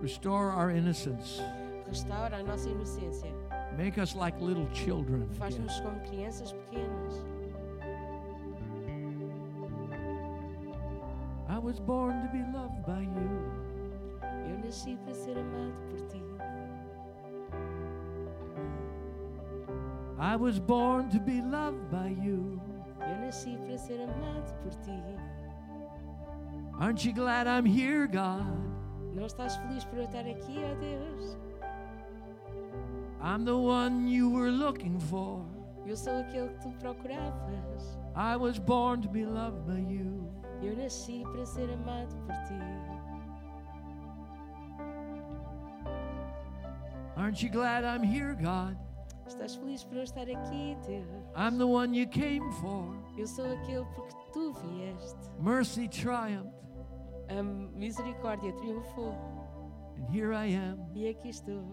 Restore 0.00 0.52
our 0.52 0.70
innocence. 0.70 1.42
Restaura 1.88 2.36
a 2.36 2.42
nossa 2.44 2.68
inocência. 2.68 3.45
Make 3.76 3.98
us 3.98 4.16
like 4.16 4.40
little 4.40 4.66
children. 4.72 5.28
Faz-nos 5.38 5.80
como 5.80 6.00
crianças 6.08 6.52
pequenas. 6.52 7.24
I 11.48 11.58
was 11.58 11.78
born 11.78 12.22
to 12.22 12.28
be 12.32 12.42
loved 12.52 12.86
by 12.86 13.02
you. 13.02 13.66
Eu 14.48 14.58
nasci 14.64 14.96
para 15.04 15.14
ser 15.14 15.36
amado 15.38 15.74
por 15.90 16.00
ti. 16.08 16.22
I 20.18 20.36
was 20.36 20.58
born 20.58 21.10
to 21.10 21.20
be 21.20 21.42
loved 21.42 21.90
by 21.90 22.08
you. 22.08 22.58
Eu 23.00 23.26
nasci 23.26 23.58
para 23.58 23.76
ser 23.76 24.00
amado 24.00 24.54
por 24.62 24.72
ti. 24.82 25.02
Aren't 26.80 27.04
you 27.04 27.12
glad 27.12 27.46
I'm 27.46 27.66
here, 27.66 28.06
God? 28.06 28.46
Não 29.14 29.26
estás 29.26 29.56
feliz 29.56 29.84
por 29.84 29.98
eu 29.98 30.04
estar 30.04 30.26
aqui, 30.26 30.58
ó 30.58 30.74
Deus? 30.80 31.38
I'm 33.26 33.44
the 33.44 33.56
one 33.56 34.06
you 34.06 34.30
were 34.30 34.50
looking 34.52 35.00
for. 35.00 35.44
Eu 35.84 35.96
sou 35.96 36.12
aquele 36.20 36.48
que 36.48 36.60
tu 36.60 36.70
procuravas. 36.78 37.98
I 38.14 38.36
was 38.36 38.56
born 38.58 39.02
to 39.02 39.08
be 39.08 39.24
loved 39.24 39.66
by 39.66 39.80
you. 39.80 40.30
Eu 40.62 40.76
nasci 40.76 41.24
para 41.32 41.44
ser 41.44 41.68
amado 41.72 42.14
por 42.24 42.34
ti. 42.46 42.54
Aren't 47.16 47.42
you 47.42 47.48
glad 47.50 47.84
I'm 47.84 48.02
here, 48.04 48.34
God? 48.34 48.76
Estás 49.26 49.56
feliz 49.56 49.82
por 49.82 49.96
eu 49.96 50.04
estar 50.04 50.22
aqui, 50.22 50.76
Deus? 50.86 51.08
I'm 51.34 51.58
the 51.58 51.66
one 51.66 51.92
you 51.94 52.06
came 52.06 52.48
for. 52.60 52.94
Eu 53.18 53.26
sou 53.26 53.44
aquele 53.44 53.84
porque 53.96 54.14
tu 54.32 54.52
vieste. 54.52 55.18
Mercy 55.40 55.88
triumphed, 55.88 56.54
A 57.28 57.42
misericórdia 57.42 58.52
triunfou. 58.52 59.14
and 59.96 60.08
here 60.14 60.32
I 60.32 60.46
am. 60.54 60.78
E 60.94 61.08
aqui 61.08 61.30
estou. 61.30 61.64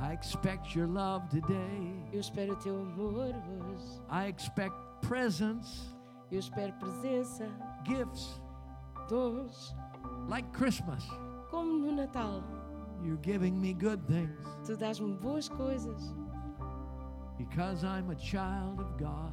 I 0.00 0.12
expect 0.12 0.74
your 0.76 0.86
love 0.86 1.28
today. 1.28 2.04
Eu 2.12 2.20
espero 2.20 2.54
teu 2.56 2.80
amor 2.80 3.14
hoje. 3.34 4.00
I 4.10 4.28
expect 4.28 4.74
presents, 5.00 5.92
Eu 6.30 6.38
espero 6.38 6.72
presença, 6.74 7.48
gifts, 7.84 8.40
dons, 9.08 9.74
like 10.28 10.46
Christmas. 10.52 11.04
como 11.50 11.78
no 11.78 11.92
Natal. 11.92 12.42
You're 13.02 13.18
giving 13.22 13.52
me 13.60 13.72
good 13.72 14.00
things 14.06 14.44
Tu 14.66 14.76
dás-me 14.76 15.14
boas 15.16 15.48
coisas, 15.48 16.14
because 17.38 17.84
I'm 17.84 18.10
a 18.10 18.16
child 18.18 18.80
of 18.80 18.96
God, 18.98 19.32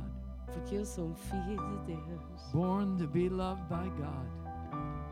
porque 0.54 0.76
eu 0.76 0.86
sou 0.86 1.10
um 1.10 1.16
filho 1.16 1.58
de 1.86 1.94
Deus. 1.96 2.52
born 2.54 2.98
to 2.98 3.08
be 3.08 3.28
loved 3.30 3.68
by 3.70 3.90
God. 3.98 4.28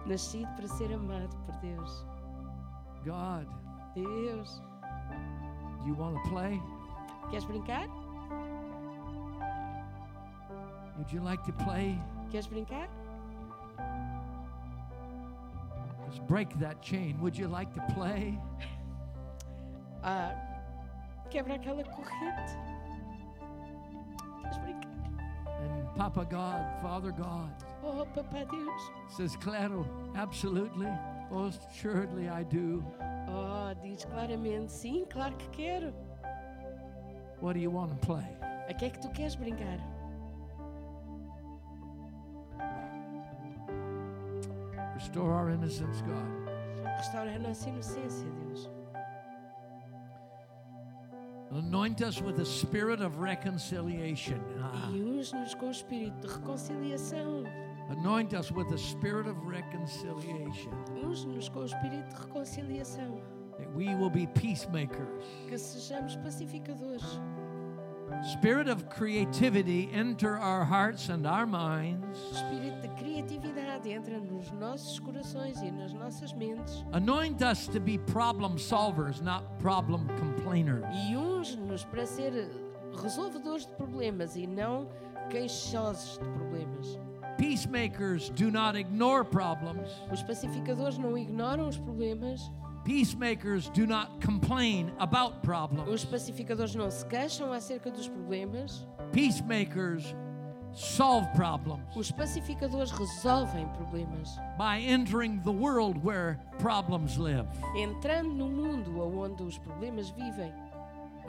Nascido 0.07 0.47
para 0.55 0.67
ser 0.67 0.93
amado 0.93 1.35
por 1.45 1.55
Deus. 1.61 2.05
God, 3.03 3.47
Deus, 3.95 4.61
you 5.85 5.93
want 5.93 6.15
to 6.23 6.29
play? 6.29 6.61
queres 7.29 7.45
brincar? 7.45 7.85
Would 10.97 11.11
you 11.11 11.21
like 11.21 11.43
to 11.45 11.51
play? 11.51 11.97
Queres 12.31 12.47
brincar? 12.47 12.87
Let's 16.05 16.19
break 16.19 16.59
that 16.59 16.81
chain. 16.81 17.19
Would 17.21 17.35
you 17.37 17.47
like 17.47 17.73
to 17.73 17.81
play? 17.93 18.39
Ah, 20.03 20.31
quebra 21.31 21.55
aquela 21.55 21.83
corrente. 21.83 22.57
And 25.61 25.95
Papa 25.95 26.25
God, 26.29 26.65
Father 26.81 27.11
God 27.11 27.49
Oh, 27.83 28.05
Papá 28.15 28.45
Deus. 28.49 28.81
says, 29.09 29.35
Claro, 29.37 29.85
absolutely, 30.15 30.87
most 31.33 31.61
assuredly 31.69 32.29
I 32.29 32.43
do. 32.43 32.83
Oh, 33.27 33.73
diz 33.81 34.05
claramente, 34.05 34.71
sim, 34.71 35.05
claro 35.09 35.35
que 35.35 35.47
quero. 35.49 35.93
What 37.41 37.53
do 37.53 37.59
you 37.59 37.71
want 37.71 37.89
to 37.91 37.97
play? 38.05 38.25
A 38.69 38.73
que 38.73 38.85
é 38.85 38.89
que 38.89 38.99
tu 38.99 39.09
queres 39.09 39.35
brincar? 39.35 39.79
Restore 44.93 45.33
our 45.33 45.49
innocence, 45.49 46.01
God. 46.03 46.43
Restaura 46.97 47.35
a 47.35 47.39
nossa 47.39 47.67
inocência, 47.67 48.27
Deus. 48.47 48.69
Anoint 51.51 52.01
us 52.01 52.21
with 52.21 52.39
a 52.39 52.45
spirit 52.45 53.01
of 53.01 53.19
reconciliation. 53.19 54.39
Ah. 54.61 54.89
E 54.91 55.03
uns-nos 55.03 55.53
com 55.55 55.67
o 55.67 55.71
espírito 55.71 56.27
de 56.27 56.33
reconciliação. 56.33 57.43
Anoint 57.89 58.33
us 58.33 58.51
with 58.51 58.69
the 58.69 58.77
spirit 58.77 59.27
of 59.27 59.35
reconciliation. 59.45 60.71
Uns-nos 61.03 61.49
com 61.49 61.59
o 61.59 61.65
espírito 61.65 62.09
de 62.09 62.15
reconciliação. 62.15 63.21
That 63.57 63.71
we 63.75 63.93
will 63.95 64.09
be 64.09 64.27
peacemakers. 64.27 65.23
Que 65.47 65.57
sejamos 65.57 66.15
pacificadores. 66.17 67.19
Spirit 68.31 68.67
of 68.67 68.89
creativity 68.89 69.89
enter 69.93 70.37
our 70.37 70.63
hearts 70.63 71.09
and 71.09 71.25
our 71.25 71.45
minds. 71.45 72.17
Espírito 72.31 72.81
de 72.81 72.87
criatividade 72.89 73.89
entra 73.89 74.19
nos 74.19 74.51
nossos 74.51 74.99
corações 74.99 75.61
e 75.61 75.71
nas 75.71 75.93
nossas 75.93 76.33
mentes. 76.33 76.85
Anoint 76.93 77.41
us 77.41 77.67
to 77.67 77.79
be 77.79 77.97
problem 77.97 78.57
solvers, 78.57 79.21
not 79.21 79.43
problem 79.59 80.07
complainers. 80.19 80.85
E 81.09 81.15
uns-nos 81.15 81.83
para 81.85 82.05
ser 82.05 82.49
resolvedores 83.01 83.65
de 83.65 83.73
problemas 83.73 84.35
e 84.35 84.45
não 84.47 84.87
queixosos 85.29 86.17
de 86.19 86.29
problemas. 86.29 86.99
Peacemakers 87.37 88.29
do 88.29 88.51
not 88.51 88.77
ignore 88.77 89.23
problems. 89.25 89.89
Os 90.11 90.21
pacificadores 90.23 90.97
não 90.97 91.17
ignoram 91.17 91.67
os 91.67 91.77
problemas. 91.77 92.51
Peacemakers 92.85 93.69
do 93.69 93.87
not 93.87 94.09
complain 94.25 94.91
about 94.99 95.41
problems. 95.41 95.87
Os 95.89 96.05
pacificadores 96.05 96.75
não 96.75 96.91
se 96.91 97.05
queixam 97.05 97.51
acerca 97.53 97.89
dos 97.89 98.07
problemas. 98.09 98.85
Peacemakers 99.11 100.13
solve 100.73 101.27
problems 101.35 101.83
Os 101.95 102.11
pacificadores 102.11 102.91
resolvem 102.91 103.67
problemas. 103.69 104.37
by 104.57 104.79
entering 104.79 105.39
the 105.43 105.51
world 105.51 105.97
where 106.03 106.37
problems 106.59 107.17
live. 107.17 107.47
Entrando 107.75 108.33
no 108.33 108.49
mundo 108.49 108.99
onde 109.17 109.43
os 109.43 109.57
problemas 109.59 110.09
vivem. 110.09 110.51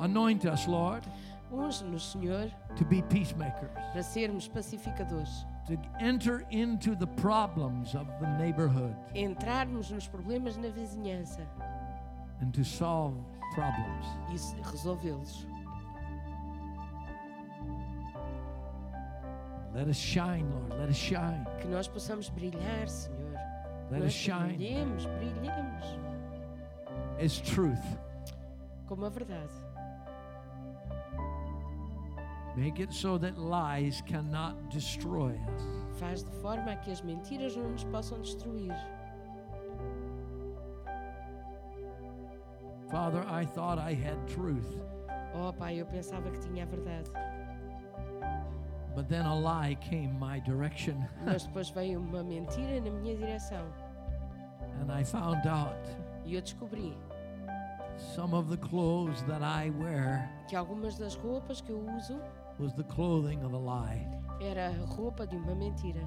Anoint 0.00 0.44
us, 0.46 0.66
Lord, 0.66 1.06
Unge-nos, 1.52 2.10
Senhor, 2.10 2.50
to 2.74 2.84
be 2.84 3.00
peacemakers, 3.02 3.70
para 3.92 4.02
sermos 4.02 4.48
pacificadores. 4.48 5.46
To 5.66 5.78
enter 6.00 6.44
into 6.50 6.94
the 6.94 7.06
problems 7.06 7.94
of 7.94 8.06
the 8.20 8.28
neighborhood 8.38 8.94
Entrarmos 9.14 9.90
nos 9.90 10.06
problemas 10.06 10.56
na 10.58 10.68
vizinhança 10.68 11.40
and 12.40 12.52
to 12.52 12.64
solve 12.64 13.14
problems. 13.54 14.04
e 14.30 14.60
resolvê-los. 14.70 15.46
Let 19.74 19.88
us 19.88 19.96
shine, 19.96 20.48
Lord. 20.52 20.78
Let 20.80 20.88
us 20.88 20.96
shine. 20.96 21.44
Que 21.60 21.66
nós 21.68 21.88
possamos 21.88 22.28
brilhar, 22.28 22.88
Senhor. 22.88 23.32
Let 23.90 24.00
nós 24.02 24.08
us 24.08 24.12
shine 24.12 24.56
brilhemos, 24.56 25.06
brilhemos 25.06 25.84
as 27.20 27.40
truth. 27.40 27.82
como 28.86 29.04
a 29.04 29.08
verdade. 29.10 29.52
Make 32.56 32.80
it 32.80 32.92
so 32.92 33.18
that 33.18 33.36
lies 33.36 34.00
cannot 34.06 34.70
destroy 34.70 35.32
us. 35.54 35.62
Faz 35.98 36.22
de 36.22 36.30
forma 36.40 36.76
que 36.76 36.90
as 36.92 37.02
mentiras 37.02 37.56
não 37.56 37.68
nos 37.70 37.84
possam 37.84 38.20
destruir. 38.20 38.72
Father, 42.90 43.24
I 43.28 43.44
thought 43.44 43.78
I 43.78 43.92
had 43.94 44.16
truth, 44.28 44.78
Oh, 45.34 45.52
Pai, 45.52 45.80
eu 45.80 45.86
pensava 45.86 46.30
que 46.30 46.38
tinha 46.38 46.62
a 46.62 46.66
verdade. 46.66 47.10
but 48.94 49.08
then 49.08 49.26
a 49.26 49.34
lie 49.34 49.76
came 49.80 50.12
my 50.20 50.38
direction, 50.40 50.94
Mas 51.26 51.44
depois 51.44 51.70
veio 51.70 51.98
uma 52.00 52.22
mentira 52.22 52.80
na 52.80 52.90
minha 52.90 53.16
direção. 53.16 53.64
and 54.80 54.92
I 54.92 55.02
found 55.04 55.44
out 55.48 55.76
E 56.24 56.34
eu 56.36 56.40
descobri 56.40 56.96
some 58.14 58.32
of 58.34 58.48
the 58.48 58.56
clothes 58.56 59.22
that 59.24 59.42
I 59.42 59.70
wear 59.70 60.30
que 60.48 60.54
algumas 60.56 60.96
das 60.96 61.16
roupas 61.16 61.60
que 61.60 61.70
eu 61.72 61.84
uso 61.96 62.20
was 62.58 62.72
the 62.74 62.84
clothing 62.84 63.42
of 63.44 63.52
a 63.52 63.58
lie. 63.58 64.06
era 64.40 64.68
a 64.70 64.84
roupa 64.96 65.26
de 65.26 65.36
uma 65.36 65.54
mentira. 65.54 66.02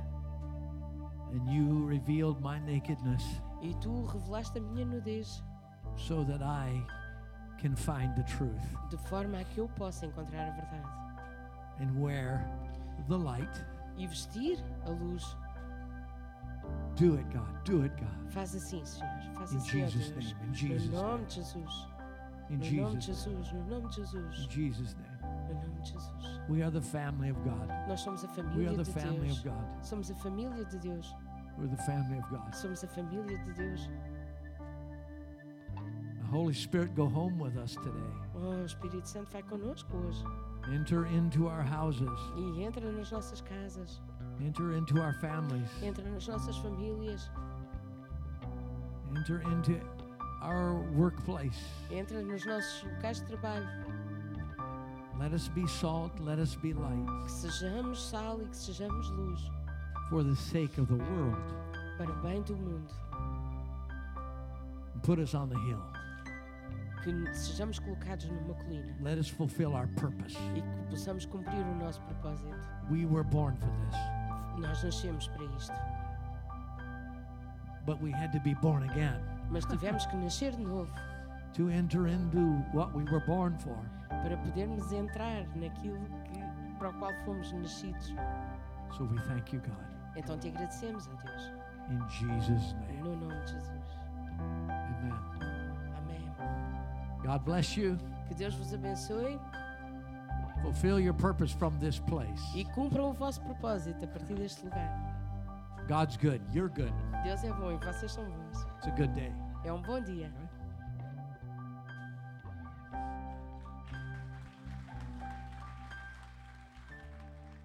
And 1.34 1.48
you 1.50 1.86
revealed 1.86 2.42
my 2.42 2.60
nakedness 2.60 3.24
E 3.62 3.74
tu 3.82 4.06
revelaste 4.06 4.58
a 4.58 4.62
minha 4.62 4.86
nudez 4.86 5.42
so 5.98 6.24
that 6.24 6.42
I 6.42 6.82
can 7.60 7.76
find 7.76 8.16
the 8.16 8.24
truth 8.24 8.62
de 8.90 8.98
forma 9.10 9.40
a 9.40 9.44
que 9.44 9.60
eu 9.60 9.68
possa 9.70 10.06
encontrar 10.06 10.48
a 10.48 10.52
verdade. 10.52 10.88
and 11.80 12.00
wear 12.02 12.46
the 13.10 13.18
light. 13.18 13.66
E 13.98 14.06
vestir 14.08 14.58
a 14.86 14.92
luz. 14.92 15.36
Do 16.96 17.16
it, 17.16 17.26
God. 17.34 17.64
Do 17.66 17.84
it, 17.84 17.94
God. 18.00 18.32
Faz 18.32 18.56
assim, 18.56 18.84
Senhor. 18.86 19.10
Faz 19.36 19.52
In 19.54 19.58
assim, 19.58 19.70
Jesus' 19.88 20.10
Deus. 20.12 20.26
name, 20.34 20.48
in 20.48 20.54
Jesus' 20.54 20.90
no 20.92 21.02
nome 21.02 21.26
de 21.26 21.34
Jesus. 21.36 21.88
In 22.50 22.58
No 22.60 22.84
nome 22.84 22.96
de 23.00 23.06
Jesus, 23.08 23.24
Jesus. 23.26 23.54
No 23.54 23.64
nome 23.64 23.90
de 23.90 23.96
Jesus. 23.96 24.40
in 24.44 24.50
Jesus' 24.50 24.96
name. 24.96 25.17
No 25.48 25.54
nome 25.54 25.74
de 25.76 25.82
Jesus. 25.84 26.10
We 26.50 26.62
are 26.62 26.70
the 26.72 26.82
family 26.82 27.30
of 27.30 27.38
God. 27.44 27.70
Nós 27.88 28.04
somos 28.04 28.24
a 28.24 28.28
família 28.28 28.56
We 28.58 28.68
are 28.68 28.76
the 28.76 28.84
de 28.84 28.92
family 28.92 29.28
Deus. 29.28 29.38
of 29.40 29.44
God. 29.46 29.66
Somos 29.82 30.10
a 30.10 30.14
família 30.16 30.70
de 30.70 30.78
Deus. 30.80 31.14
We're 31.58 31.68
the 31.68 31.84
family 31.84 32.18
of 32.20 32.30
God. 32.30 32.54
Somos 32.54 32.84
a 32.84 32.88
família 32.88 33.38
de 33.46 33.54
Deus. 33.54 33.88
The 36.22 36.28
Holy 36.28 36.54
Spirit, 36.54 36.94
go 36.96 37.08
home 37.08 37.40
with 37.40 37.58
us 37.58 37.74
today. 37.76 38.14
Oh, 38.36 38.50
o 38.62 38.66
Espírito 38.66 39.08
Santo 39.08 39.30
vai 39.32 39.42
conosco 39.44 39.96
hoje. 39.98 40.24
Enter 40.74 41.06
into 41.06 41.48
our 41.48 41.62
houses. 41.64 42.10
E 42.38 42.64
entra 42.64 42.92
nas 42.92 43.12
nossas 43.12 43.42
casas. 43.42 44.02
Enter 44.44 44.74
into 44.74 45.02
our 45.02 45.14
families. 45.14 45.70
Entra 45.82 46.04
nas 46.04 46.28
nossas 46.28 46.58
famílias. 46.58 47.30
Enter 49.16 49.42
into 49.52 49.80
our 50.44 50.76
workplace. 50.96 51.58
Entra 51.90 52.22
nos 52.22 52.46
nossos 52.46 52.84
locais 52.84 53.20
de 53.22 53.26
trabalho. 53.28 53.66
Let 55.20 55.34
us 55.34 55.48
be 55.48 55.66
salt. 55.68 56.12
Let 56.20 56.40
us 56.40 56.56
be 56.56 56.74
light 56.74 57.06
Que 57.26 57.32
sejamos 57.50 57.98
sal 57.98 58.40
e 58.42 58.46
que 58.46 58.56
sejamos 58.56 59.10
luz. 59.18 59.50
for 60.10 60.24
the 60.24 60.36
sake 60.36 60.78
of 60.78 60.88
the 60.88 60.96
world. 60.96 61.36
Para 61.98 62.12
o 62.12 62.16
bem 62.24 62.42
do 62.44 62.56
mundo. 62.56 62.94
Put 65.04 65.20
us 65.20 65.34
on 65.34 65.50
the 65.50 65.60
hill. 65.60 65.82
Que 67.04 67.12
sejamos 67.34 67.80
colocados 67.80 68.26
numa 68.30 68.54
colina. 68.54 68.94
Let 69.02 69.18
us 69.18 69.28
fulfill 69.28 69.74
our 69.76 69.88
purpose. 69.96 70.36
E 70.56 70.62
que 70.62 70.86
possamos 70.96 71.26
cumprir 71.26 71.60
o 71.66 71.76
nosso 71.84 72.02
propósito. 72.02 72.56
We 72.92 73.06
were 73.06 73.24
born 73.24 73.56
for 73.58 73.70
this, 73.90 73.98
Nós 74.60 74.84
nascemos 74.84 75.28
para 75.30 75.46
isto. 75.58 75.74
but 77.86 78.02
we 78.02 78.12
had 78.12 78.32
to 78.34 78.40
be 78.42 78.54
born 78.56 78.84
again 78.90 79.18
Mas 79.50 79.66
tivemos 79.66 80.06
que 80.10 80.18
nascer 80.18 80.52
de 80.52 80.64
novo. 80.64 80.90
to 81.54 81.70
enter 81.70 82.08
into 82.08 82.40
what 82.74 82.94
we 82.94 83.04
were 83.06 83.22
born 83.26 83.58
for. 83.58 83.78
Para 84.28 84.38
podermos 84.38 84.92
entrar 84.92 85.48
naquilo 85.56 85.98
que, 86.26 86.78
para 86.78 86.90
o 86.90 86.94
qual 87.00 87.14
fomos 87.24 87.52
nascidos. 87.54 88.14
So 88.98 89.06
we 89.06 89.18
thank 89.22 89.54
you, 89.56 89.62
God. 89.62 89.98
Então 90.18 90.38
te 90.38 90.50
agradecemos, 90.50 91.08
ó 91.08 91.16
Deus. 91.24 91.52
In 91.90 92.10
Jesus' 92.10 92.74
name. 92.74 92.98
No 93.02 93.16
nome 93.16 93.40
de 93.46 93.54
Jesus. 93.54 94.00
Amen. 94.70 95.14
Amém. 95.98 96.30
God 97.24 97.42
bless 97.46 97.80
you. 97.80 97.98
Que 98.28 98.36
Deus 98.36 98.54
vos 98.56 98.74
abençoe 98.74 99.40
Fulfill 100.62 101.00
your 101.00 101.14
purpose 101.14 101.54
from 101.54 101.72
this 101.80 102.00
place. 102.00 102.42
e 102.54 102.66
cumpram 102.74 103.12
o 103.12 103.14
vosso 103.14 103.40
propósito 103.42 104.04
a 104.04 104.08
partir 104.08 104.34
deste 104.34 104.66
lugar. 104.66 104.90
God's 105.88 106.18
good. 106.18 106.42
You're 106.54 106.70
good. 106.70 106.92
Deus 107.24 107.44
é 107.46 107.54
bom 107.54 107.72
e 107.72 107.78
vocês 107.78 108.12
são 108.12 108.26
bons. 108.26 108.66
It's 108.78 108.88
a 108.88 108.92
good 108.92 109.14
day. 109.14 109.32
É 109.64 109.72
um 109.72 109.82
bom 109.82 110.02
dia. 110.02 110.30